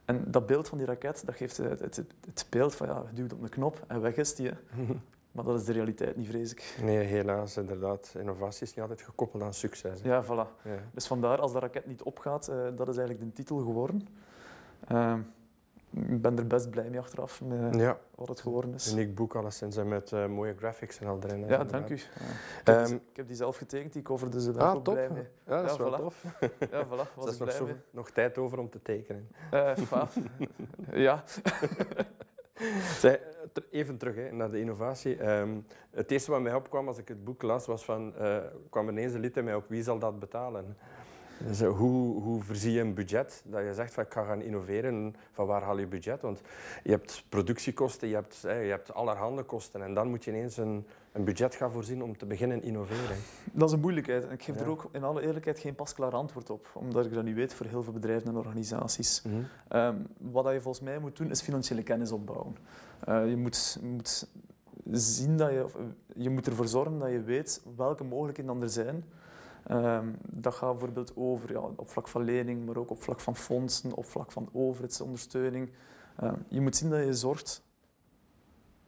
En 0.05 0.23
dat 0.27 0.45
beeld 0.45 0.67
van 0.67 0.77
die 0.77 0.87
raket, 0.87 1.25
dat 1.25 1.35
geeft 1.35 1.57
het, 1.57 1.79
het, 1.79 1.95
het 2.25 2.45
beeld 2.49 2.75
van, 2.75 2.87
ja, 2.87 3.03
je 3.09 3.15
duwt 3.15 3.33
op 3.33 3.41
een 3.41 3.49
knop 3.49 3.83
en 3.87 4.01
weg 4.01 4.15
is 4.15 4.35
die. 4.35 4.51
Maar 5.31 5.43
dat 5.43 5.59
is 5.59 5.65
de 5.65 5.71
realiteit 5.71 6.15
niet, 6.15 6.27
vrees 6.27 6.51
ik. 6.51 6.77
Nee, 6.81 6.97
helaas, 6.97 7.57
inderdaad. 7.57 8.15
Innovatie 8.19 8.63
is 8.63 8.73
niet 8.73 8.81
altijd 8.81 9.01
gekoppeld 9.01 9.43
aan 9.43 9.53
succes. 9.53 10.01
Hè. 10.01 10.09
Ja, 10.09 10.23
voilà. 10.23 10.63
Ja. 10.63 10.79
Dus 10.91 11.07
vandaar, 11.07 11.39
als 11.39 11.53
de 11.53 11.59
raket 11.59 11.85
niet 11.87 12.01
opgaat, 12.01 12.49
uh, 12.49 12.55
dat 12.75 12.87
is 12.87 12.97
eigenlijk 12.97 13.19
de 13.19 13.31
titel 13.31 13.57
geworden. 13.57 14.07
Uh, 14.91 15.13
ik 15.91 16.21
ben 16.21 16.37
er 16.37 16.47
best 16.47 16.69
blij 16.69 16.89
mee 16.89 16.99
achteraf, 16.99 17.41
met 17.41 17.75
ja. 17.75 17.99
wat 18.15 18.27
het 18.27 18.41
geworden 18.41 18.73
is. 18.73 18.91
Een 18.91 18.97
uniek 18.97 19.15
boek 19.15 19.35
alleszins 19.35 19.77
en 19.77 19.87
met 19.87 20.11
uh, 20.11 20.25
mooie 20.25 20.55
graphics 20.57 20.99
en 20.99 21.07
al 21.07 21.19
erin. 21.23 21.37
Ja, 21.37 21.43
inderdaad. 21.43 21.69
dank 21.69 21.89
u. 21.89 21.95
Ja. 21.95 22.01
Ik, 22.59 22.67
heb 22.67 22.87
um, 22.87 22.95
ik, 23.09 23.15
heb 23.15 23.27
die 23.27 23.35
zelf 23.35 23.57
getekend, 23.57 23.93
die 23.93 24.01
cover, 24.01 24.31
dus 24.31 24.45
daar 24.45 24.63
ah, 24.63 24.75
ook 24.75 24.83
top. 24.83 24.93
blij 24.93 25.09
mee. 25.09 25.27
Ja, 25.47 25.61
dat 25.61 25.71
is 25.71 25.77
wel 25.77 25.91
voilà. 25.91 25.97
tof. 25.97 26.23
Ja, 26.71 26.85
voilà. 26.85 27.13
Was 27.15 27.25
er 27.25 27.31
is 27.31 27.37
nog, 27.37 27.51
zo, 27.51 27.65
mee. 27.65 27.75
nog 27.89 28.09
tijd 28.09 28.37
over 28.37 28.59
om 28.59 28.69
te 28.69 28.81
tekenen. 28.81 29.27
Uh, 29.53 29.71
ja. 31.07 31.23
Even 33.71 33.97
terug 33.97 34.15
hè, 34.15 34.31
naar 34.31 34.51
de 34.51 34.59
innovatie. 34.59 35.29
Um, 35.29 35.65
het 35.91 36.11
eerste 36.11 36.31
wat 36.31 36.41
mij 36.41 36.53
opkwam 36.53 36.87
als 36.87 36.97
ik 36.97 37.07
het 37.07 37.23
boek 37.23 37.41
las, 37.41 37.65
was 37.65 37.85
van, 37.85 38.13
uh, 38.21 38.37
kwam 38.69 38.89
ineens 38.89 39.13
een 39.13 39.19
lied 39.19 39.37
in 39.37 39.43
mij 39.43 39.55
op 39.55 39.65
wie 39.67 39.83
zal 39.83 39.99
dat 39.99 40.19
betalen? 40.19 40.77
Dus, 41.47 41.61
hoe, 41.61 42.21
hoe 42.21 42.41
voorzie 42.41 42.71
je 42.71 42.79
een 42.79 42.93
budget? 42.93 43.43
Dat 43.45 43.63
je 43.63 43.73
zegt 43.73 43.93
van 43.93 44.03
ik 44.03 44.13
ga 44.13 44.23
gaan 44.23 44.41
innoveren, 44.41 45.15
van 45.31 45.45
waar 45.45 45.61
haal 45.61 45.77
je 45.77 45.87
budget? 45.87 46.21
Want 46.21 46.41
je 46.83 46.91
hebt 46.91 47.25
productiekosten, 47.29 48.07
je 48.07 48.13
hebt, 48.13 48.41
hè, 48.41 48.59
je 48.59 48.69
hebt 48.69 48.93
allerhande 48.93 49.43
kosten 49.43 49.81
en 49.81 49.93
dan 49.93 50.09
moet 50.09 50.23
je 50.23 50.31
ineens 50.31 50.57
een, 50.57 50.85
een 51.11 51.23
budget 51.23 51.55
gaan 51.55 51.71
voorzien 51.71 52.03
om 52.03 52.17
te 52.17 52.25
beginnen 52.25 52.63
innoveren. 52.63 53.17
Dat 53.51 53.67
is 53.67 53.73
een 53.73 53.81
moeilijkheid. 53.81 54.31
Ik 54.31 54.43
geef 54.43 54.55
ja. 54.55 54.61
er 54.61 54.69
ook 54.69 54.89
in 54.91 55.03
alle 55.03 55.21
eerlijkheid 55.21 55.59
geen 55.59 55.75
pasklaar 55.75 56.11
antwoord 56.11 56.49
op, 56.49 56.71
omdat 56.73 57.05
ik 57.05 57.13
dat 57.13 57.23
niet 57.23 57.35
weet 57.35 57.53
voor 57.53 57.65
heel 57.65 57.83
veel 57.83 57.93
bedrijven 57.93 58.27
en 58.27 58.37
organisaties. 58.37 59.21
Mm 59.21 59.31
-hmm. 59.31 59.79
um, 59.79 60.07
wat 60.31 60.53
je 60.53 60.61
volgens 60.61 60.83
mij 60.83 60.99
moet 60.99 61.17
doen, 61.17 61.29
is 61.29 61.41
financiële 61.41 61.83
kennis 61.83 62.11
opbouwen. 62.11 62.55
Uh, 63.09 63.29
je 63.29 63.37
moet, 63.37 63.79
moet 63.81 64.27
zien 64.91 65.37
dat 65.37 65.49
je, 65.49 65.65
je 66.15 66.29
moet 66.29 66.47
ervoor 66.47 66.67
zorgen 66.67 66.99
dat 66.99 67.11
je 67.11 67.21
weet 67.21 67.61
welke 67.75 68.03
mogelijkheden 68.03 68.61
er 68.61 68.69
zijn. 68.69 69.03
Um, 69.71 70.15
dat 70.21 70.53
gaat 70.53 70.71
bijvoorbeeld 70.71 71.15
over 71.15 71.51
ja, 71.51 71.59
op 71.59 71.89
vlak 71.89 72.07
van 72.07 72.23
lening, 72.23 72.65
maar 72.65 72.77
ook 72.77 72.89
op 72.89 73.03
vlak 73.03 73.19
van 73.19 73.35
fondsen, 73.35 73.93
op 73.93 74.05
vlak 74.05 74.31
van 74.31 74.49
overheidsondersteuning. 74.51 75.69
Um, 76.23 76.45
je 76.47 76.61
moet 76.61 76.75
zien 76.75 76.89
dat 76.89 77.05
je 77.05 77.13
zorgt 77.13 77.63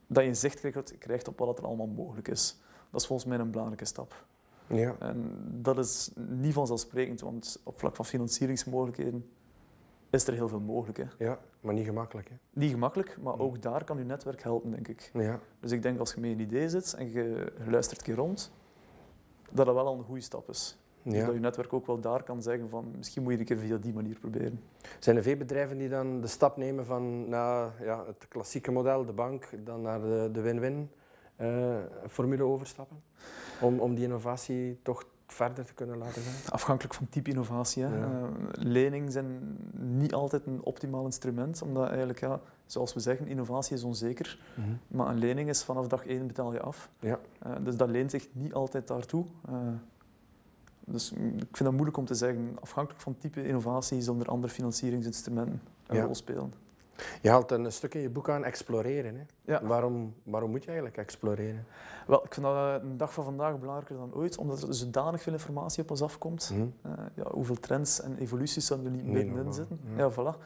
dat 0.07 0.23
je 0.23 0.29
een 0.29 0.35
zicht 0.35 0.59
krijgt, 0.59 0.97
krijgt 0.97 1.27
op 1.27 1.39
wat 1.39 1.57
er 1.57 1.65
allemaal 1.65 1.87
mogelijk 1.87 2.27
is. 2.27 2.59
Dat 2.89 3.01
is 3.01 3.07
volgens 3.07 3.29
mij 3.29 3.39
een 3.39 3.51
belangrijke 3.51 3.85
stap. 3.85 4.25
Ja. 4.67 4.95
En 4.99 5.37
dat 5.61 5.77
is 5.77 6.11
niet 6.15 6.53
vanzelfsprekend, 6.53 7.21
want 7.21 7.61
op 7.63 7.79
vlak 7.79 7.95
van 7.95 8.05
financieringsmogelijkheden 8.05 9.29
is 10.09 10.27
er 10.27 10.33
heel 10.33 10.47
veel 10.47 10.59
mogelijk. 10.59 10.97
Hè. 10.97 11.25
Ja, 11.25 11.39
maar 11.59 11.73
niet 11.73 11.85
gemakkelijk. 11.85 12.29
Hè? 12.29 12.35
Niet 12.49 12.71
gemakkelijk, 12.71 13.17
maar 13.21 13.39
ook 13.39 13.61
daar 13.61 13.83
kan 13.83 13.97
je 13.97 14.03
netwerk 14.03 14.43
helpen, 14.43 14.71
denk 14.71 14.87
ik. 14.87 15.11
Ja. 15.13 15.39
Dus 15.59 15.71
ik 15.71 15.81
denk 15.81 15.99
als 15.99 16.13
je 16.13 16.19
met 16.19 16.31
een 16.31 16.39
idee 16.39 16.69
zit 16.69 16.93
en 16.93 17.11
je 17.11 17.53
luistert 17.67 17.99
een 17.99 18.05
keer 18.05 18.15
rond, 18.15 18.51
dat 19.53 19.65
dat 19.65 19.75
wel 19.75 19.87
al 19.87 19.97
een 19.97 20.03
goede 20.03 20.21
stap 20.21 20.49
is. 20.49 20.77
Ja. 21.01 21.11
Dus 21.11 21.25
dat 21.25 21.33
je 21.33 21.39
netwerk 21.39 21.73
ook 21.73 21.87
wel 21.87 21.99
daar 21.99 22.23
kan 22.23 22.41
zeggen 22.41 22.69
van 22.69 22.93
misschien 22.97 23.23
moet 23.23 23.33
je 23.33 23.39
een 23.39 23.45
keer 23.45 23.57
via 23.57 23.77
die 23.77 23.93
manier 23.93 24.19
proberen. 24.19 24.61
Zijn 24.99 25.15
er 25.15 25.23
veel 25.23 25.37
bedrijven 25.37 25.77
die 25.77 25.89
dan 25.89 26.21
de 26.21 26.27
stap 26.27 26.57
nemen 26.57 26.85
van 26.85 27.29
na 27.29 27.73
ja, 27.81 28.05
het 28.05 28.27
klassieke 28.27 28.71
model, 28.71 29.05
de 29.05 29.13
bank, 29.13 29.49
dan 29.63 29.81
naar 29.81 30.01
de, 30.01 30.29
de 30.31 30.41
win-win 30.41 30.89
uh, 31.41 31.75
formule 32.07 32.43
overstappen? 32.43 33.03
Om, 33.61 33.79
om 33.79 33.95
die 33.95 34.03
innovatie 34.03 34.79
toch 34.81 35.05
verder 35.27 35.65
te 35.65 35.73
kunnen 35.73 35.97
laten 35.97 36.21
gaan? 36.21 36.51
Afhankelijk 36.51 36.93
van 36.93 37.09
type 37.09 37.29
innovatie. 37.29 37.83
Hè. 37.83 37.97
Ja. 37.97 38.05
Uh, 38.05 38.27
leningen 38.51 39.11
zijn 39.11 39.57
niet 39.71 40.13
altijd 40.13 40.45
een 40.45 40.63
optimaal 40.63 41.05
instrument, 41.05 41.61
omdat 41.61 41.87
eigenlijk, 41.87 42.19
ja, 42.19 42.39
zoals 42.65 42.93
we 42.93 42.99
zeggen, 42.99 43.27
innovatie 43.27 43.75
is 43.75 43.83
onzeker. 43.83 44.39
Mm 44.55 44.63
-hmm. 44.63 44.79
Maar 44.87 45.07
een 45.09 45.17
lening 45.17 45.49
is 45.49 45.63
vanaf 45.63 45.87
dag 45.87 46.05
één 46.05 46.27
betaal 46.27 46.53
je 46.53 46.61
af. 46.61 46.89
Ja. 46.99 47.19
Uh, 47.47 47.53
dus 47.63 47.75
dat 47.75 47.89
leent 47.89 48.11
zich 48.11 48.27
niet 48.31 48.53
altijd 48.53 48.87
daartoe. 48.87 49.25
Uh, 49.49 49.55
dus 50.85 51.11
ik 51.11 51.17
vind 51.51 51.63
dat 51.63 51.71
moeilijk 51.71 51.97
om 51.97 52.05
te 52.05 52.15
zeggen. 52.15 52.57
Afhankelijk 52.61 53.01
van 53.01 53.17
type 53.17 53.47
innovatie 53.47 54.01
zullen 54.01 54.21
er 54.21 54.27
andere 54.27 54.53
financieringsinstrumenten 54.53 55.61
een 55.87 55.95
Ja. 55.95 56.03
rol 56.03 56.15
spelen. 56.15 56.53
Je 57.21 57.29
haalt 57.29 57.51
een 57.51 57.71
stuk 57.71 57.93
in 57.93 58.01
je 58.01 58.09
boek 58.09 58.29
aan 58.29 58.43
exploreren. 58.43 59.15
Hè? 59.15 59.23
Ja. 59.41 59.65
Waarom, 59.65 60.13
waarom 60.23 60.49
moet 60.49 60.61
je 60.61 60.67
eigenlijk 60.67 60.97
exploreren? 60.97 61.65
Wel, 62.07 62.25
ik 62.25 62.33
vind 62.33 62.45
dat 62.45 62.55
eh, 62.55 62.89
een 62.89 62.97
dag 62.97 63.13
van 63.13 63.23
vandaag 63.23 63.59
belangrijker 63.59 63.95
dan 63.95 64.13
ooit, 64.13 64.37
omdat 64.37 64.61
er 64.61 64.73
zodanig 64.73 65.21
veel 65.21 65.33
informatie 65.33 65.83
op 65.83 65.91
ons 65.91 66.01
afkomt. 66.01 66.51
Mhm. 66.53 66.67
Eh, 66.81 67.05
ja, 67.15 67.31
hoeveel 67.31 67.59
trends 67.59 68.01
en 68.01 68.17
evoluties 68.17 68.65
zouden 68.65 68.91
er 68.91 68.97
niet 68.97 69.05
nee, 69.05 69.25
middenin 69.25 69.53
zitten? 69.53 69.79
Ja, 69.95 70.11
voilà. 70.11 70.39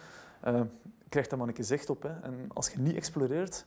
Uh, 0.48 0.62
krijg 1.10 1.28
daar 1.28 1.40
maar 1.40 1.48
een 1.48 1.54
keer 1.54 1.64
zicht 1.64 1.90
op. 1.90 2.04
Hè. 2.04 2.20
En 2.20 2.50
als 2.54 2.70
je 2.70 2.80
niet 2.80 2.96
exploreert, 2.96 3.66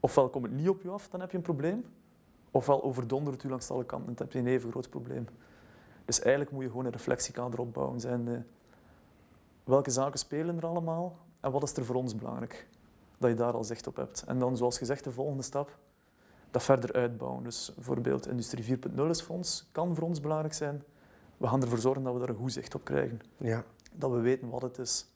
ofwel 0.00 0.28
komt 0.28 0.44
het 0.44 0.54
niet 0.54 0.68
op 0.68 0.82
je 0.82 0.88
af, 0.88 1.08
dan 1.08 1.20
heb 1.20 1.30
je 1.30 1.36
een 1.36 1.42
probleem. 1.42 1.84
Ofwel 2.50 2.82
overdondert 2.82 3.42
u 3.42 3.48
langs 3.48 3.70
alle 3.70 3.84
kanten, 3.84 4.06
dan 4.14 4.26
heb 4.26 4.32
je 4.32 4.38
een 4.38 4.46
even 4.46 4.70
groot 4.70 4.90
probleem. 4.90 5.26
Dus 6.04 6.20
eigenlijk 6.20 6.50
moet 6.50 6.62
je 6.62 6.68
gewoon 6.68 6.84
een 6.84 6.92
reflectiekader 6.92 7.60
opbouwen. 7.60 8.00
Zijn 8.00 8.46
welke 9.64 9.90
zaken 9.90 10.18
spelen 10.18 10.56
er 10.56 10.66
allemaal 10.66 11.16
en 11.42 11.50
wat 11.50 11.62
is 11.62 11.76
er 11.76 11.84
voor 11.84 11.94
ons 11.94 12.14
belangrijk? 12.14 12.66
Dat 13.18 13.30
je 13.30 13.36
daar 13.36 13.52
al 13.52 13.64
zicht 13.64 13.86
op 13.86 13.96
hebt. 13.96 14.24
En 14.26 14.38
dan, 14.38 14.56
zoals 14.56 14.78
gezegd, 14.78 15.04
de 15.04 15.10
volgende 15.10 15.42
stap, 15.42 15.78
dat 16.50 16.62
verder 16.62 16.92
uitbouwen. 16.92 17.44
Dus 17.44 17.72
bijvoorbeeld 17.74 18.28
Industrie 18.28 18.78
4.0 18.78 19.02
is 19.08 19.22
voor 19.22 19.36
ons, 19.36 19.68
kan 19.72 19.94
voor 19.94 20.04
ons 20.04 20.20
belangrijk 20.20 20.54
zijn. 20.54 20.82
We 21.36 21.46
gaan 21.46 21.62
ervoor 21.62 21.78
zorgen 21.78 22.02
dat 22.02 22.12
we 22.12 22.18
daar 22.18 22.28
een 22.28 22.36
goed 22.36 22.52
zicht 22.52 22.74
op 22.74 22.84
krijgen. 22.84 23.20
Ja. 23.36 23.64
Dat 23.92 24.10
we 24.10 24.20
weten 24.20 24.48
wat 24.48 24.62
het 24.62 24.78
is 24.78 25.06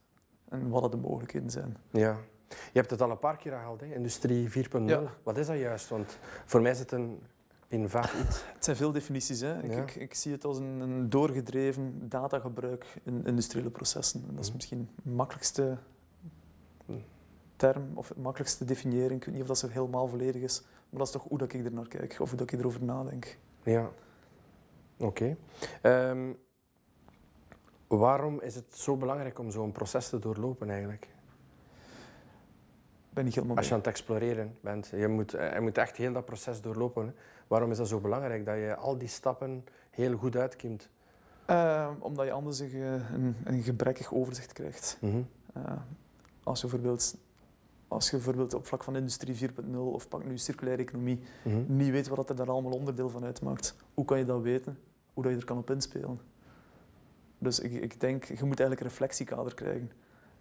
en 0.49 0.69
wat 0.69 0.91
de 0.91 0.97
mogelijkheden 0.97 1.51
zijn. 1.51 1.77
Ja. 1.91 2.17
Je 2.49 2.79
hebt 2.79 2.91
het 2.91 3.03
al 3.03 3.11
een 3.11 3.19
paar 3.19 3.37
keer 3.37 3.53
gehaald, 3.53 3.81
hè? 3.81 3.95
Industrie 3.95 4.51
4.0. 4.51 5.01
Wat 5.23 5.39
is 5.39 5.47
dat 5.47 5.59
juist? 5.59 5.89
Want 5.89 6.19
voor 6.45 6.61
mij 6.61 6.71
is 6.71 6.79
het 6.79 6.93
een 6.93 7.23
in 7.69 7.89
vaak 7.89 8.13
iets. 8.13 8.43
Het 8.55 8.65
zijn 8.65 8.77
veel 8.77 8.93
definities. 8.93 9.41
Hè. 9.41 9.63
Ik, 9.63 9.75
ik, 9.75 9.95
ik, 9.95 10.15
zie 10.15 10.33
het 10.33 10.45
als 10.45 10.59
een, 10.59 10.81
een, 10.81 11.11
doorgedreven 11.11 12.09
datagebruik 12.09 12.87
in 13.03 13.27
industriële 13.27 13.71
processen. 13.71 14.23
dat 14.31 14.41
is 14.41 14.47
mhm. 14.47 14.57
misschien 14.57 14.89
de 15.03 15.11
makkelijkste 15.11 15.79
term 17.57 17.91
of 17.95 18.09
de 18.09 18.21
makkelijkste 18.21 18.65
definiëring. 18.65 19.21
Ik 19.21 19.25
weet 19.25 19.35
niet 19.35 19.43
of 19.43 19.49
dat 19.49 19.59
zo 19.59 19.69
helemaal 19.69 20.09
volledig 20.09 20.43
is, 20.43 20.61
maar 20.61 20.99
dat 20.99 21.07
is 21.07 21.13
toch 21.13 21.25
hoe 21.29 21.39
dat 21.39 21.53
ik 21.53 21.65
er 21.65 21.73
naar 21.73 21.89
kijk 21.89 22.17
of 22.21 22.29
hoe 22.29 22.39
dat 22.39 22.53
ik 22.53 22.59
erover 22.59 22.85
nadenk. 22.85 23.39
Ja, 23.63 23.91
oké. 24.99 25.37
Ehm, 25.83 26.33
waarom 27.87 28.41
is 28.41 28.55
het 28.55 28.77
zo 28.77 28.97
belangrijk 28.97 29.39
om 29.39 29.51
zo'n 29.51 29.73
proces 29.73 30.09
te 30.09 30.19
doorlopen 30.19 30.71
eigenlijk? 30.71 31.09
Ben 33.11 33.27
ik 33.27 33.35
helemaal 33.35 33.57
Als 33.57 33.67
je 33.67 33.73
aan 33.73 33.79
het 33.79 33.89
exploreren 33.89 34.57
bent, 34.61 34.89
je 34.97 35.09
moet, 35.09 35.35
eh, 35.35 35.53
je 35.53 35.61
moet 35.61 35.79
echt 35.79 35.97
heel 35.97 36.13
dat 36.13 36.25
proces 36.25 36.61
doorlopen. 36.61 37.15
Waarom 37.47 37.71
is 37.71 37.77
dat 37.77 37.89
zo 37.89 38.01
belangrijk, 38.01 38.45
dat 38.45 38.55
je 38.55 38.75
al 38.75 38.99
die 38.99 39.09
stappen 39.09 39.65
heel 39.91 40.17
goed 40.17 40.37
uitkimt? 40.37 40.89
Uh, 41.51 41.91
omdat 41.99 42.27
je 42.27 42.33
anders 42.33 42.59
een, 42.59 42.75
een, 43.13 43.37
een 43.45 43.63
gebrekkig 43.63 44.13
overzicht 44.13 44.53
krijgt. 44.53 44.99
Mhm. 45.01 45.23
Eh, 45.55 45.63
als, 46.43 46.61
je 46.61 46.67
bijvoorbeeld, 46.67 47.17
als 47.89 48.11
je 48.11 48.17
bijvoorbeeld 48.17 48.55
op 48.55 48.67
vlak 48.67 48.85
van 48.85 48.97
industrie 48.97 49.51
4.0 49.51 49.77
of 49.77 50.09
pak 50.09 50.25
nu 50.25 50.39
circulaire 50.39 50.83
economie 50.83 51.21
mhm. 51.45 51.77
niet 51.77 51.91
weet 51.91 52.09
wat 52.09 52.29
er 52.29 52.37
daar 52.37 52.51
allemaal 52.51 52.73
onderdeel 52.73 53.09
van 53.09 53.25
uitmaakt, 53.25 53.77
hoe 53.95 54.05
kan 54.05 54.19
je 54.19 54.25
dat 54.25 54.43
weten? 54.43 54.79
Hoe 55.15 55.23
dat 55.23 55.33
je 55.33 55.39
er 55.39 55.45
kan 55.45 55.59
op 55.59 55.71
inspelen? 55.71 56.21
Dus 57.39 57.61
ik, 57.61 57.73
ik 57.73 58.01
denk, 58.01 58.25
je 58.25 58.33
moet 58.45 58.61
eigenlijk 58.61 58.81
een 58.81 58.87
reflectiekader 58.87 59.55
krijgen. 59.55 59.91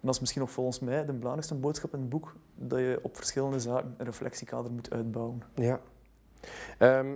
dat 0.00 0.14
is 0.14 0.20
misschien 0.20 0.40
nog 0.40 0.50
volgens 0.50 0.78
mij 0.78 1.04
de 1.04 1.12
belangrijkste 1.12 1.54
boodschap 1.54 1.94
in 1.94 2.00
het 2.00 2.08
boek, 2.08 2.36
dat 2.54 2.78
je 2.78 2.98
op 3.02 3.16
verschillende 3.16 3.60
zaken 3.60 3.94
een 3.96 4.06
reflectiekader 4.06 4.72
moet 4.72 4.90
uitbouwen. 4.90 5.42
Ja. 5.54 5.80
Ehm, 6.78 7.14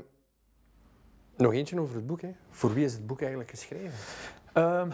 nog 1.36 1.52
eentje 1.52 1.80
over 1.80 1.94
het 1.94 2.06
boek. 2.06 2.20
Hè. 2.20 2.30
Voor 2.50 2.74
wie 2.74 2.84
is 2.84 2.92
het 2.92 3.06
boek 3.06 3.20
eigenlijk 3.20 3.50
geschreven? 3.50 3.98
Um, 4.54 4.92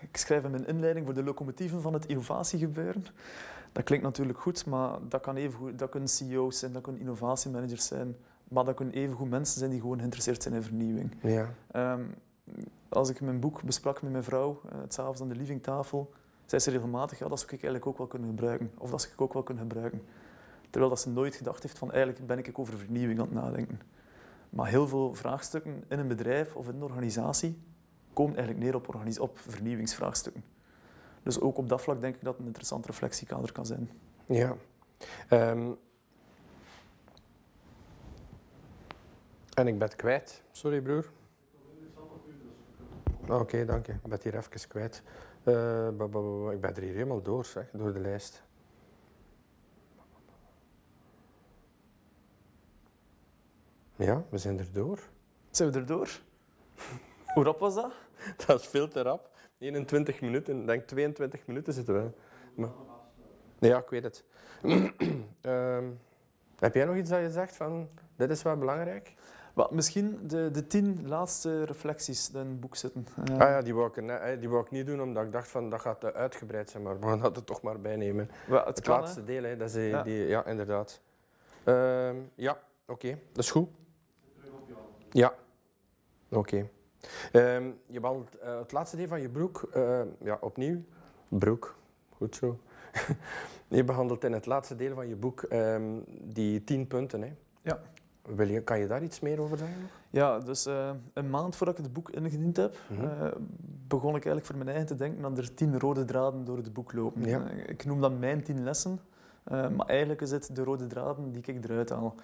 ik 0.00 0.16
schrijf 0.16 0.44
in 0.44 0.50
mijn 0.50 0.66
inleiding 0.66 1.06
voor 1.06 1.14
de 1.14 1.22
locomotieven 1.22 1.80
van 1.80 1.92
het 1.92 2.06
innovatiegebeuren. 2.06 3.06
Dat 3.74 3.84
klinkt 3.84 4.04
natuurlijk 4.04 4.38
goed, 4.38 4.66
maar 4.66 4.98
dat, 5.08 5.20
kan 5.20 5.36
even 5.36 5.58
goed, 5.58 5.78
dat 5.78 5.90
kunnen 5.90 6.08
CEO's 6.08 6.58
zijn, 6.58 6.72
dat 6.72 6.82
kunnen 6.82 7.00
innovatiemanagers 7.00 7.86
zijn, 7.86 8.16
maar 8.48 8.64
dat 8.64 8.74
kunnen 8.74 8.94
evengoed 8.94 9.30
mensen 9.30 9.58
zijn 9.58 9.70
die 9.70 9.80
gewoon 9.80 9.98
geïnteresseerd 9.98 10.42
zijn 10.42 10.54
in 10.54 10.62
vernieuwing. 10.62 11.16
Ja. 11.22 11.54
Um, 11.92 12.14
als 12.88 13.08
ik 13.08 13.20
mijn 13.20 13.40
boek 13.40 13.62
besprak 13.62 14.02
met 14.02 14.12
mijn 14.12 14.24
vrouw, 14.24 14.60
uh, 14.66 14.80
het 14.80 14.94
s'avonds 14.94 15.20
aan 15.20 15.28
de 15.28 15.34
livingtafel, 15.34 16.12
zei 16.46 16.60
ze 16.60 16.70
regelmatig, 16.70 17.18
ja, 17.18 17.28
dat 17.28 17.38
zou 17.38 17.52
ik 17.52 17.62
eigenlijk 17.62 17.86
ook 17.86 17.98
wel 17.98 18.06
kunnen 18.06 18.28
gebruiken. 18.28 18.70
Of 18.78 18.90
dat 18.90 19.00
zou 19.00 19.12
ik 19.12 19.20
ook 19.20 19.32
wel 19.32 19.42
kunnen 19.42 19.62
gebruiken. 19.62 20.02
Terwijl 20.70 20.92
dat 20.92 21.00
ze 21.00 21.10
nooit 21.10 21.34
gedacht 21.34 21.62
heeft 21.62 21.78
van, 21.78 21.92
eigenlijk 21.92 22.26
ben 22.26 22.38
ik 22.38 22.58
over 22.58 22.78
vernieuwing 22.78 23.20
aan 23.20 23.24
het 23.26 23.34
nadenken. 23.34 23.80
Maar 24.50 24.66
heel 24.66 24.88
veel 24.88 25.14
vraagstukken 25.14 25.84
in 25.88 25.98
een 25.98 26.08
bedrijf 26.08 26.54
of 26.56 26.68
in 26.68 26.74
een 26.74 26.82
organisatie 26.82 27.58
komen 28.12 28.36
eigenlijk 28.36 28.64
neer 28.64 28.74
op, 28.74 29.20
op 29.20 29.38
vernieuwingsvraagstukken. 29.38 30.44
Dus 31.24 31.40
ook 31.40 31.58
op 31.58 31.68
dat 31.68 31.82
vlak 31.82 32.00
denk 32.00 32.14
ik 32.14 32.22
dat 32.22 32.32
het 32.32 32.40
een 32.40 32.46
interessant 32.46 32.86
reflectiekader 32.86 33.52
kan 33.52 33.66
zijn. 33.66 33.90
Ja. 34.26 34.56
Um, 35.30 35.78
en 39.54 39.66
ik 39.66 39.78
ben 39.78 39.88
het 39.88 39.96
kwijt. 39.96 40.42
Sorry, 40.50 40.80
broer. 40.80 41.10
Oké, 43.22 43.32
okay, 43.32 43.64
dank 43.64 43.86
je. 43.86 43.92
Ik 43.92 44.02
ben 44.02 44.18
hier 44.22 44.36
even 44.36 44.68
kwijt. 44.68 45.02
Uh, 45.44 45.88
ik 46.52 46.60
ben 46.60 46.74
er 46.74 46.82
hier 46.82 46.92
helemaal 46.92 47.22
door, 47.22 47.44
zeg, 47.44 47.70
door 47.72 47.92
de 47.92 48.00
lijst. 48.00 48.42
Ja, 53.96 54.24
we 54.28 54.38
zijn 54.38 54.58
er 54.58 54.72
door. 54.72 54.98
Zijn 55.50 55.72
we 55.72 55.78
er 55.78 55.86
door? 55.86 56.20
Hoe 57.34 57.44
rap 57.44 57.58
was 57.58 57.74
dat? 57.74 57.92
Dat 58.46 58.60
is 58.60 58.66
veel 58.66 58.88
te 58.88 59.02
rap. 59.02 59.33
21 59.64 60.20
minuten, 60.20 60.60
ik 60.60 60.66
denk 60.66 60.86
22 60.86 61.46
minuten 61.46 61.72
zitten 61.72 61.94
we. 61.94 62.10
Maar... 62.54 62.70
Ja, 63.58 63.78
ik 63.78 63.88
weet 63.88 64.02
het. 64.02 64.24
Ehm, 65.40 65.84
heb 66.58 66.74
jij 66.74 66.84
nog 66.84 66.96
iets 66.96 67.10
dat 67.10 67.20
je 67.20 67.30
zegt 67.30 67.56
van, 67.56 67.88
dit 68.16 68.30
is 68.30 68.42
wel 68.42 68.56
belangrijk? 68.56 69.14
Well, 69.54 69.66
misschien 69.70 70.18
de, 70.22 70.50
de 70.50 70.66
tien 70.66 71.08
laatste 71.08 71.64
reflecties 71.64 72.30
in 72.30 72.38
het 72.38 72.60
boek 72.60 72.76
zitten. 72.76 73.06
Uh... 73.30 73.38
Ah 73.38 73.48
ja, 73.48 73.62
die 73.62 73.74
wou, 73.74 73.88
ik, 73.88 73.96
eh, 73.96 74.38
die 74.38 74.48
wou 74.48 74.64
ik 74.64 74.70
niet 74.70 74.86
doen, 74.86 75.02
omdat 75.02 75.24
ik 75.24 75.32
dacht 75.32 75.48
van 75.48 75.70
dat 75.70 75.80
gaat 75.80 76.14
uitgebreid 76.14 76.70
zijn, 76.70 76.82
maar 76.82 77.00
we 77.00 77.06
gaan 77.06 77.20
dat 77.20 77.36
er 77.36 77.44
toch 77.44 77.62
maar 77.62 77.80
bij 77.80 77.96
nemen. 77.96 78.30
Well, 78.46 78.62
het, 78.64 78.86
laatste 78.86 79.24
deel, 79.24 79.42
hè, 79.42 79.56
dat 79.56 79.74
is 79.74 79.90
ja. 79.90 80.02
Die, 80.02 80.26
ja, 80.26 80.46
inderdaad. 80.46 81.00
Uh, 81.64 82.10
ja, 82.34 82.58
oké, 82.86 83.18
dat 83.32 83.44
is 83.44 83.50
goed. 83.50 83.68
Ja, 85.10 85.34
oké. 86.28 86.68
Ehm, 87.32 87.70
je 87.86 88.00
behandelt 88.00 88.36
uh, 88.42 88.58
het 88.58 88.72
laatste 88.72 88.96
deel 88.96 89.06
van 89.06 89.20
je 89.20 89.28
broek, 89.28 89.70
uh, 89.76 90.00
ja, 90.22 90.38
opnieuw, 90.40 90.82
broek, 91.28 91.76
goed 92.16 92.36
zo. 92.36 92.58
je 93.68 93.84
behandelt 93.84 94.24
in 94.24 94.32
het 94.32 94.46
laatste 94.46 94.76
deel 94.76 94.94
van 94.94 95.08
je 95.08 95.16
boek 95.16 95.46
um, 95.52 96.04
die 96.22 96.64
tien 96.64 96.86
punten. 96.86 97.22
Hè. 97.22 97.32
Ja. 97.62 97.80
Wil 98.22 98.48
je, 98.48 98.62
kan 98.62 98.78
je 98.78 98.86
daar 98.86 99.02
iets 99.02 99.20
meer 99.20 99.40
over 99.40 99.58
zeggen? 99.58 99.76
Ja, 100.10 100.38
dus 100.38 100.66
uh, 100.66 100.90
een 101.12 101.30
maand 101.30 101.56
voordat 101.56 101.78
ik 101.78 101.84
het 101.84 101.92
boek 101.92 102.10
ingediend 102.10 102.56
heb, 102.56 102.76
mm 102.88 103.32
begon 103.86 104.16
ik 104.16 104.24
eigenlijk 104.24 104.46
voor 104.46 104.56
mijn 104.56 104.68
eigen 104.68 104.86
te 104.86 104.94
denken 104.94 105.24
aan 105.24 105.36
er 105.36 105.54
tien 105.54 105.78
rode 105.78 106.04
draden 106.04 106.44
door 106.44 106.56
het 106.56 106.72
boek 106.72 106.92
lopen. 106.92 107.24
Ja. 107.24 107.48
ik 107.66 107.84
noem 107.84 108.00
dat 108.00 108.18
mijn 108.18 108.42
tien 108.42 108.64
lessen, 108.64 109.00
maar 109.44 109.86
eigenlijk 109.86 110.20
is 110.20 110.30
het 110.30 110.50
de 110.52 110.64
rode 110.64 110.86
draden 110.86 111.32
die 111.32 111.42
ik 111.42 111.64
eruit 111.64 111.90
haal. 111.90 112.14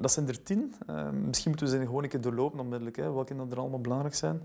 Dat 0.00 0.12
zijn 0.12 0.28
er 0.28 0.42
tien. 0.42 0.74
Ehm, 0.86 1.26
misschien 1.26 1.50
moeten 1.50 1.68
we 1.68 1.76
ze 1.76 1.86
gewoon 1.86 2.02
een 2.02 2.08
keer 2.08 2.20
doorlopen 2.20 2.60
onmiddellijk, 2.60 2.96
hè, 2.96 3.12
welke 3.12 3.34
er 3.50 3.58
allemaal 3.58 3.80
belangrijk 3.80 4.14
zijn. 4.14 4.42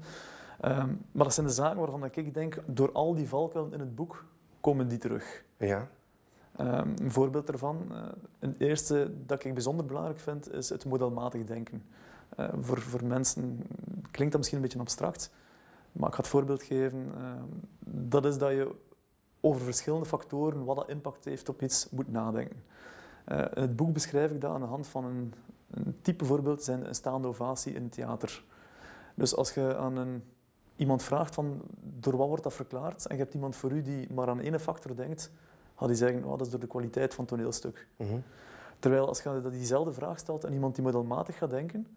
Ehm, 0.62 0.90
maar 1.12 1.24
dat 1.24 1.34
zijn 1.34 1.46
de 1.46 1.54
zaken 1.54 1.80
waarvan 1.80 2.06
ik 2.06 2.34
denk, 2.34 2.58
door 2.66 2.92
al 2.92 3.14
die 3.14 3.28
valkuilen 3.28 3.74
in 3.74 3.80
het 3.80 3.96
boek, 3.96 4.26
komen 4.62 4.88
die 4.88 4.98
terug. 4.98 5.44
Ja. 5.58 5.88
Um, 6.60 6.94
een 7.02 7.12
voorbeeld 7.12 7.48
daarvan, 7.48 7.88
uh, 7.92 7.98
een 8.40 8.56
eerste 8.58 9.12
dat 9.26 9.44
ik 9.44 9.54
bijzonder 9.54 9.86
belangrijk 9.86 10.20
vind, 10.20 10.54
is 10.54 10.70
het 10.70 10.86
modelmatig 10.86 11.44
denken. 11.44 11.84
Uh, 12.40 12.50
voor, 12.60 12.82
voor 12.82 13.06
mensen 13.06 13.64
klinkt 14.12 14.32
dat 14.32 14.38
misschien 14.38 14.58
een 14.58 14.64
beetje 14.64 14.80
abstract, 14.80 15.32
maar 15.92 16.08
ik 16.08 16.16
ga 16.16 16.22
het 16.22 16.30
voorbeeld 16.30 16.64
geven. 16.64 17.12
dat 17.86 18.26
is 18.26 18.38
dat 18.38 18.52
je 18.52 18.76
over 19.40 19.62
verschillende 19.62 20.06
factoren, 20.06 20.66
wat 20.66 20.76
dat 20.76 20.90
impact 20.90 21.26
heeft 21.26 21.50
op 21.50 21.62
iets, 21.62 21.88
moet 21.90 22.12
nadenken. 22.12 22.64
Uh, 23.28 23.40
in 23.40 23.62
het 23.62 23.76
boek 23.76 23.94
beschrijf 23.94 24.32
ik 24.32 24.42
dat 24.42 24.52
aan 24.52 24.62
de 24.62 24.68
hand 24.68 24.88
van 24.88 25.06
een, 25.06 25.34
een 25.72 25.96
type 26.02 26.26
voorbeeld, 26.26 26.64
zijn 26.64 26.88
een 26.88 26.96
staande 26.96 27.28
ovatie 27.28 27.74
in 27.74 27.84
het 27.84 27.92
theater. 27.92 28.44
Dus 29.16 29.36
als 29.36 29.54
je 29.54 29.76
aan 29.78 29.98
een, 29.98 30.24
iemand 30.76 31.04
vraagt 31.04 31.34
van 31.34 31.62
door 31.82 32.18
wat 32.18 32.28
wordt 32.28 32.44
dat 32.44 32.54
verklaard 32.54 33.06
en 33.06 33.16
je 33.16 33.22
hebt 33.22 33.34
iemand 33.34 33.56
voor 33.56 33.72
u 33.72 33.82
die 33.82 34.14
maar 34.14 34.28
aan 34.28 34.40
één 34.40 34.60
factor 34.60 34.96
denkt, 34.96 35.32
gaat 35.76 35.88
hij 35.88 35.98
zeggen, 35.98 36.24
oh, 36.24 36.32
dat 36.32 36.42
is 36.42 36.50
door 36.50 36.60
de 36.60 36.68
kwaliteit 36.68 37.14
van 37.14 37.26
het 37.26 37.34
toneelstuk. 37.34 37.88
Mhm. 37.98 38.18
Terwijl 38.80 39.08
als 39.08 39.22
je 39.22 39.50
diezelfde 39.50 39.94
vraag 39.94 40.20
stelt 40.20 40.46
aan 40.46 40.54
iemand 40.54 40.76
die 40.76 40.84
modelmatig 40.84 41.38
gaat 41.38 41.50
denken, 41.50 41.88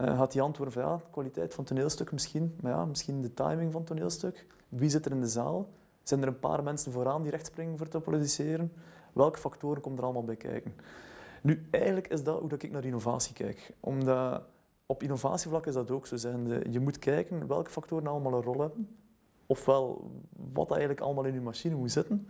uh, 0.00 0.18
gaat 0.18 0.32
die 0.32 0.42
antwoorden 0.42 0.74
van 0.74 0.82
ja, 0.82 1.00
kwaliteit 1.10 1.54
van 1.54 1.64
toneelstuk 1.64 2.12
misschien, 2.12 2.56
maar 2.60 2.72
ja, 2.72 2.84
misschien 2.84 3.20
de 3.20 3.34
timing 3.34 3.72
van 3.72 3.80
het 3.80 3.90
toneelstuk. 3.90 4.46
Wie 4.68 4.90
zit 4.90 5.06
er 5.06 5.12
in 5.12 5.20
de 5.20 5.28
zaal? 5.28 5.68
Zijn 6.02 6.22
er 6.22 6.28
een 6.28 6.38
paar 6.38 6.62
mensen 6.62 6.92
vooraan 6.92 7.22
die 7.22 7.30
recht 7.30 7.46
springen 7.46 7.78
voor 7.78 7.88
te 7.88 8.00
produceren? 8.00 8.72
Welke 9.12 9.38
factoren 9.38 9.82
komen 9.82 9.98
er 9.98 10.04
allemaal 10.04 10.24
bij 10.24 10.36
kijken? 10.36 10.74
Nu, 11.44 11.66
eigenlijk 11.70 12.08
is 12.08 12.22
dat 12.22 12.40
hoe 12.40 12.48
dat 12.48 12.62
ik 12.62 12.70
naar 12.70 12.84
innovatie 12.84 13.34
kijk. 13.34 13.74
Omdat 13.80 14.42
op 14.86 15.02
innovatievlak 15.02 15.66
is 15.66 15.74
dat 15.74 15.90
ook 15.90 16.06
zo. 16.06 16.16
Zijn. 16.16 16.72
Je 16.72 16.80
moet 16.80 16.98
kijken 16.98 17.46
welke 17.46 17.70
factoren 17.70 18.06
allemaal 18.06 18.34
een 18.34 18.42
rol 18.42 18.60
hebben. 18.60 18.96
Ofwel 19.46 20.10
wat 20.52 20.70
eigenlijk 20.70 21.00
allemaal 21.00 21.24
in 21.24 21.34
je 21.34 21.40
machine 21.40 21.74
moet 21.74 21.92
zitten. 21.92 22.28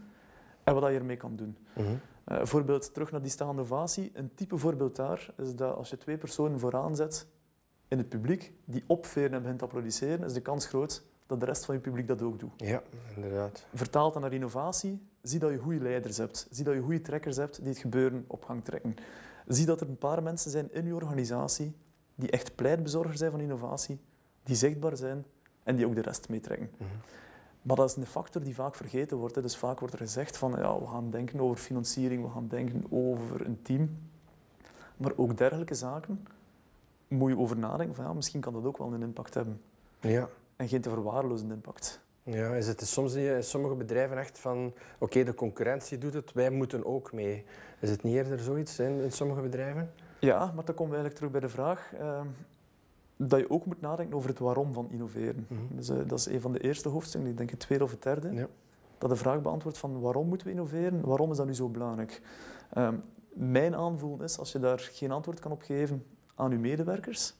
en 0.64 0.74
wat 0.74 0.90
je 0.90 0.98
ermee 0.98 1.16
kan 1.16 1.36
doen. 1.36 1.56
Mm 1.76 2.00
voorbeeld 2.26 2.94
terug 2.94 3.10
naar 3.10 3.22
die 3.22 3.30
staande 3.30 3.52
innovatie. 3.52 4.10
Een 4.14 4.34
type 4.34 4.58
voorbeeld 4.58 4.96
daar 4.96 5.34
is 5.36 5.56
dat 5.56 5.76
als 5.76 5.90
je 5.90 5.96
twee 5.96 6.18
personen 6.18 6.58
vooraan 6.58 6.96
zet 6.96 7.26
in 7.88 7.98
het 7.98 8.08
publiek 8.08 8.52
die 8.64 8.84
opveren 8.86 9.32
en 9.32 9.40
begint 9.40 9.58
te 9.58 9.64
applaudisseren, 9.64 10.24
is 10.24 10.32
de 10.32 10.40
kans 10.40 10.66
groot 10.66 11.04
dat 11.26 11.40
de 11.40 11.46
rest 11.46 11.64
van 11.64 11.74
je 11.74 11.80
publiek 11.80 12.08
dat 12.08 12.22
ook 12.22 12.38
doet. 12.38 12.52
Ja, 12.56 12.82
inderdaad. 13.14 13.66
Vertaalt 13.74 14.12
dan 14.12 14.22
naar 14.22 14.32
innovatie, 14.32 15.02
zie 15.22 15.38
dat 15.38 15.50
je 15.50 15.58
goede 15.58 15.80
leiders 15.80 16.16
hebt. 16.16 16.46
Zie 16.50 16.64
dat 16.64 16.74
je 16.74 16.80
goede 16.80 17.00
trekkers 17.00 17.36
hebt 17.36 17.58
die 17.60 17.68
het 17.68 17.78
gebeuren 17.78 18.24
op 18.26 18.44
gang 18.44 18.64
trekken. 18.64 18.94
Zie 19.46 19.66
dat 19.66 19.80
er 19.80 19.88
een 19.88 19.98
paar 19.98 20.22
mensen 20.22 20.50
zijn 20.50 20.72
in 20.72 20.86
je 20.86 20.94
organisatie 20.94 21.76
die 22.14 22.30
echt 22.30 22.54
pleitbezorger 22.54 23.16
zijn 23.16 23.30
van 23.30 23.40
innovatie, 23.40 24.00
die 24.42 24.56
zichtbaar 24.56 24.96
zijn 24.96 25.24
en 25.62 25.76
die 25.76 25.86
ook 25.86 25.94
de 25.94 26.02
rest 26.02 26.28
meetrekken. 26.28 26.70
Mm 26.78 26.86
Maar 27.62 27.76
dat 27.76 27.90
is 27.90 27.96
een 27.96 28.06
factor 28.06 28.42
die 28.42 28.54
vaak 28.54 28.74
vergeten 28.74 29.16
wordt. 29.16 29.34
Dus 29.34 29.56
vaak 29.56 29.78
wordt 29.78 29.94
er 29.94 30.00
gezegd 30.00 30.36
van 30.36 30.50
ja, 30.50 30.78
we 30.78 30.86
gaan 30.86 31.10
denken 31.10 31.40
over 31.40 31.56
financiering, 31.56 32.22
we 32.22 32.30
gaan 32.30 32.48
denken 32.48 32.84
over 32.90 33.46
een 33.46 33.62
team. 33.62 33.96
Maar 34.96 35.12
ook 35.16 35.36
dergelijke 35.36 35.74
zaken 35.74 36.26
moet 37.08 37.30
je 37.30 37.38
over 37.38 37.56
nadenken 37.56 37.94
van 37.94 38.04
ja, 38.04 38.12
misschien 38.12 38.40
kan 38.40 38.52
dat 38.52 38.64
ook 38.64 38.78
wel 38.78 38.92
een 38.92 39.02
impact 39.02 39.34
hebben. 39.34 39.60
Ja. 40.00 40.28
En 40.64 40.70
geen 40.70 40.80
te 40.80 40.90
verwaarlozende 40.90 41.54
impact. 41.54 42.00
Ja, 42.22 42.54
is 42.54 42.66
het 42.66 42.86
soms 42.86 43.14
in 43.14 43.44
sommige 43.44 43.74
bedrijven 43.74 44.18
echt 44.18 44.38
van 44.38 44.74
oké, 44.98 45.24
de 45.24 45.34
concurrentie 45.34 45.98
doet 45.98 46.14
het, 46.14 46.32
wij 46.32 46.50
moeten 46.50 46.84
ook 46.84 47.12
mee. 47.12 47.44
Is 47.80 47.90
het 47.90 48.02
niet 48.02 48.14
eerder 48.14 48.38
zoiets 48.38 48.78
in, 48.78 49.02
in 49.02 49.12
sommige 49.12 49.40
bedrijven? 49.40 49.92
Ja, 50.20 50.52
maar 50.54 50.64
dan 50.64 50.74
komen 50.74 50.92
we 50.92 50.98
eigenlijk 50.98 51.14
terug 51.14 51.30
bij 51.30 51.40
de 51.40 51.48
vraag 51.48 51.92
uh, 52.00 52.20
dat 53.16 53.40
je 53.40 53.50
ook 53.50 53.66
moet 53.66 53.80
nadenken 53.80 54.16
over 54.16 54.28
het 54.28 54.38
waarom 54.38 54.72
van 54.72 54.90
innoveren. 54.90 55.46
Mm 55.48 55.68
dus, 55.70 55.90
uh, 55.90 55.96
dat 56.06 56.18
is 56.18 56.26
een 56.26 56.40
van 56.40 56.52
de 56.52 56.60
eerste 56.60 56.88
hoofdstukken, 56.88 57.30
ik 57.30 57.36
denk 57.36 57.50
het 57.50 57.60
tweede 57.60 57.84
of 57.84 57.90
het 57.90 58.02
derde. 58.02 58.32
Ja. 58.32 58.48
Dat 58.98 59.10
de 59.10 59.16
vraag 59.16 59.42
beantwoordt 59.42 59.78
van 59.78 60.00
waarom 60.00 60.28
moeten 60.28 60.46
we 60.46 60.52
innoveren, 60.52 61.00
waarom 61.00 61.30
is 61.30 61.36
dat 61.36 61.46
nu 61.46 61.54
zo 61.54 61.68
belangrijk? 61.68 62.22
Uh, 62.76 62.88
mijn 63.32 63.74
aanvoel 63.74 64.22
is, 64.22 64.38
als 64.38 64.52
je 64.52 64.58
daar 64.58 64.78
geen 64.78 65.10
antwoord 65.10 65.40
kan 65.40 65.52
op 65.52 65.62
geven 65.62 66.04
aan 66.34 66.50
je 66.50 66.58
medewerkers, 66.58 67.34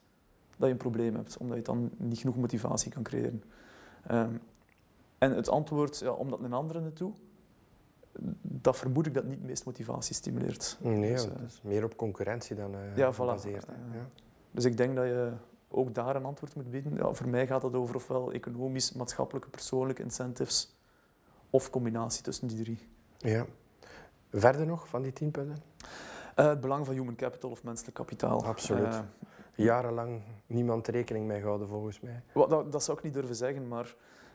dat 0.57 0.67
je 0.67 0.73
een 0.73 0.77
probleem 0.77 1.15
hebt, 1.15 1.37
omdat 1.37 1.57
je 1.57 1.63
dan 1.63 1.91
niet 1.97 2.19
genoeg 2.19 2.37
motivatie 2.37 2.91
kan 2.91 3.03
creëren. 3.03 3.43
Ehm, 4.07 4.37
en 5.19 5.37
het 5.37 5.49
antwoord, 5.49 5.99
ja, 5.99 6.11
omdat 6.11 6.41
een 6.41 6.53
andere 6.53 6.81
het 6.81 6.97
doet, 6.97 7.21
dat 8.43 8.77
vermoed 8.77 9.07
ik 9.07 9.15
dat 9.15 9.25
niet 9.25 9.39
het 9.39 9.47
meest 9.47 9.65
motivatie 9.65 10.15
stimuleert. 10.15 10.79
Nee, 10.81 11.13
dus, 11.13 11.27
uh, 11.27 11.33
is 11.47 11.61
meer 11.63 11.85
op 11.85 11.97
concurrentie 11.97 12.57
dan 12.57 12.75
uh, 12.75 12.97
ja, 12.97 13.13
gebaseerd. 13.13 13.67
ja. 13.93 14.07
Dus 14.51 14.65
ik 14.65 14.77
denk 14.77 14.97
dat 14.97 15.05
je 15.05 15.33
ook 15.69 15.95
daar 15.95 16.17
een 16.17 16.25
antwoord 16.25 16.55
moet 16.55 16.71
bieden. 16.71 16.95
Ja, 16.95 17.13
voor 17.13 17.29
mij 17.29 17.47
gaat 17.47 17.63
het 17.63 17.75
over 17.75 17.95
ofwel 17.95 18.33
economisch, 18.33 18.93
maatschappelijke, 18.93 19.49
persoonlijke 19.49 20.03
incentives 20.03 20.75
of 21.51 21.71
combinatie 21.71 22.23
tussen 22.23 22.49
die 22.49 22.63
drie. 22.63 22.89
Ja. 23.19 23.47
Verder 24.31 24.67
nog 24.67 24.89
van 24.89 25.03
die 25.03 25.13
tien 25.13 25.31
punten? 25.31 25.57
Uh, 26.37 26.47
het 26.47 26.61
belang 26.61 26.87
van 26.87 26.95
human 26.95 27.17
capital 27.17 27.51
of 27.51 27.63
menselijk 27.63 27.95
kapitaal. 27.95 28.45
Absoluut. 28.45 29.03
Jarenlang 29.55 30.23
niemand 30.47 30.89
rekening 30.89 31.27
mee 31.27 31.41
gehouden 31.41 31.69
volgens 31.69 32.01
mij. 32.01 32.23
dat, 32.33 32.73
dat, 32.73 32.85
zou 32.85 32.99
ik 32.99 33.05
niet 33.05 33.15
durven 33.15 33.37
zeggen, 33.37 33.69
maar 33.69 33.95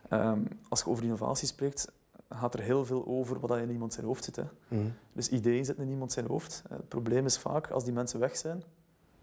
um, 0.09 0.47
als 0.69 0.79
je 0.79 0.89
over 0.89 1.03
innovatie 1.03 1.47
spreekt, 1.47 1.91
gaat 2.29 2.53
er 2.53 2.59
heel 2.59 2.85
veel 2.85 3.07
over 3.07 3.39
wat 3.39 3.57
in 3.57 3.71
iemand 3.71 3.93
zijn 3.93 4.05
hoofd 4.05 4.23
zit. 4.23 4.35
Hè. 4.35 4.43
Mm. 4.67 4.93
Dus 5.13 5.29
ideeën 5.29 5.65
zitten 5.65 5.83
in 5.83 5.91
iemand 5.91 6.11
zijn 6.11 6.27
hoofd. 6.27 6.63
Het 6.69 6.87
probleem 6.87 7.25
is 7.25 7.37
vaak, 7.37 7.71
als 7.71 7.83
die 7.83 7.93
mensen 7.93 8.19
weg 8.19 8.37
zijn, 8.37 8.63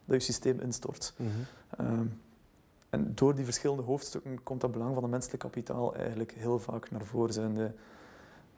dat 0.05 0.17
je 0.17 0.33
systeem 0.33 0.61
instort. 0.61 1.15
Mm 1.17 1.27
-hmm. 1.29 1.87
um, 1.87 2.21
en 2.91 3.13
door 3.15 3.35
die 3.35 3.45
verschillende 3.45 3.83
hoofdstukken 3.83 4.43
komt 4.43 4.61
dat 4.61 4.73
belang 4.73 4.95
van 4.95 5.03
het 5.03 5.13
menselijk 5.13 5.43
kapitaal 5.43 5.95
eigenlijk 5.95 6.33
heel 6.33 6.59
vaak 6.59 6.91
naar 6.91 7.05
voren. 7.05 7.75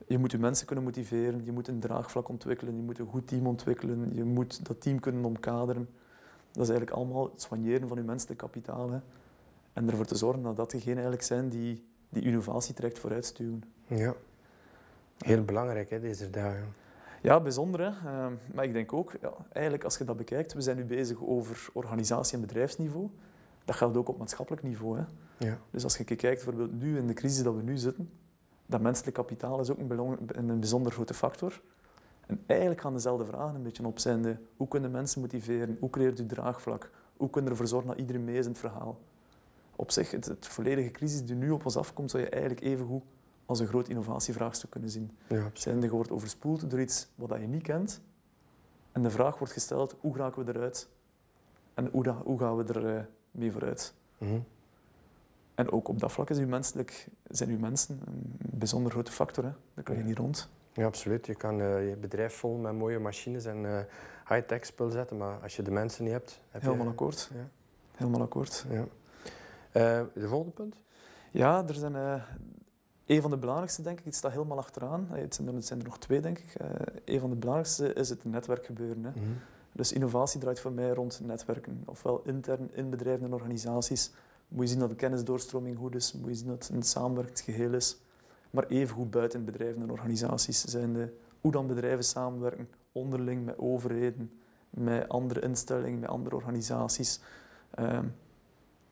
Je 0.06 0.18
moet 0.18 0.30
je 0.30 0.38
mensen 0.38 0.66
kunnen 0.66 0.84
motiveren, 0.84 1.44
je 1.44 1.52
moet 1.52 1.68
een 1.68 1.80
draagvlak 1.80 2.28
ontwikkelen, 2.28 2.76
je 2.76 2.82
moet 2.82 2.98
een 2.98 3.06
goed 3.06 3.26
team 3.26 3.46
ontwikkelen, 3.46 4.14
je 4.14 4.24
moet 4.24 4.66
dat 4.66 4.80
team 4.80 5.00
kunnen 5.00 5.24
omkaderen. 5.24 5.88
Dat 6.58 6.66
is 6.68 6.72
eigenlijk 6.72 7.00
allemaal 7.00 7.30
het 7.32 7.42
soigneren 7.42 7.88
van 7.88 7.96
je 7.96 8.02
menselijk 8.02 8.38
kapitaal. 8.38 8.90
Hè. 8.90 8.98
En 9.72 9.90
ervoor 9.90 10.04
te 10.04 10.16
zorgen 10.16 10.42
dat 10.42 10.56
dat 10.56 10.70
degenen 10.70 10.94
eigenlijk 10.94 11.22
zijn 11.22 11.48
die 11.48 11.86
die 12.08 12.22
innovatietraject 12.22 12.98
vooruitstuwen. 12.98 13.62
Ja, 13.86 14.14
heel 15.18 15.44
belangrijk 15.44 15.90
hè, 15.90 16.00
deze 16.00 16.30
dagen. 16.30 16.74
Ja, 17.22 17.40
bijzonder. 17.40 17.80
Hè? 17.80 17.88
Uh, 17.88 18.26
maar 18.54 18.64
ik 18.64 18.72
denk 18.72 18.92
ook, 18.92 19.12
ja, 19.20 19.32
eigenlijk 19.52 19.84
als 19.84 19.98
je 19.98 20.04
dat 20.04 20.16
bekijkt, 20.16 20.52
we 20.52 20.60
zijn 20.60 20.76
nu 20.76 20.84
bezig 20.84 21.24
over 21.24 21.68
organisatie- 21.72 22.34
en 22.34 22.40
bedrijfsniveau. 22.40 23.08
Dat 23.64 23.76
geldt 23.76 23.96
ook 23.96 24.08
op 24.08 24.18
maatschappelijk 24.18 24.62
niveau. 24.62 24.98
Hè? 24.98 25.04
Ja. 25.46 25.58
Dus 25.70 25.84
als 25.84 25.96
je 25.96 26.04
kijkt 26.04 26.20
bijvoorbeeld 26.20 26.80
nu 26.80 26.98
in 26.98 27.06
de 27.06 27.14
crisis 27.14 27.42
dat 27.42 27.54
we 27.54 27.62
nu 27.62 27.76
zitten, 27.76 28.10
dat 28.66 28.80
menselijk 28.80 29.16
kapitaal 29.16 29.60
is 29.60 29.70
ook 29.70 29.78
een, 29.78 30.18
een 30.48 30.60
bijzonder 30.60 30.92
grote 30.92 31.14
factor. 31.14 31.60
En 32.28 32.42
eigenlijk 32.46 32.80
gaan 32.80 32.92
dezelfde 32.92 33.24
vragen 33.24 33.54
een 33.54 33.62
beetje 33.62 33.86
op 33.86 33.98
zijn. 33.98 34.22
De, 34.22 34.36
hoe 34.56 34.68
kunnen 34.68 34.90
mensen 34.90 35.20
motiveren? 35.20 35.76
Hoe 35.80 35.90
creëert 35.90 36.20
u 36.20 36.26
draagvlak? 36.26 36.90
Hoe 37.16 37.30
kunnen 37.30 37.44
we 37.44 37.50
ervoor 37.50 37.68
zorgen 37.68 37.88
dat 37.88 37.98
iedereen 37.98 38.24
mee 38.24 38.38
is 38.38 38.44
in 38.44 38.50
het 38.50 38.60
verhaal? 38.60 38.98
op 39.78 39.90
zich, 39.90 40.10
het, 40.10 40.24
het, 40.24 40.46
volledige 40.46 40.90
crisis 40.90 41.24
die 41.24 41.34
nu 41.34 41.50
op 41.50 41.64
ons 41.64 41.76
afkomt, 41.76 42.10
zou 42.10 42.22
je 42.22 42.28
eigenlijk 42.28 42.62
even 42.62 42.86
goed 42.86 43.02
als 43.46 43.60
een 43.60 43.66
groot 43.66 43.88
innovatievraagstuk 43.88 44.70
kunnen 44.70 44.90
zien. 44.90 45.10
Ja, 45.28 45.50
Zijnde, 45.52 45.86
je 45.86 45.92
wordt 45.92 46.10
overspoeld 46.10 46.70
door 46.70 46.80
iets 46.80 47.08
wat 47.14 47.40
je 47.40 47.46
niet 47.46 47.62
kent. 47.62 48.00
En 48.92 49.02
de 49.02 49.10
vraag 49.10 49.38
wordt 49.38 49.52
gesteld, 49.52 49.96
hoe 50.00 50.16
raken 50.16 50.44
we 50.44 50.54
eruit? 50.54 50.88
En 51.74 51.88
hoe, 51.92 52.08
hoe 52.08 52.38
gaan 52.38 52.56
we 52.56 52.64
er 52.64 52.96
uh, 52.96 53.00
mee 53.30 53.52
vooruit? 53.52 53.94
Mm 54.18 54.44
En 55.54 55.72
ook 55.72 55.88
op 55.88 55.98
dat 56.00 56.12
vlak 56.12 56.30
is 56.30 56.38
uw 56.38 56.46
menselijk, 56.46 57.08
zijn 57.28 57.50
uw 57.50 57.58
mensen 57.58 58.00
een 58.04 58.36
bijzonder 58.38 58.92
grote 58.92 59.12
factor. 59.12 59.44
Hè? 59.44 59.50
Daar 59.74 59.84
kan 59.84 59.96
je 59.96 60.02
niet 60.02 60.18
rond. 60.18 60.48
Ja, 60.78 60.86
absoluut. 60.86 61.26
Je 61.26 61.34
kan 61.34 61.60
uh, 61.60 61.88
je 61.88 61.96
bedrijf 61.96 62.34
vol 62.34 62.56
met 62.56 62.72
mooie 62.72 62.98
machines 62.98 63.44
en 63.44 63.64
uh, 63.64 63.78
high-tech 64.28 64.66
spul 64.66 64.90
zetten, 64.90 65.16
maar 65.16 65.38
als 65.42 65.56
je 65.56 65.62
de 65.62 65.70
mensen 65.70 66.04
niet 66.04 66.12
hebt... 66.12 66.40
Heb 66.50 66.62
Helemaal 66.62 66.84
je... 66.84 66.90
akkoord. 66.90 67.30
Ja. 67.34 67.48
Helemaal 67.94 68.20
akkoord. 68.20 68.66
Ja. 68.70 68.78
Uh, 68.78 70.06
de 70.14 70.28
volgende 70.28 70.52
punt? 70.52 70.76
Ja, 71.30 71.64
er 71.68 71.74
zijn 71.74 72.22
een 73.06 73.20
van 73.20 73.30
de 73.30 73.36
belangrijkste, 73.36 73.82
denk 73.82 73.98
ik, 73.98 74.04
het 74.04 74.14
staat 74.14 74.32
helemaal 74.32 74.58
achteraan. 74.58 75.08
Het 75.10 75.34
zijn 75.34 75.54
er, 75.54 75.62
zijn 75.62 75.78
er 75.78 75.84
nog 75.84 75.98
twee, 75.98 76.20
denk 76.20 76.38
ik. 76.38 76.54
Een 77.04 77.20
van 77.20 77.30
de 77.30 77.36
belangrijkste 77.36 77.92
is 77.92 78.08
het 78.08 78.24
netwerkgebeuren. 78.24 79.04
Hè. 79.04 79.10
Mm 79.10 79.22
-hmm. 79.22 79.36
Dus 79.72 79.92
innovatie 79.92 80.40
draait 80.40 80.60
voor 80.60 80.72
mij 80.72 80.90
rond 80.90 81.20
netwerken. 81.22 81.82
Ofwel 81.84 82.22
intern 82.24 82.70
in 82.72 82.90
bedrijven 82.90 83.26
en 83.26 83.32
organisaties. 83.32 84.10
Moet 84.48 84.64
je 84.64 84.70
zien 84.70 84.80
dat 84.80 84.88
de 84.88 84.94
kennisdoorstroming 84.94 85.76
goed 85.76 85.94
is. 85.94 86.12
Moet 86.12 86.28
je 86.28 86.34
zien 86.34 86.48
dat 86.48 86.66
het 86.66 86.76
een 86.76 86.82
samenwerkend 86.82 87.40
geheel 87.40 87.72
is. 87.72 87.98
Maar 88.50 88.66
even 88.66 88.94
goed 88.94 89.10
buiten 89.10 89.44
bedrijven 89.44 89.82
en 89.82 89.90
organisaties 89.90 90.64
zijn 90.64 90.92
de, 90.92 91.12
hoe 91.40 91.52
dan 91.52 91.66
bedrijven 91.66 92.04
samenwerken, 92.04 92.68
onderling 92.92 93.44
met 93.44 93.58
overheden, 93.58 94.32
met 94.70 95.08
andere 95.08 95.40
instellingen, 95.40 95.98
met 95.98 96.08
andere 96.08 96.36
organisaties. 96.36 97.20
Um, 97.78 98.14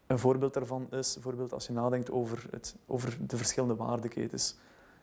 een 0.06 0.18
voorbeeld 0.18 0.54
daarvan 0.54 0.90
is 0.90 1.14
bijvoorbeeld 1.14 1.52
als 1.52 1.66
je 1.66 1.72
nadenkt 1.72 2.10
over, 2.10 2.46
het, 2.50 2.76
over 2.86 3.18
de 3.26 3.36
verschillende 3.36 3.76
waardeketens. 3.76 4.56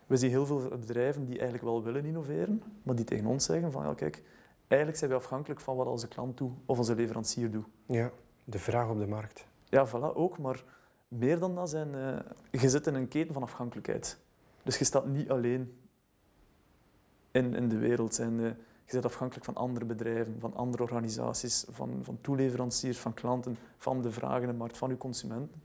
We 0.06 0.16
zien 0.16 0.30
heel 0.30 0.46
veel 0.46 0.68
bedrijven 0.68 1.24
die 1.24 1.34
eigenlijk 1.34 1.64
wel 1.64 1.82
willen 1.82 2.04
innoveren, 2.04 2.62
maar 2.82 2.94
die 2.94 3.04
tegen 3.04 3.26
ons 3.26 3.44
zeggen 3.44 3.72
van 3.72 3.84
ja, 3.84 3.94
kijk, 3.94 4.22
eigenlijk 4.66 4.98
zijn 5.00 5.10
we 5.10 5.16
afhankelijk 5.16 5.60
van 5.60 5.76
wat 5.76 5.86
onze 5.86 6.08
klant 6.08 6.36
doet 6.36 6.52
of 6.66 6.78
onze 6.78 6.94
leverancier 6.94 7.50
doet. 7.50 7.66
Ja, 7.86 8.10
de 8.44 8.58
vraag 8.58 8.88
op 8.88 8.98
de 8.98 9.06
markt. 9.06 9.46
Ja, 9.68 9.88
voilà, 9.88 10.14
ook. 10.14 10.38
Maar 10.38 10.64
meer 11.08 11.38
dan 11.38 11.54
dat 11.54 11.70
zijn... 11.70 11.94
Uh, 11.94 12.60
je 12.60 12.68
zit 12.68 12.86
in 12.86 12.94
een 12.94 13.08
keten 13.08 13.34
van 13.34 13.42
afhankelijkheid. 13.42 14.18
Dus 14.64 14.78
je 14.78 14.84
staat 14.84 15.06
niet 15.06 15.30
alleen 15.30 15.78
in, 17.30 17.54
in 17.54 17.68
de 17.68 17.78
wereld. 17.78 18.20
Uh, 18.20 18.26
je 18.84 18.92
bent 18.92 19.04
afhankelijk 19.04 19.44
van 19.44 19.54
andere 19.54 19.84
bedrijven, 19.84 20.36
van 20.40 20.54
andere 20.54 20.82
organisaties, 20.82 21.64
van, 21.68 21.98
van 22.02 22.18
toeleveranciers, 22.20 22.98
van 22.98 23.14
klanten, 23.14 23.56
van 23.76 24.02
de 24.02 24.10
vragen 24.10 24.40
in 24.42 24.48
de 24.48 24.54
markt, 24.54 24.78
van 24.78 24.88
je 24.88 24.96
consumenten. 24.96 25.62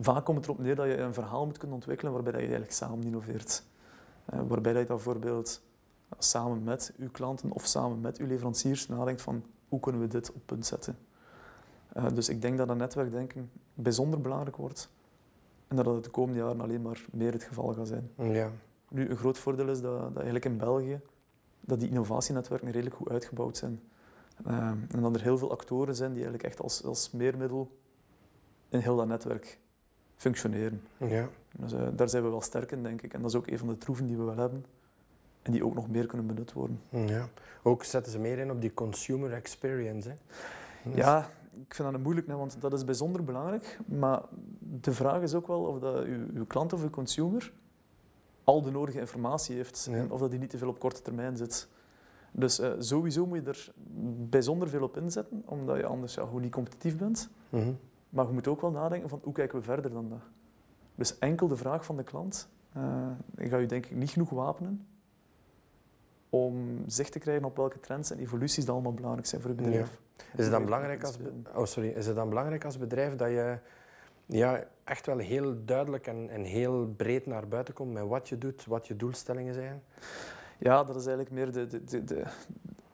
Vaak 0.00 0.24
komt 0.24 0.36
het 0.36 0.46
erop 0.46 0.58
neer 0.58 0.74
dat 0.74 0.86
je 0.86 0.96
een 0.96 1.14
verhaal 1.14 1.46
moet 1.46 1.58
kunnen 1.58 1.76
ontwikkelen 1.76 2.12
waarbij 2.12 2.32
je 2.32 2.38
eigenlijk 2.38 2.72
samen 2.72 3.04
innoveert. 3.04 3.62
Uh, 4.34 4.40
waarbij 4.48 4.72
je 4.72 4.78
dat 4.78 4.86
bijvoorbeeld 4.86 5.62
samen 6.18 6.62
met 6.62 6.92
uw 6.98 7.10
klanten 7.10 7.50
of 7.50 7.66
samen 7.66 8.00
met 8.00 8.18
uw 8.18 8.26
leveranciers 8.26 8.88
nadenkt 8.88 9.22
van 9.22 9.44
hoe 9.68 9.80
kunnen 9.80 10.00
we 10.00 10.06
dit 10.06 10.32
op 10.32 10.42
punt 10.46 10.66
zetten. 10.66 10.98
Uh, 11.96 12.06
dus 12.14 12.28
ik 12.28 12.42
denk 12.42 12.58
dat 12.58 12.68
dat 12.68 12.76
netwerkdenken 12.76 13.50
bijzonder 13.74 14.20
belangrijk 14.20 14.56
wordt 14.56 14.90
en 15.70 15.76
dat 15.76 15.86
het 15.86 16.04
de 16.04 16.10
komende 16.10 16.40
jaren 16.40 16.60
alleen 16.60 16.82
maar 16.82 17.04
meer 17.12 17.32
het 17.32 17.42
geval 17.42 17.72
gaat 17.72 17.88
zijn. 17.88 18.10
Ja. 18.16 18.50
Nu, 18.88 19.08
een 19.08 19.16
groot 19.16 19.38
voordeel 19.38 19.68
is 19.68 19.80
dat, 19.80 20.00
dat 20.00 20.14
eigenlijk 20.14 20.44
in 20.44 20.56
België 20.56 21.00
dat 21.60 21.80
die 21.80 21.88
innovatienetwerken 21.88 22.70
redelijk 22.70 22.96
goed 22.96 23.08
uitgebouwd 23.08 23.56
zijn. 23.56 23.80
Uh, 24.46 24.56
en 24.66 25.00
dat 25.00 25.14
er 25.14 25.22
heel 25.22 25.38
veel 25.38 25.50
actoren 25.50 25.94
zijn 25.94 26.12
die 26.12 26.22
eigenlijk 26.22 26.52
echt 26.52 26.62
als, 26.62 26.84
als 26.84 27.10
meermiddel 27.10 27.76
in 28.68 28.78
heel 28.78 28.96
dat 28.96 29.06
netwerk 29.06 29.58
functioneren. 30.16 30.82
Ja. 30.96 31.28
Dus 31.56 31.72
uh, 31.72 31.88
daar 31.92 32.08
zijn 32.08 32.22
we 32.22 32.28
wel 32.28 32.40
sterk 32.40 32.72
in, 32.72 32.82
denk 32.82 33.02
ik. 33.02 33.14
En 33.14 33.20
dat 33.20 33.30
is 33.30 33.36
ook 33.36 33.46
een 33.46 33.58
van 33.58 33.68
de 33.68 33.78
troeven 33.78 34.06
die 34.06 34.16
we 34.16 34.22
wel 34.22 34.36
hebben. 34.36 34.64
En 35.42 35.52
die 35.52 35.64
ook 35.64 35.74
nog 35.74 35.88
meer 35.88 36.06
kunnen 36.06 36.26
benut 36.26 36.52
worden. 36.52 36.80
Ja. 36.88 37.28
Ook 37.62 37.84
zetten 37.84 38.12
ze 38.12 38.18
meer 38.18 38.38
in 38.38 38.50
op 38.50 38.60
die 38.60 38.74
consumer 38.74 39.32
experience. 39.32 40.08
Hè? 40.08 40.14
Ja, 40.94 41.30
ik 41.66 41.74
vind 41.74 41.88
dat 41.88 41.94
een 41.94 42.02
moeilijk, 42.02 42.26
want 42.26 42.60
dat 42.60 42.72
is 42.72 42.84
bijzonder 42.84 43.24
belangrijk. 43.24 43.78
Maar 43.86 44.22
de 44.58 44.92
vraag 44.92 45.22
is 45.22 45.34
ook 45.34 45.46
wel 45.46 45.60
of 45.60 45.78
dat 45.78 46.04
uw, 46.04 46.26
uw 46.34 46.46
klant 46.46 46.72
of 46.72 46.82
uw 46.82 46.90
consumer 46.90 47.52
al 48.44 48.62
de 48.62 48.70
nodige 48.70 49.00
informatie 49.00 49.56
heeft 49.56 49.88
en 49.90 50.10
of 50.10 50.20
dat 50.20 50.30
hij 50.30 50.38
niet 50.38 50.50
te 50.50 50.58
veel 50.58 50.68
op 50.68 50.78
korte 50.78 51.02
termijn 51.02 51.36
zit. 51.36 51.68
Dus 52.32 52.60
uh, 52.60 52.72
sowieso 52.78 53.26
moet 53.26 53.38
je 53.44 53.50
er 53.50 53.72
bijzonder 54.28 54.68
veel 54.68 54.82
op 54.82 54.96
inzetten, 54.96 55.42
omdat 55.44 55.76
je 55.76 55.86
anders 55.86 56.14
ja, 56.14 56.24
gewoon 56.24 56.40
niet 56.40 56.52
competitief 56.52 56.96
bent. 56.96 57.30
Mhm. 57.48 57.72
Maar 58.08 58.26
je 58.26 58.32
moet 58.32 58.48
ook 58.48 58.60
wel 58.60 58.70
nadenken 58.70 59.08
van 59.08 59.20
hoe 59.22 59.32
kijken 59.32 59.58
we 59.58 59.64
verder 59.64 59.90
dan 59.90 60.08
dat. 60.08 60.20
Dus 60.94 61.18
enkel 61.18 61.48
de 61.48 61.56
vraag 61.56 61.84
van 61.84 61.96
de 61.96 62.02
klant, 62.02 62.48
uh, 62.76 62.82
ga 63.36 63.56
je 63.56 63.66
denk 63.66 63.86
ik 63.86 63.96
niet 63.96 64.10
genoeg 64.10 64.30
wapenen 64.30 64.86
om 66.30 66.84
zicht 66.86 67.12
te 67.12 67.18
krijgen 67.18 67.44
op 67.44 67.56
welke 67.56 67.80
trends 67.80 68.10
en 68.10 68.18
evoluties 68.18 68.64
dat 68.64 68.74
allemaal 68.74 68.94
belangrijk 68.94 69.26
zijn 69.26 69.40
voor 69.40 69.50
je 69.50 69.56
bedrijf. 69.56 69.98
Is, 70.36 70.44
het 70.44 70.50
dan 70.50 70.64
belangrijk 70.64 71.04
als, 71.04 71.18
oh, 71.54 71.64
sorry. 71.64 71.88
is 71.88 72.06
het 72.06 72.16
dan 72.16 72.28
belangrijk 72.28 72.64
als 72.64 72.78
bedrijf 72.78 73.16
dat 73.16 73.28
je 73.28 73.58
ja, 74.26 74.64
echt 74.84 75.06
wel 75.06 75.18
heel 75.18 75.64
duidelijk 75.64 76.06
en, 76.06 76.28
en 76.28 76.44
heel 76.44 76.94
breed 76.96 77.26
naar 77.26 77.48
buiten 77.48 77.74
komt 77.74 77.92
met 77.92 78.06
wat 78.06 78.28
je 78.28 78.38
doet, 78.38 78.64
wat 78.64 78.86
je 78.86 78.96
doelstellingen 78.96 79.54
zijn? 79.54 79.82
Ja, 80.58 80.84
dat 80.84 80.96
is 80.96 81.06
eigenlijk 81.06 81.30
meer 81.30 81.52
de, 81.52 81.66
de, 81.66 81.84
de, 81.84 82.04
de, 82.04 82.24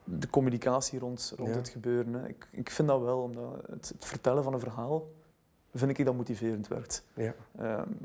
de 0.03 0.29
communicatie 0.29 0.99
rond, 0.99 1.33
rond 1.37 1.55
het 1.55 1.69
gebeuren. 1.69 2.13
Hè. 2.13 2.27
Ik, 2.27 2.47
ik 2.51 2.69
vind 2.69 2.87
dat 2.87 3.01
wel, 3.01 3.21
omdat 3.21 3.61
het, 3.69 3.89
het, 3.89 4.05
vertellen 4.05 4.43
van 4.43 4.53
een 4.53 4.59
verhaal, 4.59 5.07
vind 5.73 5.97
ik 5.99 6.05
dat 6.05 6.15
motiverend 6.15 6.67
werkt. 6.67 7.03
Ja. 7.13 7.33
Um, 7.59 7.97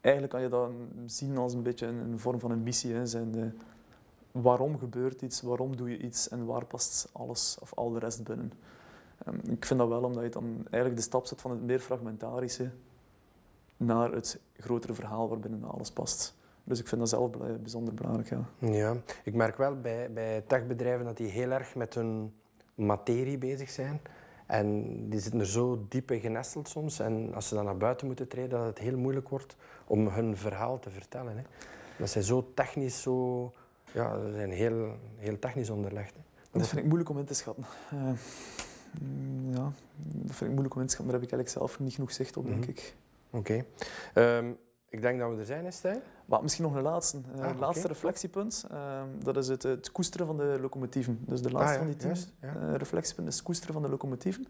eigenlijk 0.00 0.32
kan 0.32 0.42
je 0.42 0.48
dat 0.48 0.70
zien 1.06 1.36
als 1.36 1.54
een 1.54 1.62
beetje 1.62 1.86
een, 1.86 1.96
een 1.96 2.18
vorm 2.18 2.38
van 2.40 2.50
een 2.50 2.62
missie. 2.62 2.94
Hè. 2.94 3.06
Zijn 3.06 3.30
de, 3.30 3.50
waarom 4.42 4.78
gebeurt 4.78 5.22
iets, 5.22 5.40
waarom 5.40 5.76
doe 5.76 5.90
je 5.90 5.98
iets 5.98 6.28
en 6.28 6.46
waar 6.46 6.64
past 6.64 7.08
alles 7.12 7.56
of 7.60 7.74
al 7.74 7.90
de 7.90 7.98
rest 7.98 8.24
binnen. 8.24 8.52
Um, 9.28 9.40
ik 9.50 9.64
vind 9.64 9.78
dat 9.78 9.88
wel 9.88 10.02
omdat 10.02 10.22
je 10.22 10.30
dan 10.30 10.66
eigenlijk 10.70 10.96
de 10.96 11.02
stap 11.02 11.26
zet 11.26 11.40
van 11.40 11.50
het 11.50 11.62
meer 11.62 11.80
fragmentarische 11.80 12.70
naar 13.76 14.12
het 14.12 14.40
grotere 14.56 14.94
verhaal 14.94 15.28
waarbinnen 15.28 15.64
alles 15.64 15.90
past. 15.90 16.36
Dus 16.64 16.80
ik 16.80 16.88
vind 16.88 17.00
dat 17.00 17.10
zelf 17.10 17.30
bijzonder 17.60 17.94
belangrijk. 17.94 18.28
Ja, 18.28 18.68
ja 18.68 18.96
ik 19.24 19.34
merk 19.34 19.56
wel 19.56 19.80
bij, 19.80 20.12
bij 20.12 20.44
techbedrijven 20.46 21.04
dat 21.04 21.16
die 21.16 21.28
heel 21.28 21.50
erg 21.50 21.74
met 21.74 21.94
hun 21.94 22.34
materie 22.74 23.38
bezig 23.38 23.70
zijn. 23.70 24.00
En 24.46 24.84
die 25.08 25.20
zitten 25.20 25.40
er 25.40 25.46
zo 25.46 25.84
diep 25.88 26.10
in 26.10 26.20
genesteld 26.20 26.68
soms. 26.68 26.98
En 26.98 27.34
als 27.34 27.48
ze 27.48 27.54
dan 27.54 27.64
naar 27.64 27.76
buiten 27.76 28.06
moeten 28.06 28.28
treden, 28.28 28.50
dat 28.58 28.66
het 28.66 28.78
heel 28.78 28.98
moeilijk 28.98 29.28
wordt 29.28 29.56
om 29.86 30.08
hun 30.08 30.36
verhaal 30.36 30.78
te 30.78 30.90
vertellen. 30.90 31.36
Hè. 31.36 31.42
Dat 31.98 32.10
zijn 32.10 32.24
zo 32.24 32.50
technisch, 32.54 33.02
zo... 33.02 33.52
Ja, 33.92 34.18
ze 34.18 34.32
zijn 34.34 34.50
heel, 34.50 34.96
heel 35.16 35.38
technisch 35.38 35.70
onderlegd. 35.70 36.14
Hè. 36.14 36.20
Dat 36.58 36.68
vind 36.68 36.80
ik 36.80 36.86
moeilijk 36.86 37.10
om 37.10 37.18
in 37.18 37.24
te 37.24 37.34
schatten. 37.34 37.64
Uh, 37.94 38.00
ja, 39.54 39.72
dat 39.96 40.36
vind 40.36 40.40
ik 40.40 40.50
moeilijk 40.50 40.74
om 40.74 40.80
in 40.80 40.86
te 40.86 40.92
schatten. 40.92 41.12
Daar 41.12 41.20
heb 41.20 41.30
ik 41.30 41.32
eigenlijk 41.32 41.48
zelf 41.48 41.80
niet 41.80 41.94
genoeg 41.94 42.12
zicht 42.12 42.36
op, 42.36 42.46
denk 42.46 42.60
mhm. 42.60 42.70
ik. 42.70 42.94
Oké. 43.30 43.64
Okay. 44.14 44.36
Um, 44.38 44.44
ehm, 44.44 44.52
ik 44.88 45.02
denk 45.02 45.18
dat 45.18 45.30
we 45.30 45.36
er 45.36 45.44
zijn, 45.44 45.72
Stijn. 45.72 46.00
Maar 46.24 46.42
misschien 46.42 46.64
nog 46.64 46.74
een 46.74 46.82
laatste, 46.82 47.20
uh, 47.36 47.44
ah, 47.44 47.58
laatste 47.58 47.88
reflectiepunt. 47.88 48.66
Uh, 48.72 49.02
dat 49.22 49.36
is 49.36 49.48
het, 49.48 49.62
het, 49.62 49.92
koesteren 49.92 50.26
van 50.26 50.36
de 50.36 50.58
locomotieven. 50.60 51.18
Dus 51.26 51.42
de 51.42 51.50
laatste 51.50 51.72
ah, 51.72 51.78
van 51.78 51.86
die 51.86 51.96
tien 51.96 52.16
ja. 52.40 52.54
uh, 52.54 52.74
reflectiepunten 52.74 53.26
is 53.26 53.34
het 53.34 53.44
koesteren 53.44 53.74
van 53.74 53.82
de 53.82 53.88
locomotieven. 53.88 54.42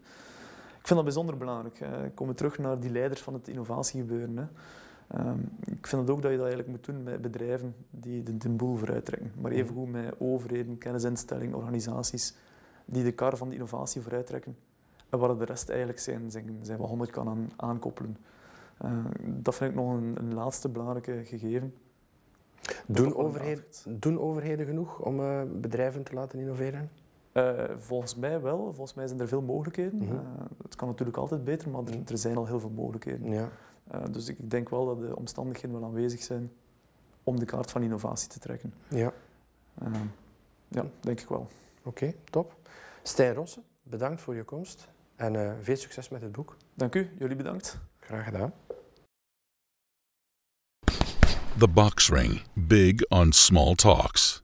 Ik 0.79 0.87
vind 0.87 0.95
dat 0.95 1.03
bijzonder 1.03 1.37
belangrijk. 1.37 1.79
ik 2.05 2.15
kom 2.15 2.35
terug 2.35 2.57
naar 2.57 2.79
die 2.79 2.91
leiders 2.91 3.21
van 3.21 3.33
het 3.33 3.47
innovatiegebeuren. 3.47 4.37
Hè. 4.37 4.43
Um, 5.17 5.49
ik 5.65 5.87
vind 5.87 6.01
het 6.01 6.11
ook 6.11 6.21
dat 6.21 6.31
je 6.31 6.37
dat 6.37 6.47
eigenlijk 6.47 6.67
moet 6.67 6.85
doen 6.85 7.03
met 7.03 7.21
bedrijven 7.21 7.75
die 7.89 8.23
de, 8.23 8.37
de 8.37 8.49
boel 8.49 8.75
vooruit 8.75 9.05
trekken. 9.05 9.31
Maar 9.41 9.51
mm. 9.51 9.57
evengoed 9.57 9.91
met 9.91 10.15
overheden, 10.19 10.77
kennisinstellingen, 10.77 11.55
organisaties 11.55 12.35
die 12.85 13.03
de 13.03 13.11
kar 13.11 13.37
van 13.37 13.47
de 13.47 13.53
innovatie 13.53 14.01
vooruit 14.01 14.27
trekken. 14.27 14.57
En 15.09 15.19
waar 15.19 15.37
de 15.37 15.45
rest 15.45 15.69
eigenlijk 15.69 15.99
zijn, 15.99 16.31
zijn, 16.31 16.59
zijn 16.61 16.79
wat 16.79 16.89
honderd 16.89 17.09
kan 17.09 17.27
aan, 17.27 17.51
aankoppelen. 17.55 18.17
Uh, 18.85 19.05
dat 19.25 19.55
vind 19.55 19.69
ik 19.69 19.75
nog 19.75 19.93
een, 19.93 20.15
een 20.17 20.33
laatste 20.33 20.69
belangrijke 20.69 21.25
gegeven. 21.25 21.73
Doen, 22.85 23.15
overheden, 23.15 23.63
doen 23.87 24.19
overheden 24.19 24.65
genoeg 24.65 24.99
om 24.99 25.19
uh, 25.19 25.41
bedrijven 25.61 26.03
te 26.03 26.13
laten 26.13 26.39
innoveren? 26.39 26.89
Uh, 27.33 27.63
volgens 27.77 28.15
mij 28.15 28.41
wel. 28.41 28.57
Volgens 28.57 28.93
mij 28.93 29.07
zijn 29.07 29.19
er 29.19 29.27
veel 29.27 29.41
mogelijkheden. 29.41 29.99
Mm 29.99 30.21
het 30.63 30.77
kan 30.77 30.87
natuurlijk 30.87 31.17
altijd 31.17 31.43
beter, 31.43 31.69
maar 31.69 31.81
er, 31.81 31.97
mhm. 31.97 32.11
er 32.11 32.17
zijn 32.17 32.37
al 32.37 32.45
heel 32.45 32.59
veel 32.59 32.71
mogelijkheden. 32.75 33.31
Ja. 33.31 33.49
Dus 34.11 34.27
ik, 34.27 34.49
denk 34.49 34.69
wel 34.69 34.85
dat 34.85 34.99
de 34.99 35.15
omstandigheden 35.15 35.79
wel 35.79 35.89
aanwezig 35.89 36.21
zijn 36.21 36.51
om 37.23 37.39
de 37.39 37.45
kaart 37.45 37.71
van 37.71 37.83
innovatie 37.83 38.29
te 38.29 38.39
trekken. 38.39 38.73
Ja, 38.87 39.13
ja 40.67 40.85
denk 40.99 41.21
ik 41.21 41.27
wel. 41.27 41.47
Oké, 41.83 42.13
top. 42.29 42.55
Stijn 43.03 43.33
Rossen, 43.33 43.63
bedankt 43.83 44.21
voor 44.21 44.35
je 44.35 44.43
komst 44.43 44.87
en 45.15 45.57
veel 45.61 45.75
succes 45.75 46.09
met 46.09 46.21
het 46.21 46.31
boek. 46.31 46.57
Dank 46.73 46.95
u, 46.95 47.09
jullie 47.17 47.35
bedankt. 47.35 47.79
Graag 47.99 48.25
gedaan. 48.25 48.53
The 51.57 51.67
Box 51.67 52.09
Ring. 52.09 52.41
Big 52.53 53.09
on 53.09 53.31
small 53.31 53.75
talks. 53.75 54.43